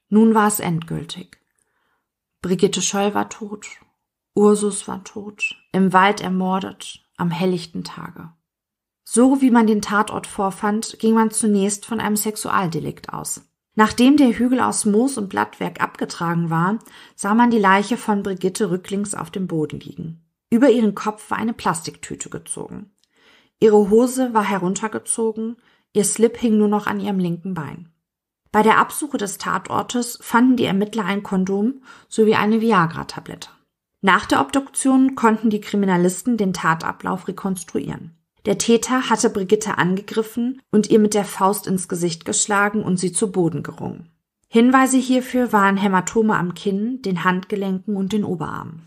Nun 0.09 0.35
war 0.35 0.47
es 0.47 0.61
endgültig. 0.61 1.39
Brigitte 2.43 2.81
Scholl 2.81 3.15
war 3.15 3.29
tot, 3.29 3.67
Ursus 4.35 4.87
war 4.87 5.03
tot, 5.03 5.57
im 5.73 5.93
Wald 5.93 6.21
ermordet, 6.21 7.05
am 7.17 7.31
helllichten 7.31 7.85
Tage. 7.85 8.33
So 9.05 9.41
wie 9.41 9.51
man 9.51 9.67
den 9.67 9.83
Tatort 9.83 10.27
vorfand, 10.27 10.99
ging 10.99 11.15
man 11.15 11.31
zunächst 11.31 11.87
von 11.87 12.01
einem 12.01 12.17
Sexualdelikt 12.17 13.13
aus. 13.13 13.43
Nachdem 13.75 14.17
der 14.17 14.39
Hügel 14.39 14.61
aus 14.61 14.85
Moos 14.85 15.19
und 15.19 15.29
Blattwerk 15.29 15.81
abgetragen 15.81 16.51
war, 16.51 16.79
sah 17.17 17.35
man 17.35 17.51
die 17.51 17.59
Leiche 17.59 17.97
von 17.97 18.23
Brigitte 18.23 18.71
rücklings 18.71 19.15
auf 19.15 19.31
dem 19.31 19.49
Boden 19.49 19.81
liegen. 19.81 20.25
Über 20.51 20.71
ihren 20.71 20.95
Kopf 20.95 21.31
war 21.31 21.39
eine 21.39 21.53
Plastiktüte 21.53 22.31
gezogen. 22.31 22.94
Ihre 23.65 23.89
Hose 23.89 24.35
war 24.35 24.45
heruntergezogen, 24.45 25.57
ihr 25.95 26.05
Slip 26.05 26.37
hing 26.37 26.59
nur 26.59 26.69
noch 26.69 26.87
an 26.87 27.01
ihrem 27.01 27.19
linken 27.19 27.55
Bein. 27.55 27.89
Bei 28.53 28.63
der 28.63 28.77
Absuche 28.77 29.17
des 29.17 29.39
Tatortes 29.39 30.19
fanden 30.21 30.59
die 30.59 30.67
Ermittler 30.67 31.07
ein 31.07 31.23
Kondom 31.23 31.81
sowie 32.07 32.35
eine 32.35 32.61
Viagra-Tablette. 32.61 33.49
Nach 34.03 34.27
der 34.27 34.43
Obduktion 34.43 35.15
konnten 35.15 35.49
die 35.49 35.63
Kriminalisten 35.63 36.37
den 36.37 36.53
Tatablauf 36.53 37.27
rekonstruieren. 37.27 38.15
Der 38.45 38.59
Täter 38.59 39.09
hatte 39.09 39.31
Brigitte 39.31 39.79
angegriffen 39.79 40.61
und 40.71 40.91
ihr 40.91 40.99
mit 40.99 41.15
der 41.15 41.25
Faust 41.25 41.67
ins 41.67 41.89
Gesicht 41.89 42.27
geschlagen 42.27 42.83
und 42.83 42.99
sie 42.99 43.13
zu 43.13 43.33
Boden 43.33 43.63
gerungen. 43.63 44.11
Hinweise 44.47 44.99
hierfür 44.99 45.55
waren 45.55 45.79
Hämatome 45.79 46.37
am 46.37 46.53
Kinn, 46.53 47.01
den 47.01 47.25
Handgelenken 47.25 47.97
und 47.97 48.13
den 48.13 48.25
Oberarmen. 48.25 48.87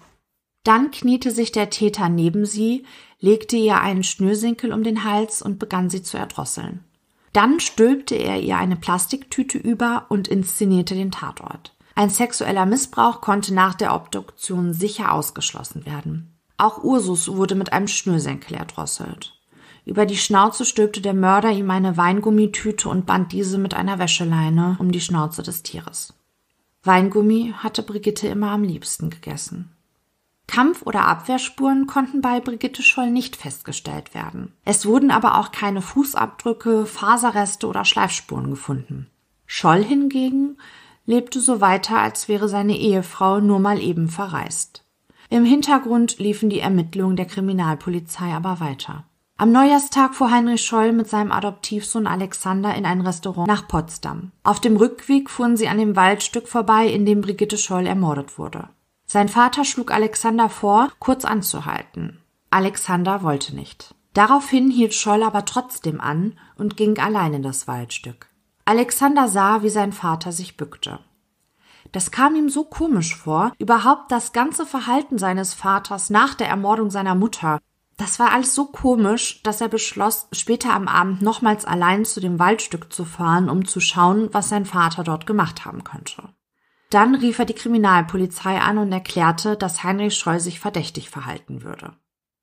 Dann 0.68 0.92
kniete 0.92 1.32
sich 1.32 1.54
der 1.54 1.70
Täter 1.70 2.10
neben 2.10 2.46
sie, 2.46 2.86
legte 3.22 3.56
ihr 3.56 3.80
einen 3.80 4.04
Schnürsenkel 4.04 4.74
um 4.74 4.84
den 4.84 5.06
Hals 5.06 5.42
und 5.42 5.60
begann 5.60 5.90
sie 5.90 6.04
zu 6.04 6.18
erdrosseln. 6.18 6.84
Dann 7.32 7.62
stülpte 7.62 8.16
er 8.16 8.42
ihr 8.42 8.58
eine 8.58 8.76
Plastiktüte 8.76 9.58
über 9.58 10.08
und 10.10 10.28
inszenierte 10.28 10.94
den 10.94 11.12
Tatort. 11.12 11.74
Ein 11.96 12.10
sexueller 12.10 12.66
Missbrauch 12.66 13.22
konnte 13.22 13.54
nach 13.54 13.76
der 13.76 13.96
Obduktion 13.96 14.74
sicher 14.74 15.14
ausgeschlossen 15.14 15.86
werden. 15.86 16.34
Auch 16.58 16.84
Ursus 16.84 17.30
wurde 17.30 17.56
mit 17.56 17.72
einem 17.72 17.88
Schnürsenkel 17.88 18.58
erdrosselt. 18.58 19.40
Über 19.86 20.06
die 20.06 20.18
Schnauze 20.18 20.66
stülpte 20.66 21.00
der 21.00 21.14
Mörder 21.14 21.52
ihm 21.54 21.72
eine 21.72 21.96
Weingummitüte 21.96 22.90
und 22.90 23.06
band 23.06 23.32
diese 23.32 23.58
mit 23.58 23.74
einer 23.74 24.00
Wäscheleine 24.00 24.76
um 24.80 24.92
die 24.92 25.00
Schnauze 25.00 25.44
des 25.44 25.64
Tieres. 25.64 26.14
Weingummi 26.84 27.54
hatte 27.56 27.84
Brigitte 27.84 28.28
immer 28.28 28.52
am 28.52 28.64
liebsten 28.64 29.10
gegessen. 29.10 29.72
Kampf- 30.48 30.82
oder 30.84 31.06
Abwehrspuren 31.06 31.88
konnten 31.88 32.22
bei 32.22 32.40
Brigitte 32.40 32.82
Scholl 32.82 33.12
nicht 33.12 33.36
festgestellt 33.36 34.16
werden. 34.16 34.54
Es 34.66 34.86
wurden 34.86 35.12
aber 35.12 35.38
auch 35.38 35.52
keine 35.52 35.82
Fußabdrücke, 35.82 36.86
Faserreste 36.86 37.68
oder 37.68 37.86
Schleifspuren 37.86 38.50
gefunden. 38.50 39.08
Scholl 39.46 39.84
hingegen 39.84 40.58
lebte 41.06 41.40
so 41.40 41.62
weiter, 41.62 41.98
als 42.00 42.28
wäre 42.28 42.50
seine 42.50 42.78
Ehefrau 42.78 43.40
nur 43.40 43.60
mal 43.60 43.82
eben 43.82 44.10
verreist. 44.10 44.84
Im 45.30 45.46
Hintergrund 45.46 46.20
liefen 46.20 46.50
die 46.50 46.60
Ermittlungen 46.60 47.16
der 47.16 47.26
Kriminalpolizei 47.26 48.34
aber 48.34 48.60
weiter. 48.60 49.04
Am 49.40 49.52
Neujahrstag 49.52 50.16
fuhr 50.16 50.32
Heinrich 50.32 50.64
Scholl 50.64 50.94
mit 50.94 51.08
seinem 51.10 51.32
Adoptivsohn 51.32 52.08
Alexander 52.08 52.74
in 52.74 52.86
ein 52.86 53.02
Restaurant 53.02 53.48
nach 53.48 53.68
Potsdam. 53.68 54.32
Auf 54.44 54.60
dem 54.60 54.78
Rückweg 54.78 55.30
fuhren 55.30 55.58
sie 55.58 55.68
an 55.68 55.78
dem 55.78 55.96
Waldstück 55.96 56.48
vorbei, 56.48 56.88
in 56.88 57.06
dem 57.06 57.22
Brigitte 57.22 57.58
Scholl 57.58 57.86
ermordet 57.86 58.40
wurde. 58.40 58.70
Sein 59.10 59.30
Vater 59.30 59.64
schlug 59.64 59.92
Alexander 59.92 60.50
vor, 60.50 60.92
kurz 61.00 61.24
anzuhalten. 61.24 62.22
Alexander 62.50 63.24
wollte 63.24 63.56
nicht. 63.56 63.96
Daraufhin 64.14 64.70
hielt 64.70 64.94
Scholl 64.94 65.24
aber 65.24 65.46
trotzdem 65.46 66.02
an 66.02 66.38
und 66.58 66.76
ging 66.76 67.00
allein 67.00 67.34
in 67.36 67.42
das 67.44 67.70
Waldstück. 67.70 68.28
Alexander 68.66 69.30
sah, 69.30 69.64
wie 69.64 69.70
sein 69.70 69.94
Vater 69.94 70.34
sich 70.34 70.58
bückte. 70.58 71.00
Das 71.94 72.12
kam 72.12 72.36
ihm 72.36 72.50
so 72.50 72.66
komisch 72.66 73.16
vor, 73.16 73.54
überhaupt 73.60 74.12
das 74.12 74.34
ganze 74.34 74.66
Verhalten 74.66 75.18
seines 75.18 75.54
Vaters 75.54 76.10
nach 76.10 76.34
der 76.36 76.50
Ermordung 76.50 76.90
seiner 76.90 77.16
Mutter. 77.16 77.60
Das 77.96 78.20
war 78.20 78.34
alles 78.34 78.54
so 78.54 78.66
komisch, 78.66 79.42
dass 79.44 79.62
er 79.62 79.70
beschloss, 79.70 80.28
später 80.34 80.74
am 80.74 80.90
Abend 80.90 81.22
nochmals 81.22 81.64
allein 81.64 82.04
zu 82.04 82.20
dem 82.20 82.40
Waldstück 82.40 82.92
zu 82.92 83.06
fahren, 83.06 83.50
um 83.50 83.66
zu 83.66 83.80
schauen, 83.80 84.34
was 84.34 84.50
sein 84.50 84.66
Vater 84.66 85.06
dort 85.06 85.26
gemacht 85.26 85.64
haben 85.64 85.86
könnte. 85.86 86.24
Dann 86.90 87.16
rief 87.16 87.40
er 87.40 87.46
die 87.46 87.54
Kriminalpolizei 87.54 88.60
an 88.60 88.78
und 88.78 88.92
erklärte, 88.92 89.58
dass 89.58 89.84
Heinrich 89.84 90.16
Scholl 90.16 90.40
sich 90.40 90.60
verdächtig 90.60 91.10
verhalten 91.10 91.64
würde. 91.64 91.94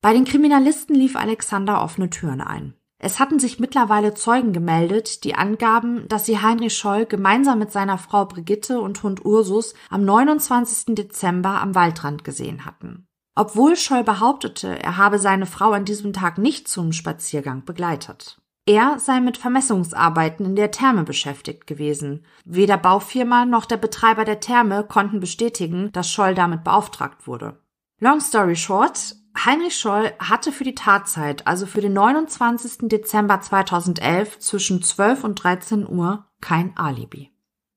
Bei 0.03 0.13
den 0.13 0.27
Kriminalisten 0.27 0.95
lief 0.95 1.17
Alexander 1.17 1.83
offene 1.83 2.11
Türen 2.11 2.43
ein. 2.43 2.75
Es 2.99 3.21
hatten 3.21 3.39
sich 3.39 3.59
mittlerweile 3.59 4.15
Zeugen 4.15 4.53
gemeldet, 4.53 5.25
die 5.25 5.35
angaben, 5.35 6.07
dass 6.09 6.27
sie 6.27 6.41
Heinrich 6.41 6.77
Scholl 6.77 7.07
gemeinsam 7.07 7.59
mit 7.59 7.73
seiner 7.73 7.99
Frau 7.99 8.25
Brigitte 8.25 8.81
und 8.81 9.03
Hund 9.03 9.25
Ursus 9.25 9.75
am 9.91 10.05
29. 10.05 10.95
Dezember 10.95 11.61
am 11.61 11.75
Waldrand 11.75 12.25
gesehen 12.25 12.65
hatten. 12.65 13.07
Obwohl 13.35 13.77
Scholl 13.77 14.05
behauptete, 14.05 14.79
er 14.83 14.97
habe 14.97 15.19
seine 15.19 15.47
Frau 15.47 15.73
an 15.73 15.85
diesem 15.85 16.13
Tag 16.13 16.39
nicht 16.39 16.69
zum 16.69 16.93
Spaziergang 16.93 17.65
begleitet. 17.65 18.41
Er 18.67 18.99
sei 18.99 19.21
mit 19.21 19.37
Vermessungsarbeiten 19.37 20.47
in 20.47 20.57
der 20.57 20.71
Therme 20.71 21.05
beschäftigt 21.05 21.67
gewesen. 21.67 22.25
Weder 22.47 22.79
Baufirma 22.79 23.45
noch 23.45 23.67
der 23.67 23.77
Betreiber 23.77 24.25
der 24.25 24.41
Therme 24.41 24.85
konnten 24.85 25.21
bestätigen, 25.21 25.93
dass 25.93 26.11
Scholl 26.11 26.35
damit 26.35 26.65
beauftragt 26.65 27.27
wurde. 27.27 27.61
Long 28.01 28.21
story 28.21 28.57
short, 28.57 29.17
Heinrich 29.45 29.77
Scholl 29.77 30.13
hatte 30.19 30.51
für 30.51 30.65
die 30.65 30.75
Tatzeit, 30.75 31.47
also 31.47 31.67
für 31.67 31.83
den 31.83 31.93
29. 31.93 32.89
Dezember 32.89 33.41
2011 33.41 34.39
zwischen 34.39 34.81
12 34.81 35.25
und 35.25 35.35
13 35.35 35.87
Uhr 35.87 36.27
kein 36.41 36.75
Alibi. 36.77 37.31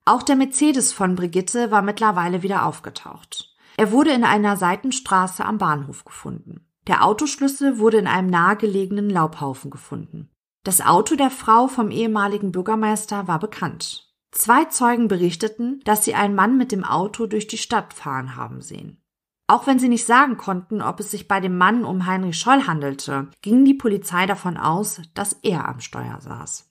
Auch 0.06 0.24
der 0.24 0.38
Mercedes 0.38 0.94
von 0.94 1.16
Brigitte 1.16 1.70
war 1.70 1.82
mittlerweile 1.82 2.44
wieder 2.44 2.66
aufgetaucht. 2.66 3.54
Er 3.76 3.92
wurde 3.92 4.12
in 4.12 4.24
einer 4.24 4.56
Seitenstraße 4.56 5.44
am 5.44 5.58
Bahnhof 5.58 6.06
gefunden. 6.06 6.66
Der 6.88 7.04
Autoschlüssel 7.04 7.78
wurde 7.78 7.98
in 7.98 8.08
einem 8.08 8.30
nahegelegenen 8.30 9.10
Laubhaufen 9.10 9.70
gefunden. 9.70 10.30
Das 10.68 10.82
Auto 10.82 11.16
der 11.16 11.30
Frau 11.30 11.70
vom 11.70 11.92
ehemaligen 11.92 12.52
Bürgermeister 12.52 13.26
war 13.26 13.40
bekannt. 13.40 14.14
Zwei 14.32 14.66
Zeugen 14.66 15.08
berichteten, 15.08 15.80
dass 15.86 16.04
sie 16.04 16.14
einen 16.14 16.36
Mann 16.36 16.58
mit 16.58 16.74
dem 16.74 16.84
Auto 16.84 17.26
durch 17.26 17.48
die 17.48 17.58
Stadt 17.58 17.94
fahren 17.94 18.36
haben 18.36 18.60
sehen. 18.60 19.02
Auch 19.48 19.66
wenn 19.66 19.80
sie 19.80 19.88
nicht 19.88 20.06
sagen 20.06 20.36
konnten, 20.36 20.82
ob 20.82 21.00
es 21.00 21.10
sich 21.10 21.30
bei 21.30 21.40
dem 21.40 21.58
Mann 21.58 21.86
um 21.86 22.06
Heinrich 22.06 22.38
Scholl 22.38 22.68
handelte, 22.68 23.30
ging 23.42 23.64
die 23.64 23.76
Polizei 23.76 24.26
davon 24.26 24.58
aus, 24.58 25.00
dass 25.14 25.40
er 25.42 25.70
am 25.70 25.80
Steuer 25.80 26.20
saß. 26.20 26.67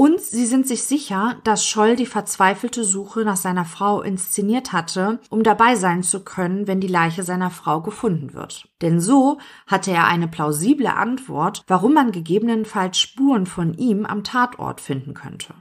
Und 0.00 0.18
sie 0.18 0.46
sind 0.46 0.66
sich 0.66 0.84
sicher, 0.84 1.36
dass 1.44 1.66
Scholl 1.66 1.94
die 1.94 2.06
verzweifelte 2.06 2.84
Suche 2.84 3.20
nach 3.20 3.36
seiner 3.36 3.66
Frau 3.66 4.00
inszeniert 4.00 4.72
hatte, 4.72 5.20
um 5.28 5.42
dabei 5.42 5.74
sein 5.74 6.02
zu 6.02 6.24
können, 6.24 6.66
wenn 6.66 6.80
die 6.80 6.86
Leiche 6.86 7.22
seiner 7.22 7.50
Frau 7.50 7.82
gefunden 7.82 8.32
wird. 8.32 8.66
Denn 8.80 8.98
so 8.98 9.40
hatte 9.66 9.90
er 9.90 10.06
eine 10.06 10.26
plausible 10.26 10.86
Antwort, 10.86 11.64
warum 11.66 11.92
man 11.92 12.12
gegebenenfalls 12.12 12.98
Spuren 12.98 13.44
von 13.44 13.74
ihm 13.74 14.06
am 14.06 14.24
Tatort 14.24 14.80
finden 14.80 15.12
könnte. 15.12 15.52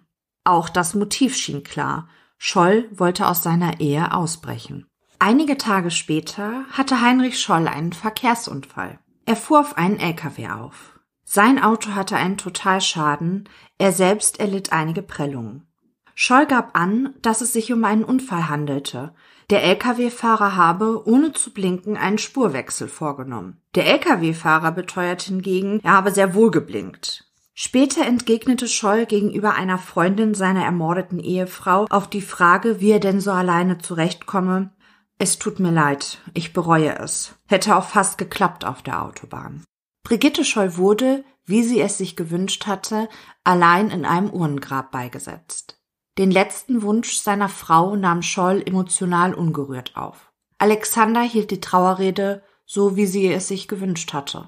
Auch 0.45 0.69
das 0.69 0.95
Motiv 0.95 1.35
schien 1.35 1.63
klar. 1.63 2.07
Scholl 2.37 2.87
wollte 2.93 3.27
aus 3.27 3.43
seiner 3.43 3.81
Ehe 3.81 4.13
ausbrechen. 4.13 4.85
Einige 5.19 5.57
Tage 5.57 5.91
später 5.91 6.63
hatte 6.71 7.01
Heinrich 7.01 7.41
Scholl 7.41 7.67
einen 7.67 7.91
Verkehrsunfall. 7.91 8.99
Er 9.25 9.35
fuhr 9.35 9.59
auf 9.59 9.77
einen 9.77 9.99
LKW 9.99 10.47
auf. 10.47 10.97
Sein 11.31 11.61
Auto 11.61 11.91
hatte 11.91 12.15
einen 12.15 12.37
Totalschaden, 12.37 13.47
er 13.77 13.91
selbst 13.91 14.39
erlitt 14.39 14.73
einige 14.73 15.03
Prellungen. 15.03 15.67
Scholl 16.15 16.47
gab 16.47 16.75
an, 16.75 17.13
dass 17.21 17.41
es 17.41 17.53
sich 17.53 17.71
um 17.71 17.83
einen 17.83 18.03
Unfall 18.03 18.49
handelte. 18.49 19.13
Der 19.51 19.63
Lkw-Fahrer 19.63 20.55
habe, 20.55 21.07
ohne 21.07 21.31
zu 21.31 21.53
blinken, 21.53 21.97
einen 21.97 22.17
Spurwechsel 22.17 22.87
vorgenommen. 22.87 23.61
Der 23.75 23.85
Lkw-Fahrer 23.85 24.71
beteuert 24.71 25.21
hingegen, 25.21 25.79
er 25.83 25.91
habe 25.91 26.09
sehr 26.09 26.33
wohl 26.33 26.49
geblinkt. 26.49 27.29
Später 27.53 28.07
entgegnete 28.07 28.67
Scholl 28.67 29.05
gegenüber 29.05 29.53
einer 29.53 29.77
Freundin 29.77 30.33
seiner 30.33 30.63
ermordeten 30.63 31.19
Ehefrau 31.19 31.85
auf 31.91 32.09
die 32.09 32.23
Frage, 32.23 32.81
wie 32.81 32.89
er 32.89 32.99
denn 32.99 33.21
so 33.21 33.29
alleine 33.29 33.77
zurechtkomme, 33.77 34.71
es 35.19 35.37
tut 35.37 35.59
mir 35.59 35.71
leid, 35.71 36.17
ich 36.33 36.53
bereue 36.53 36.97
es. 36.97 37.35
Hätte 37.45 37.75
auch 37.75 37.83
fast 37.83 38.17
geklappt 38.17 38.65
auf 38.65 38.81
der 38.81 39.03
Autobahn. 39.03 39.63
Brigitte 40.09 40.43
Scholl 40.43 40.75
wurde, 40.75 41.23
wie 41.45 41.61
sie 41.61 41.79
es 41.79 41.99
sich 41.99 42.15
gewünscht 42.15 42.65
hatte, 42.65 43.09
allein 43.43 43.91
in 43.91 44.05
einem 44.05 44.31
Urnengrab 44.31 44.91
beigesetzt. 44.91 45.79
Den 46.17 46.31
letzten 46.31 46.81
Wunsch 46.81 47.19
seiner 47.19 47.47
Frau 47.47 47.95
nahm 47.95 48.23
Scholl 48.23 48.63
emotional 48.65 49.35
ungerührt 49.35 49.95
auf. 49.95 50.31
Alexander 50.57 51.21
hielt 51.21 51.51
die 51.51 51.61
Trauerrede 51.61 52.41
so, 52.65 52.95
wie 52.95 53.05
sie 53.05 53.31
es 53.31 53.49
sich 53.49 53.67
gewünscht 53.67 54.11
hatte. 54.11 54.47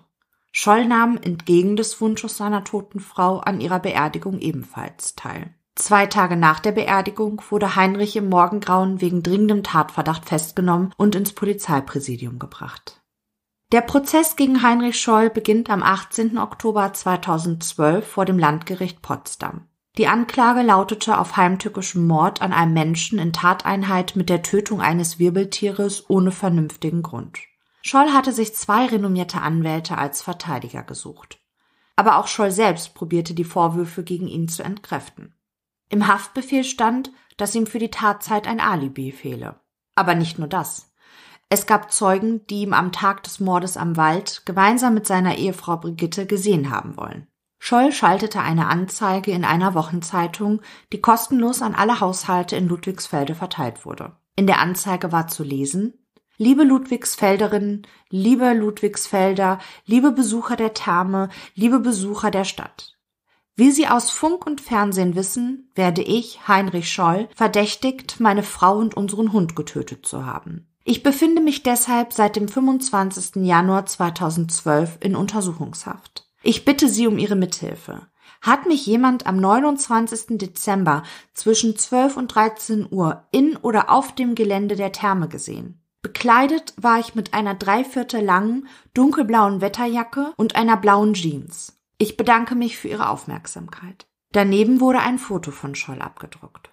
Scholl 0.51 0.87
nahm 0.87 1.19
entgegen 1.21 1.75
des 1.75 2.01
Wunsches 2.01 2.37
seiner 2.37 2.63
toten 2.63 2.99
Frau 2.99 3.37
an 3.37 3.61
ihrer 3.61 3.79
Beerdigung 3.79 4.39
ebenfalls 4.39 5.13
teil. 5.13 5.53
Zwei 5.75 6.07
Tage 6.07 6.37
nach 6.37 6.59
der 6.59 6.71
Beerdigung 6.71 7.39
wurde 7.51 7.75
Heinrich 7.75 8.15
im 8.15 8.29
Morgengrauen 8.29 8.99
wegen 8.99 9.21
dringendem 9.21 9.61
Tatverdacht 9.61 10.25
festgenommen 10.25 10.91
und 10.97 11.13
ins 11.13 11.33
Polizeipräsidium 11.33 12.39
gebracht. 12.39 13.00
Der 13.71 13.79
Prozess 13.79 14.35
gegen 14.35 14.63
Heinrich 14.63 14.99
Scholl 14.99 15.29
beginnt 15.29 15.69
am 15.69 15.81
18. 15.81 16.37
Oktober 16.37 16.91
2012 16.91 18.05
vor 18.05 18.25
dem 18.25 18.37
Landgericht 18.37 19.01
Potsdam. 19.01 19.69
Die 19.97 20.07
Anklage 20.07 20.61
lautete 20.61 21.17
auf 21.17 21.37
heimtückischem 21.37 22.05
Mord 22.05 22.41
an 22.41 22.51
einem 22.51 22.73
Menschen 22.73 23.17
in 23.17 23.31
Tateinheit 23.31 24.17
mit 24.17 24.27
der 24.27 24.41
Tötung 24.41 24.81
eines 24.81 25.19
Wirbeltieres 25.19 26.09
ohne 26.09 26.31
vernünftigen 26.31 27.01
Grund. 27.01 27.39
Scholl 27.81 28.11
hatte 28.11 28.33
sich 28.33 28.53
zwei 28.55 28.87
renommierte 28.87 29.39
Anwälte 29.39 29.97
als 29.97 30.21
Verteidiger 30.21 30.83
gesucht. 30.83 31.39
Aber 31.95 32.17
auch 32.17 32.27
Scholl 32.27 32.51
selbst 32.51 32.93
probierte 32.93 33.33
die 33.33 33.45
Vorwürfe 33.45 34.03
gegen 34.03 34.27
ihn 34.27 34.49
zu 34.49 34.63
entkräften. 34.63 35.33
Im 35.87 36.07
Haftbefehl 36.07 36.65
stand, 36.65 37.11
dass 37.37 37.55
ihm 37.55 37.67
für 37.67 37.79
die 37.79 37.91
Tatzeit 37.91 38.47
ein 38.47 38.59
Alibi 38.59 39.13
fehle. 39.13 39.61
Aber 39.95 40.13
nicht 40.13 40.39
nur 40.39 40.49
das. 40.49 40.90
Es 41.53 41.65
gab 41.65 41.91
Zeugen, 41.91 42.47
die 42.47 42.61
ihm 42.61 42.71
am 42.71 42.93
Tag 42.93 43.23
des 43.23 43.41
Mordes 43.41 43.75
am 43.75 43.97
Wald 43.97 44.43
gemeinsam 44.45 44.93
mit 44.93 45.05
seiner 45.05 45.37
Ehefrau 45.37 45.75
Brigitte 45.75 46.25
gesehen 46.25 46.71
haben 46.71 46.95
wollen. 46.95 47.27
Scholl 47.59 47.91
schaltete 47.91 48.39
eine 48.39 48.67
Anzeige 48.67 49.31
in 49.31 49.43
einer 49.43 49.73
Wochenzeitung, 49.73 50.61
die 50.93 51.01
kostenlos 51.01 51.61
an 51.61 51.75
alle 51.75 51.99
Haushalte 51.99 52.55
in 52.55 52.69
Ludwigsfelde 52.69 53.35
verteilt 53.35 53.85
wurde. 53.85 54.15
In 54.37 54.47
der 54.47 54.61
Anzeige 54.61 55.11
war 55.11 55.27
zu 55.27 55.43
lesen 55.43 55.93
Liebe 56.37 56.63
Ludwigsfelderinnen, 56.63 57.85
liebe 58.09 58.53
Ludwigsfelder, 58.53 59.59
liebe 59.85 60.13
Besucher 60.13 60.55
der 60.55 60.73
Therme, 60.73 61.27
liebe 61.53 61.81
Besucher 61.81 62.31
der 62.31 62.45
Stadt. 62.45 62.97
Wie 63.57 63.71
Sie 63.71 63.89
aus 63.89 64.09
Funk 64.09 64.47
und 64.47 64.61
Fernsehen 64.61 65.15
wissen, 65.15 65.69
werde 65.75 66.01
ich, 66.01 66.47
Heinrich 66.47 66.89
Scholl, 66.89 67.27
verdächtigt, 67.35 68.21
meine 68.21 68.43
Frau 68.43 68.77
und 68.77 68.95
unseren 68.95 69.33
Hund 69.33 69.57
getötet 69.57 70.05
zu 70.05 70.25
haben. 70.25 70.70
Ich 70.83 71.03
befinde 71.03 71.41
mich 71.41 71.61
deshalb 71.61 72.11
seit 72.11 72.35
dem 72.35 72.47
25. 72.47 73.43
Januar 73.45 73.85
2012 73.85 74.97
in 75.01 75.15
Untersuchungshaft. 75.15 76.27
Ich 76.41 76.65
bitte 76.65 76.89
Sie 76.89 77.07
um 77.07 77.19
Ihre 77.19 77.35
Mithilfe. 77.35 78.07
Hat 78.41 78.65
mich 78.65 78.87
jemand 78.87 79.27
am 79.27 79.37
29. 79.37 80.39
Dezember 80.39 81.03
zwischen 81.35 81.77
12 81.77 82.17
und 82.17 82.27
13 82.29 82.87
Uhr 82.89 83.27
in 83.31 83.55
oder 83.57 83.91
auf 83.91 84.15
dem 84.15 84.33
Gelände 84.33 84.75
der 84.75 84.91
Therme 84.91 85.27
gesehen? 85.27 85.79
Bekleidet 86.01 86.73
war 86.77 86.99
ich 86.99 87.13
mit 87.13 87.35
einer 87.35 87.53
dreiviertel 87.53 88.23
langen, 88.23 88.67
dunkelblauen 88.95 89.61
Wetterjacke 89.61 90.33
und 90.35 90.55
einer 90.55 90.77
blauen 90.77 91.13
Jeans. 91.13 91.79
Ich 91.99 92.17
bedanke 92.17 92.55
mich 92.55 92.79
für 92.79 92.87
Ihre 92.87 93.09
Aufmerksamkeit. 93.09 94.07
Daneben 94.31 94.79
wurde 94.79 94.99
ein 94.99 95.19
Foto 95.19 95.51
von 95.51 95.75
Scholl 95.75 96.01
abgedruckt. 96.01 96.70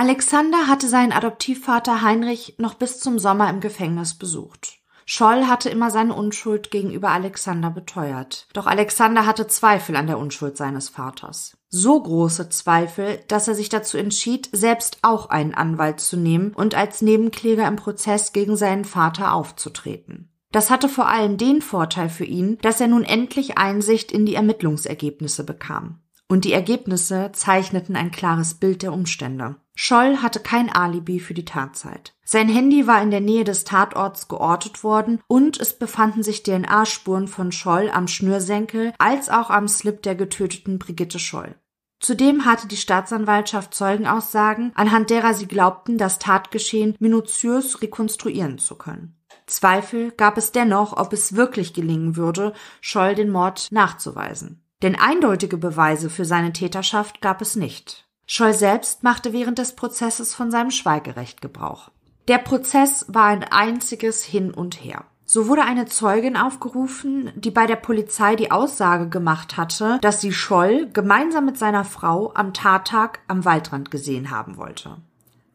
Alexander 0.00 0.68
hatte 0.68 0.86
seinen 0.86 1.10
Adoptivvater 1.10 2.02
Heinrich 2.02 2.54
noch 2.58 2.74
bis 2.74 3.00
zum 3.00 3.18
Sommer 3.18 3.50
im 3.50 3.58
Gefängnis 3.58 4.14
besucht. 4.14 4.78
Scholl 5.06 5.48
hatte 5.48 5.70
immer 5.70 5.90
seine 5.90 6.14
Unschuld 6.14 6.70
gegenüber 6.70 7.10
Alexander 7.10 7.70
beteuert. 7.70 8.46
Doch 8.52 8.68
Alexander 8.68 9.26
hatte 9.26 9.48
Zweifel 9.48 9.96
an 9.96 10.06
der 10.06 10.20
Unschuld 10.20 10.56
seines 10.56 10.88
Vaters. 10.88 11.56
So 11.68 12.00
große 12.00 12.48
Zweifel, 12.48 13.18
dass 13.26 13.48
er 13.48 13.56
sich 13.56 13.70
dazu 13.70 13.98
entschied, 13.98 14.48
selbst 14.52 14.98
auch 15.02 15.30
einen 15.30 15.54
Anwalt 15.54 15.98
zu 15.98 16.16
nehmen 16.16 16.52
und 16.54 16.76
als 16.76 17.02
Nebenkläger 17.02 17.66
im 17.66 17.74
Prozess 17.74 18.32
gegen 18.32 18.54
seinen 18.54 18.84
Vater 18.84 19.32
aufzutreten. 19.32 20.32
Das 20.52 20.70
hatte 20.70 20.88
vor 20.88 21.08
allem 21.08 21.38
den 21.38 21.60
Vorteil 21.60 22.08
für 22.08 22.24
ihn, 22.24 22.56
dass 22.62 22.80
er 22.80 22.86
nun 22.86 23.02
endlich 23.02 23.58
Einsicht 23.58 24.12
in 24.12 24.26
die 24.26 24.36
Ermittlungsergebnisse 24.36 25.42
bekam. 25.42 25.98
Und 26.30 26.44
die 26.44 26.52
Ergebnisse 26.52 27.30
zeichneten 27.32 27.96
ein 27.96 28.10
klares 28.10 28.54
Bild 28.54 28.82
der 28.82 28.92
Umstände. 28.92 29.56
Scholl 29.74 30.18
hatte 30.18 30.40
kein 30.40 30.70
Alibi 30.70 31.20
für 31.20 31.32
die 31.32 31.46
Tatzeit. 31.46 32.14
Sein 32.24 32.48
Handy 32.48 32.86
war 32.86 33.00
in 33.00 33.10
der 33.10 33.22
Nähe 33.22 33.44
des 33.44 33.64
Tatorts 33.64 34.28
geortet 34.28 34.84
worden 34.84 35.20
und 35.26 35.58
es 35.58 35.78
befanden 35.78 36.22
sich 36.22 36.42
DNA-Spuren 36.42 37.28
von 37.28 37.50
Scholl 37.52 37.88
am 37.88 38.08
Schnürsenkel 38.08 38.92
als 38.98 39.30
auch 39.30 39.48
am 39.48 39.68
Slip 39.68 40.02
der 40.02 40.14
getöteten 40.14 40.78
Brigitte 40.78 41.18
Scholl. 41.18 41.54
Zudem 42.00 42.44
hatte 42.44 42.68
die 42.68 42.76
Staatsanwaltschaft 42.76 43.74
Zeugenaussagen, 43.74 44.72
anhand 44.74 45.10
derer 45.10 45.34
sie 45.34 45.46
glaubten, 45.46 45.96
das 45.96 46.18
Tatgeschehen 46.18 46.94
minutiös 47.00 47.82
rekonstruieren 47.82 48.58
zu 48.58 48.76
können. 48.76 49.16
Zweifel 49.46 50.12
gab 50.12 50.36
es 50.36 50.52
dennoch, 50.52 50.96
ob 50.96 51.12
es 51.12 51.34
wirklich 51.34 51.72
gelingen 51.72 52.16
würde, 52.16 52.52
Scholl 52.80 53.14
den 53.14 53.30
Mord 53.30 53.68
nachzuweisen. 53.72 54.62
Denn 54.82 54.94
eindeutige 54.94 55.56
Beweise 55.56 56.08
für 56.10 56.24
seine 56.24 56.52
Täterschaft 56.52 57.20
gab 57.20 57.40
es 57.40 57.56
nicht. 57.56 58.06
Scholl 58.26 58.52
selbst 58.52 59.02
machte 59.02 59.32
während 59.32 59.58
des 59.58 59.74
Prozesses 59.74 60.34
von 60.34 60.50
seinem 60.50 60.70
Schweigerecht 60.70 61.40
Gebrauch. 61.40 61.90
Der 62.28 62.38
Prozess 62.38 63.06
war 63.08 63.24
ein 63.24 63.42
einziges 63.42 64.22
Hin 64.22 64.52
und 64.52 64.84
Her. 64.84 65.04
So 65.24 65.46
wurde 65.48 65.62
eine 65.62 65.86
Zeugin 65.86 66.36
aufgerufen, 66.36 67.32
die 67.34 67.50
bei 67.50 67.66
der 67.66 67.76
Polizei 67.76 68.36
die 68.36 68.50
Aussage 68.50 69.08
gemacht 69.08 69.56
hatte, 69.56 69.98
dass 70.00 70.20
sie 70.20 70.32
Scholl 70.32 70.88
gemeinsam 70.92 71.44
mit 71.44 71.58
seiner 71.58 71.84
Frau 71.84 72.32
am 72.34 72.54
Tattag 72.54 73.20
am 73.28 73.44
Waldrand 73.44 73.90
gesehen 73.90 74.30
haben 74.30 74.56
wollte. 74.56 74.96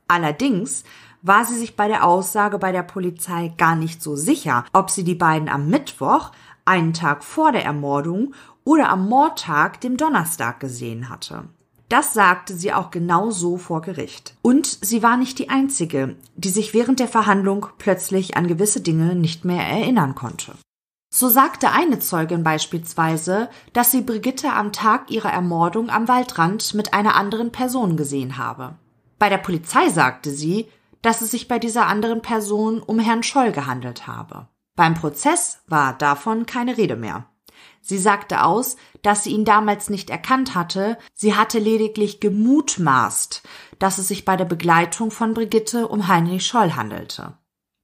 Allerdings 0.08 0.84
war 1.24 1.46
sie 1.46 1.56
sich 1.56 1.76
bei 1.76 1.88
der 1.88 2.06
Aussage 2.06 2.60
bei 2.60 2.72
der 2.72 2.84
Polizei 2.84 3.54
gar 3.58 3.76
nicht 3.76 4.04
so 4.04 4.16
sicher, 4.16 4.66
ob 4.74 4.92
sie 4.92 5.04
die 5.04 5.16
beiden 5.16 5.50
am 5.50 5.70
Mittwoch, 5.70 6.32
einen 6.66 6.94
Tag 6.94 7.24
vor 7.24 7.52
der 7.52 7.66
Ermordung, 7.66 8.34
oder 8.64 8.90
am 8.90 9.08
Mordtag, 9.08 9.82
dem 9.82 9.98
Donnerstag, 9.98 10.60
gesehen 10.60 11.10
hatte. 11.10 11.46
Das 11.90 12.14
sagte 12.14 12.56
sie 12.56 12.74
auch 12.74 12.90
genau 12.92 13.30
so 13.30 13.58
vor 13.58 13.82
Gericht. 13.82 14.36
Und 14.42 14.66
sie 14.66 15.04
war 15.04 15.18
nicht 15.18 15.38
die 15.38 15.50
Einzige, 15.50 16.16
die 16.36 16.50
sich 16.50 16.74
während 16.74 17.00
der 17.00 17.08
Verhandlung 17.08 17.68
plötzlich 17.78 18.36
an 18.36 18.48
gewisse 18.48 18.82
Dinge 18.82 19.16
nicht 19.16 19.46
mehr 19.46 19.64
erinnern 19.64 20.16
konnte. 20.16 20.54
So 21.14 21.30
sagte 21.30 21.70
eine 21.70 22.00
Zeugin 22.00 22.44
beispielsweise, 22.44 23.48
dass 23.74 23.92
sie 23.92 24.02
Brigitte 24.02 24.52
am 24.54 24.72
Tag 24.72 25.12
ihrer 25.12 25.32
Ermordung 25.32 25.92
am 25.92 26.08
Waldrand 26.08 26.74
mit 26.74 26.96
einer 26.96 27.16
anderen 27.16 27.52
Person 27.52 27.96
gesehen 27.98 28.40
habe. 28.40 28.74
Bei 29.20 29.30
der 29.30 29.38
Polizei 29.38 29.90
sagte 29.90 30.32
sie, 30.32 30.68
dass 31.04 31.22
es 31.22 31.30
sich 31.30 31.48
bei 31.48 31.60
dieser 31.60 31.86
anderen 31.86 32.24
Person 32.24 32.82
um 32.82 32.98
Herrn 32.98 33.22
Scholl 33.22 33.52
gehandelt 33.52 34.08
habe. 34.08 34.48
Beim 34.76 34.96
Prozess 34.96 35.60
war 35.68 35.96
davon 35.96 36.48
keine 36.48 36.78
Rede 36.78 36.96
mehr. 36.96 37.28
Sie 37.86 37.98
sagte 37.98 38.46
aus, 38.46 38.78
dass 39.02 39.26
sie 39.26 39.32
ihn 39.32 39.44
damals 39.44 39.90
nicht 39.90 40.10
erkannt 40.10 40.56
hatte, 40.56 40.98
sie 41.14 41.36
hatte 41.36 41.60
lediglich 41.60 42.22
gemutmaßt, 42.22 43.44
dass 43.78 43.98
es 43.98 44.08
sich 44.08 44.24
bei 44.24 44.38
der 44.38 44.46
Begleitung 44.46 45.12
von 45.12 45.34
Brigitte 45.34 45.90
um 45.90 46.08
Heinrich 46.08 46.48
Scholl 46.48 46.78
handelte. 46.78 47.38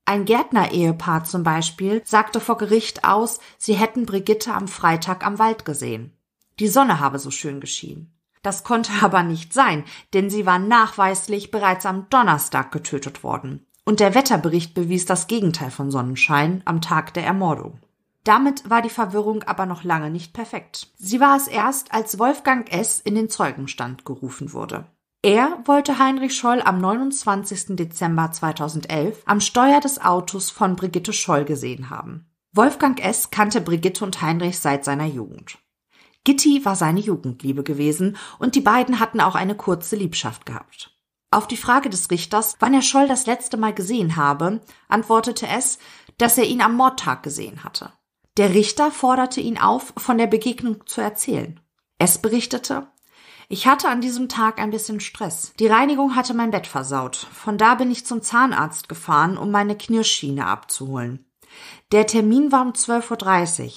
Ein 0.05 0.23
Gärtner-Ehepaar 0.23 1.25
zum 1.25 1.43
Beispiel 1.43 2.01
sagte 2.05 2.39
vor 2.39 2.57
Gericht 2.57 3.03
aus, 3.03 3.41
sie 3.57 3.73
hätten 3.73 4.05
Brigitte 4.05 4.53
am 4.53 4.69
Freitag 4.69 5.25
am 5.25 5.37
Wald 5.37 5.65
gesehen. 5.65 6.17
Die 6.59 6.69
Sonne 6.69 7.01
habe 7.01 7.19
so 7.19 7.29
schön 7.29 7.59
geschienen. 7.59 8.17
Das 8.41 8.63
konnte 8.63 8.93
aber 9.01 9.21
nicht 9.23 9.53
sein, 9.53 9.83
denn 10.13 10.29
sie 10.29 10.45
war 10.45 10.59
nachweislich 10.59 11.51
bereits 11.51 11.85
am 11.85 12.07
Donnerstag 12.09 12.71
getötet 12.71 13.21
worden. 13.21 13.65
Und 13.83 13.99
der 13.99 14.15
Wetterbericht 14.15 14.73
bewies 14.73 15.05
das 15.05 15.27
Gegenteil 15.27 15.71
von 15.71 15.91
Sonnenschein 15.91 16.61
am 16.63 16.79
Tag 16.79 17.13
der 17.15 17.25
Ermordung. 17.25 17.81
Damit 18.23 18.69
war 18.69 18.81
die 18.81 18.89
Verwirrung 18.89 19.43
aber 19.43 19.65
noch 19.65 19.83
lange 19.83 20.09
nicht 20.09 20.33
perfekt. 20.33 20.87
Sie 20.97 21.19
war 21.19 21.37
es 21.37 21.47
erst, 21.47 21.93
als 21.93 22.19
Wolfgang 22.19 22.71
S. 22.71 22.99
in 22.99 23.15
den 23.15 23.29
Zeugenstand 23.29 24.05
gerufen 24.05 24.53
wurde. 24.53 24.85
Er 25.21 25.61
wollte 25.65 25.99
Heinrich 25.99 26.35
Scholl 26.35 26.61
am 26.61 26.79
29. 26.79 27.75
Dezember 27.75 28.31
2011 28.31 29.21
am 29.25 29.41
Steuer 29.41 29.81
des 29.81 29.99
Autos 29.99 30.49
von 30.49 30.75
Brigitte 30.75 31.11
Scholl 31.11 31.43
gesehen 31.43 31.89
haben. 31.89 32.25
Wolfgang 32.53 33.03
S. 33.03 33.29
kannte 33.29 33.61
Brigitte 33.61 34.05
und 34.05 34.21
Heinrich 34.21 34.59
seit 34.59 34.85
seiner 34.85 35.05
Jugend. 35.05 35.57
Gitti 36.23 36.63
war 36.65 36.75
seine 36.75 36.99
Jugendliebe 36.99 37.63
gewesen 37.63 38.17
und 38.39 38.55
die 38.55 38.61
beiden 38.61 38.99
hatten 38.99 39.21
auch 39.21 39.35
eine 39.35 39.55
kurze 39.55 39.95
Liebschaft 39.95 40.45
gehabt. 40.45 40.91
Auf 41.31 41.47
die 41.47 41.57
Frage 41.57 41.89
des 41.89 42.09
Richters, 42.09 42.55
wann 42.59 42.73
er 42.73 42.81
Scholl 42.81 43.07
das 43.07 43.25
letzte 43.25 43.57
Mal 43.57 43.73
gesehen 43.73 44.15
habe, 44.15 44.61
antwortete 44.87 45.47
es, 45.47 45.79
dass 46.17 46.37
er 46.37 46.45
ihn 46.45 46.61
am 46.61 46.75
Mordtag 46.75 47.23
gesehen 47.23 47.63
hatte. 47.63 47.91
Der 48.39 48.53
Richter 48.53 48.89
forderte 48.89 49.41
ihn 49.41 49.57
auf, 49.57 49.93
von 49.97 50.17
der 50.17 50.25
Begegnung 50.25 50.87
zu 50.87 51.01
erzählen. 51.01 51.59
Es 51.97 52.19
berichtete, 52.19 52.87
ich 53.49 53.67
hatte 53.67 53.89
an 53.89 53.99
diesem 53.99 54.29
Tag 54.29 54.61
ein 54.61 54.69
bisschen 54.71 55.01
Stress. 55.01 55.51
Die 55.59 55.67
Reinigung 55.67 56.15
hatte 56.15 56.33
mein 56.33 56.49
Bett 56.49 56.65
versaut. 56.65 57.17
Von 57.17 57.57
da 57.57 57.75
bin 57.75 57.91
ich 57.91 58.05
zum 58.05 58.21
Zahnarzt 58.21 58.87
gefahren, 58.87 59.37
um 59.37 59.51
meine 59.51 59.75
Knirschschiene 59.75 60.45
abzuholen. 60.45 61.25
Der 61.91 62.07
Termin 62.07 62.49
war 62.53 62.61
um 62.61 62.71
12.30 62.71 63.65
Uhr. 63.65 63.71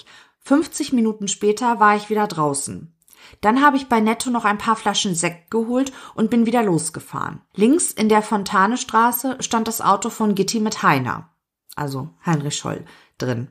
50 0.45 0.93
Minuten 0.93 1.27
später 1.27 1.81
war 1.81 1.97
ich 1.97 2.09
wieder 2.09 2.27
draußen. 2.27 2.95
Dann 3.41 3.61
habe 3.61 3.75
ich 3.75 3.89
bei 3.89 3.99
Netto 3.99 4.29
noch 4.29 4.45
ein 4.45 4.59
paar 4.59 4.77
Flaschen 4.77 5.13
Sekt 5.13 5.51
geholt 5.51 5.91
und 6.15 6.29
bin 6.29 6.45
wieder 6.45 6.63
losgefahren. 6.63 7.41
Links 7.53 7.91
in 7.91 8.07
der 8.07 8.21
Fontanestraße 8.21 9.35
stand 9.41 9.67
das 9.67 9.81
Auto 9.81 10.09
von 10.09 10.35
Gitti 10.35 10.61
mit 10.61 10.83
Heiner, 10.83 11.35
also 11.75 12.11
Heinrich 12.25 12.55
Scholl, 12.55 12.85
drin. 13.17 13.49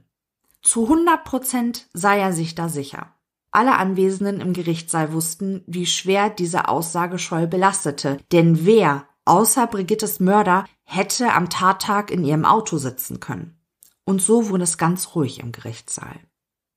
Zu 0.62 0.84
100 0.84 1.24
Prozent 1.24 1.88
sei 1.92 2.20
er 2.20 2.32
sich 2.32 2.54
da 2.54 2.68
sicher. 2.68 3.14
Alle 3.50 3.76
Anwesenden 3.76 4.40
im 4.40 4.52
Gerichtssaal 4.52 5.12
wussten, 5.12 5.62
wie 5.66 5.86
schwer 5.86 6.30
diese 6.30 6.68
Aussage 6.68 7.18
Scholl 7.18 7.46
belastete, 7.46 8.18
denn 8.32 8.64
wer 8.64 9.06
außer 9.24 9.66
Brigittes 9.66 10.20
Mörder 10.20 10.64
hätte 10.84 11.32
am 11.32 11.50
Tattag 11.50 12.10
in 12.10 12.24
ihrem 12.24 12.44
Auto 12.44 12.78
sitzen 12.78 13.20
können. 13.20 13.58
Und 14.04 14.22
so 14.22 14.48
wurde 14.48 14.64
es 14.64 14.78
ganz 14.78 15.14
ruhig 15.14 15.40
im 15.40 15.52
Gerichtssaal. 15.52 16.18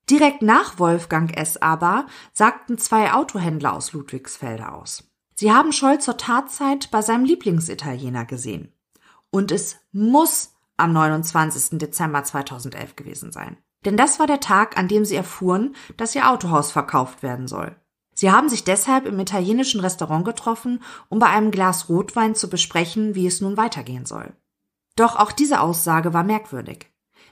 Direkt 0.10 0.42
nach 0.42 0.78
Wolfgang 0.78 1.36
S. 1.36 1.58
aber 1.58 2.06
sagten 2.34 2.78
zwei 2.78 3.14
Autohändler 3.14 3.74
aus 3.74 3.94
Ludwigsfelde 3.94 4.72
aus. 4.72 5.04
Sie 5.36 5.52
haben 5.52 5.72
Scholl 5.72 6.00
zur 6.00 6.18
Tatzeit 6.18 6.92
bei 6.92 7.02
seinem 7.02 7.26
Lieblingsitaliener 7.26 8.26
gesehen. 8.26 8.72
Und 9.32 9.52
es 9.52 9.78
muss 9.92 10.54
am 10.78 10.94
29. 10.94 11.80
Dezember 11.80 12.24
2011 12.24 12.96
gewesen 12.96 13.32
sein. 13.32 13.58
Denn 13.86 13.98
das 13.98 14.20
war 14.20 14.28
der 14.28 14.40
Tag, 14.40 14.78
an 14.78 14.88
dem 14.88 15.06
sie 15.06 15.16
erfuhren, 15.16 15.76
dass 15.96 16.16
ihr 16.16 16.30
Autohaus 16.30 16.72
verkauft 16.72 17.24
werden 17.24 17.48
soll. 17.48 17.76
Sie 18.14 18.32
haben 18.32 18.50
sich 18.50 18.64
deshalb 18.64 19.06
im 19.06 19.20
italienischen 19.20 19.82
Restaurant 19.82 20.26
getroffen, 20.26 20.82
um 21.10 21.20
bei 21.20 21.28
einem 21.28 21.52
Glas 21.52 21.90
Rotwein 21.90 22.34
zu 22.34 22.50
besprechen, 22.50 23.14
wie 23.14 23.28
es 23.28 23.42
nun 23.42 23.58
weitergehen 23.58 24.06
soll. 24.06 24.34
Doch 24.96 25.18
auch 25.18 25.34
diese 25.34 25.60
Aussage 25.60 26.14
war 26.14 26.24
merkwürdig. 26.24 26.88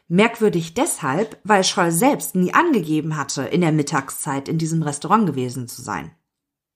Merkwürdig 0.09 0.73
deshalb, 0.73 1.39
weil 1.45 1.63
Scholl 1.63 1.91
selbst 1.91 2.35
nie 2.35 2.53
angegeben 2.53 3.15
hatte, 3.15 3.43
in 3.43 3.61
der 3.61 3.71
Mittagszeit 3.71 4.49
in 4.49 4.57
diesem 4.57 4.83
Restaurant 4.83 5.25
gewesen 5.25 5.69
zu 5.69 5.81
sein. 5.81 6.11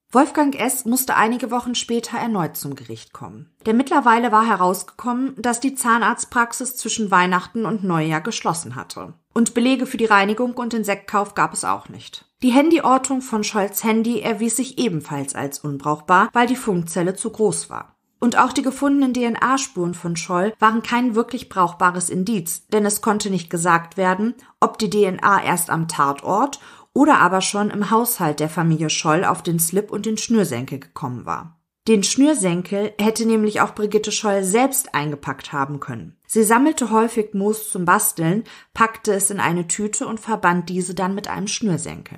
Wolfgang 0.09 0.57
S. 0.57 0.85
musste 0.85 1.17
einige 1.17 1.51
Wochen 1.51 1.75
später 1.75 2.17
erneut 2.17 2.55
zum 2.55 2.75
Gericht 2.75 3.11
kommen. 3.11 3.51
Denn 3.65 3.75
mittlerweile 3.75 4.31
war 4.31 4.47
herausgekommen, 4.47 5.35
dass 5.37 5.59
die 5.59 5.75
Zahnarztpraxis 5.75 6.77
zwischen 6.77 7.11
Weihnachten 7.11 7.65
und 7.65 7.83
Neujahr 7.83 8.21
geschlossen 8.21 8.77
hatte. 8.77 9.15
Und 9.33 9.53
Belege 9.53 9.85
für 9.85 9.97
die 9.97 10.05
Reinigung 10.05 10.53
und 10.53 10.71
den 10.71 10.85
Sektkauf 10.85 11.35
gab 11.35 11.51
es 11.51 11.65
auch 11.65 11.89
nicht. 11.89 12.25
Die 12.41 12.53
Handyortung 12.53 13.21
von 13.21 13.43
Scholz 13.43 13.83
Handy 13.83 14.21
erwies 14.21 14.55
sich 14.55 14.77
ebenfalls 14.77 15.35
als 15.35 15.59
unbrauchbar, 15.59 16.29
weil 16.31 16.47
die 16.47 16.55
Funkzelle 16.55 17.15
zu 17.15 17.29
groß 17.29 17.69
war. 17.69 17.97
Und 18.19 18.37
auch 18.39 18.51
die 18.51 18.63
gefundenen 18.63 19.13
DNA-Spuren 19.13 19.93
von 19.93 20.15
Scholl 20.15 20.53
waren 20.57 20.81
kein 20.81 21.13
wirklich 21.13 21.49
brauchbares 21.49 22.09
Indiz, 22.09 22.65
denn 22.67 22.85
es 22.85 23.01
konnte 23.01 23.29
nicht 23.29 23.49
gesagt 23.49 23.95
werden, 23.95 24.33
ob 24.59 24.79
die 24.79 24.89
DNA 24.89 25.43
erst 25.43 25.69
am 25.69 25.87
Tatort 25.87 26.59
oder 26.97 27.19
aber 27.19 27.41
schon 27.41 27.69
im 27.69 27.91
Haushalt 27.91 28.39
der 28.39 28.49
Familie 28.49 28.89
Scholl 28.89 29.23
auf 29.23 29.43
den 29.43 29.59
Slip 29.59 29.91
und 29.91 30.07
den 30.07 30.17
Schnürsenkel 30.17 30.79
gekommen 30.79 31.27
war. 31.27 31.61
Den 31.87 32.01
Schnürsenkel 32.01 32.91
hätte 32.99 33.27
nämlich 33.27 33.61
auch 33.61 33.75
Brigitte 33.75 34.11
Scholl 34.11 34.43
selbst 34.43 34.95
eingepackt 34.95 35.53
haben 35.53 35.79
können. 35.79 36.17
Sie 36.25 36.41
sammelte 36.41 36.89
häufig 36.89 37.35
Moos 37.35 37.69
zum 37.69 37.85
Basteln, 37.85 38.45
packte 38.73 39.13
es 39.13 39.29
in 39.29 39.39
eine 39.39 39.67
Tüte 39.67 40.07
und 40.07 40.19
verband 40.19 40.69
diese 40.69 40.95
dann 40.95 41.13
mit 41.13 41.27
einem 41.27 41.47
Schnürsenkel. 41.47 42.17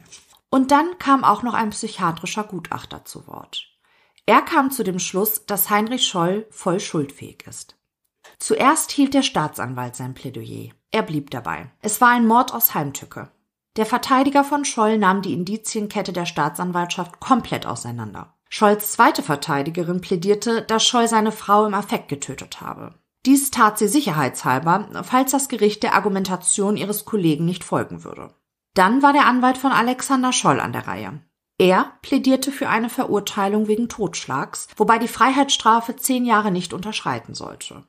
Und 0.50 0.72
dann 0.72 0.98
kam 0.98 1.26
auch 1.26 1.44
noch 1.44 1.56
ein 1.56 1.72
psychiatrischer 1.72 2.46
Gutachter 2.46 3.04
zu 3.04 3.28
Wort. 3.28 3.68
Er 4.26 4.42
kam 4.42 4.72
zu 4.72 4.86
dem 4.86 5.00
Schluss, 5.00 5.46
dass 5.46 5.70
Heinrich 5.70 6.08
Scholl 6.08 6.48
voll 6.52 6.80
schuldfähig 6.80 7.44
ist. 7.50 7.76
Zuerst 8.40 8.92
hielt 8.92 9.14
der 9.14 9.24
Staatsanwalt 9.24 9.98
sein 9.98 10.14
Plädoyer. 10.14 10.70
Er 10.92 11.04
blieb 11.04 11.32
dabei. 11.32 11.70
Es 11.82 12.00
war 12.00 12.12
ein 12.12 12.26
Mord 12.26 12.54
aus 12.54 12.74
Heimtücke. 12.74 13.30
Der 13.80 13.86
Verteidiger 13.86 14.44
von 14.44 14.66
Scholl 14.66 14.98
nahm 14.98 15.22
die 15.22 15.32
Indizienkette 15.32 16.12
der 16.12 16.26
Staatsanwaltschaft 16.26 17.22
komplett 17.22 17.66
auseinander. 17.66 18.34
Scholls 18.50 18.92
zweite 18.92 19.24
Verteidigerin 19.24 20.02
plädierte, 20.02 20.64
dass 20.64 20.86
Scholl 20.86 21.08
seine 21.08 21.32
Frau 21.32 21.66
im 21.66 21.74
Affekt 21.74 22.10
getötet 22.10 22.60
habe. 22.60 22.96
Dies 23.26 23.52
tat 23.52 23.80
sie 23.80 23.88
sicherheitshalber, 23.88 25.04
falls 25.04 25.32
das 25.32 25.48
Gericht 25.48 25.82
der 25.82 25.94
Argumentation 25.94 26.76
ihres 26.76 27.06
Kollegen 27.06 27.46
nicht 27.46 27.64
folgen 27.64 28.04
würde. 28.04 28.34
Dann 28.74 29.02
war 29.02 29.14
der 29.14 29.26
Anwalt 29.26 29.58
von 29.58 29.72
Alexander 29.72 30.34
Scholl 30.34 30.60
an 30.60 30.74
der 30.74 30.86
Reihe. 30.86 31.22
Er 31.58 31.94
plädierte 32.02 32.52
für 32.52 32.68
eine 32.68 32.90
Verurteilung 32.90 33.70
wegen 33.70 33.88
Totschlags, 33.88 34.68
wobei 34.76 34.98
die 34.98 35.08
Freiheitsstrafe 35.08 35.96
zehn 35.96 36.26
Jahre 36.26 36.52
nicht 36.52 36.74
unterschreiten 36.74 37.34
sollte. 37.34 37.86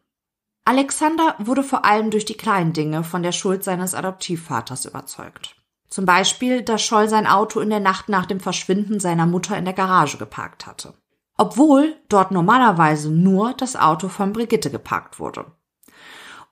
Alexander 0.64 1.34
wurde 1.38 1.64
vor 1.64 1.84
allem 1.84 2.12
durch 2.12 2.26
die 2.26 2.36
kleinen 2.36 2.72
Dinge 2.72 3.02
von 3.02 3.24
der 3.24 3.32
Schuld 3.32 3.64
seines 3.64 3.94
Adoptivvaters 3.94 4.84
überzeugt. 4.84 5.56
Zum 5.90 6.06
Beispiel, 6.06 6.62
dass 6.62 6.82
Scholl 6.82 7.08
sein 7.08 7.26
Auto 7.26 7.58
in 7.58 7.68
der 7.68 7.80
Nacht 7.80 8.08
nach 8.08 8.26
dem 8.26 8.38
Verschwinden 8.38 9.00
seiner 9.00 9.26
Mutter 9.26 9.58
in 9.58 9.64
der 9.64 9.74
Garage 9.74 10.18
geparkt 10.18 10.66
hatte. 10.66 10.94
Obwohl 11.36 11.96
dort 12.08 12.30
normalerweise 12.30 13.10
nur 13.10 13.54
das 13.54 13.74
Auto 13.74 14.08
von 14.08 14.32
Brigitte 14.32 14.70
geparkt 14.70 15.18
wurde. 15.18 15.46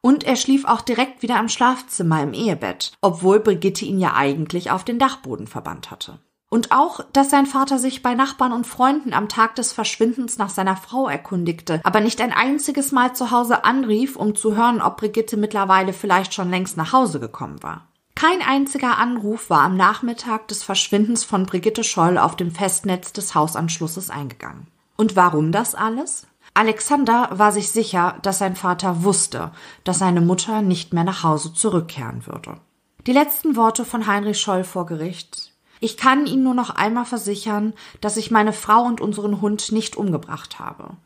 Und 0.00 0.24
er 0.24 0.36
schlief 0.36 0.64
auch 0.64 0.80
direkt 0.80 1.22
wieder 1.22 1.38
im 1.38 1.48
Schlafzimmer 1.48 2.22
im 2.22 2.32
Ehebett, 2.32 2.92
obwohl 3.00 3.40
Brigitte 3.40 3.84
ihn 3.84 3.98
ja 3.98 4.14
eigentlich 4.14 4.70
auf 4.70 4.84
den 4.84 4.98
Dachboden 4.98 5.46
verbannt 5.46 5.90
hatte. 5.90 6.18
Und 6.50 6.72
auch, 6.72 7.00
dass 7.12 7.30
sein 7.30 7.46
Vater 7.46 7.78
sich 7.78 8.02
bei 8.02 8.14
Nachbarn 8.14 8.52
und 8.52 8.66
Freunden 8.66 9.12
am 9.12 9.28
Tag 9.28 9.54
des 9.56 9.72
Verschwindens 9.72 10.38
nach 10.38 10.48
seiner 10.48 10.76
Frau 10.76 11.06
erkundigte, 11.06 11.80
aber 11.84 12.00
nicht 12.00 12.20
ein 12.22 12.32
einziges 12.32 12.90
Mal 12.90 13.14
zu 13.14 13.30
Hause 13.30 13.64
anrief, 13.64 14.16
um 14.16 14.34
zu 14.34 14.56
hören, 14.56 14.80
ob 14.80 14.96
Brigitte 14.96 15.36
mittlerweile 15.36 15.92
vielleicht 15.92 16.32
schon 16.32 16.48
längst 16.48 16.78
nach 16.78 16.92
Hause 16.92 17.20
gekommen 17.20 17.62
war. 17.62 17.87
Kein 18.18 18.42
einziger 18.42 18.98
Anruf 18.98 19.48
war 19.48 19.60
am 19.60 19.76
Nachmittag 19.76 20.48
des 20.48 20.64
Verschwindens 20.64 21.22
von 21.22 21.46
Brigitte 21.46 21.84
Scholl 21.84 22.18
auf 22.18 22.34
dem 22.34 22.50
Festnetz 22.50 23.12
des 23.12 23.36
Hausanschlusses 23.36 24.10
eingegangen. 24.10 24.66
Und 24.96 25.14
warum 25.14 25.52
das 25.52 25.76
alles? 25.76 26.26
Alexander 26.52 27.28
war 27.30 27.52
sich 27.52 27.70
sicher, 27.70 28.18
dass 28.22 28.38
sein 28.38 28.56
Vater 28.56 29.04
wusste, 29.04 29.52
dass 29.84 30.00
seine 30.00 30.20
Mutter 30.20 30.62
nicht 30.62 30.92
mehr 30.92 31.04
nach 31.04 31.22
Hause 31.22 31.54
zurückkehren 31.54 32.26
würde. 32.26 32.58
Die 33.06 33.12
letzten 33.12 33.54
Worte 33.54 33.84
von 33.84 34.08
Heinrich 34.08 34.40
Scholl 34.40 34.64
vor 34.64 34.86
Gericht 34.86 35.52
ich 35.80 35.96
kann 35.96 36.26
Ihnen 36.26 36.42
nur 36.42 36.54
noch 36.54 36.70
einmal 36.70 37.04
versichern, 37.04 37.72
dass 38.00 38.16
ich 38.16 38.30
meine 38.30 38.52
Frau 38.52 38.82
und 38.82 39.00
unseren 39.00 39.40
Hund 39.40 39.70
nicht 39.72 39.96
umgebracht 39.96 40.58
habe. 40.58 40.96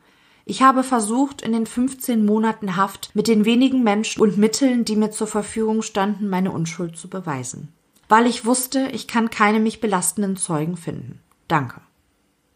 Ich 0.44 0.62
habe 0.62 0.82
versucht, 0.82 1.42
in 1.42 1.52
den 1.52 1.66
15 1.66 2.24
Monaten 2.24 2.76
Haft 2.76 3.14
mit 3.14 3.28
den 3.28 3.44
wenigen 3.44 3.82
Menschen 3.82 4.20
und 4.20 4.38
Mitteln, 4.38 4.84
die 4.84 4.96
mir 4.96 5.10
zur 5.10 5.26
Verfügung 5.26 5.82
standen, 5.82 6.28
meine 6.28 6.50
Unschuld 6.50 6.96
zu 6.96 7.08
beweisen. 7.08 7.72
Weil 8.08 8.26
ich 8.26 8.44
wusste, 8.44 8.88
ich 8.92 9.06
kann 9.06 9.30
keine 9.30 9.60
mich 9.60 9.80
belastenden 9.80 10.36
Zeugen 10.36 10.76
finden. 10.76 11.20
Danke. 11.48 11.80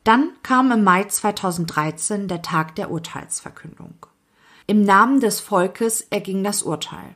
Dann 0.04 0.30
kam 0.42 0.70
im 0.72 0.84
Mai 0.84 1.04
2013 1.04 2.28
der 2.28 2.42
Tag 2.42 2.74
der 2.76 2.90
Urteilsverkündung. 2.90 3.94
Im 4.66 4.82
Namen 4.82 5.20
des 5.20 5.40
Volkes 5.40 6.00
erging 6.10 6.42
das 6.42 6.62
Urteil. 6.62 7.14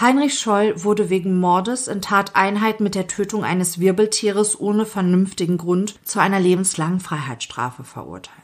Heinrich 0.00 0.38
Scholl 0.38 0.82
wurde 0.82 1.10
wegen 1.10 1.38
Mordes 1.38 1.88
in 1.88 2.00
Tateinheit 2.00 2.80
mit 2.80 2.94
der 2.94 3.08
Tötung 3.08 3.44
eines 3.44 3.80
Wirbeltieres 3.80 4.58
ohne 4.58 4.86
vernünftigen 4.86 5.58
Grund 5.58 5.98
zu 6.06 6.20
einer 6.20 6.40
lebenslangen 6.40 7.00
Freiheitsstrafe 7.00 7.84
verurteilt. 7.84 8.39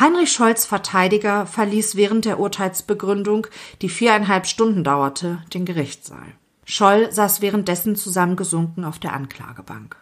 Heinrich 0.00 0.32
Scholls 0.32 0.64
Verteidiger 0.64 1.44
verließ 1.44 1.94
während 1.94 2.24
der 2.24 2.40
Urteilsbegründung, 2.40 3.46
die 3.82 3.90
viereinhalb 3.90 4.46
Stunden 4.46 4.82
dauerte, 4.82 5.42
den 5.52 5.66
Gerichtssaal. 5.66 6.32
Scholl 6.64 7.12
saß 7.12 7.42
währenddessen 7.42 7.96
zusammengesunken 7.96 8.84
auf 8.86 8.98
der 8.98 9.12
Anklagebank. 9.12 9.96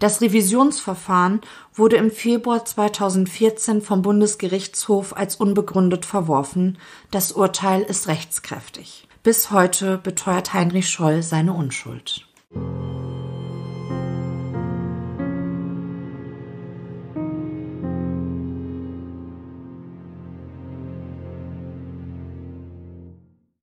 Das 0.00 0.20
Revisionsverfahren 0.20 1.40
wurde 1.72 1.96
im 1.96 2.10
Februar 2.10 2.64
2014 2.64 3.80
vom 3.80 4.02
Bundesgerichtshof 4.02 5.16
als 5.16 5.36
unbegründet 5.36 6.04
verworfen. 6.04 6.78
Das 7.12 7.30
Urteil 7.30 7.82
ist 7.82 8.08
rechtskräftig. 8.08 9.06
Bis 9.22 9.52
heute 9.52 9.98
beteuert 9.98 10.52
Heinrich 10.52 10.90
Scholl 10.90 11.22
seine 11.22 11.52
Unschuld. 11.52 12.26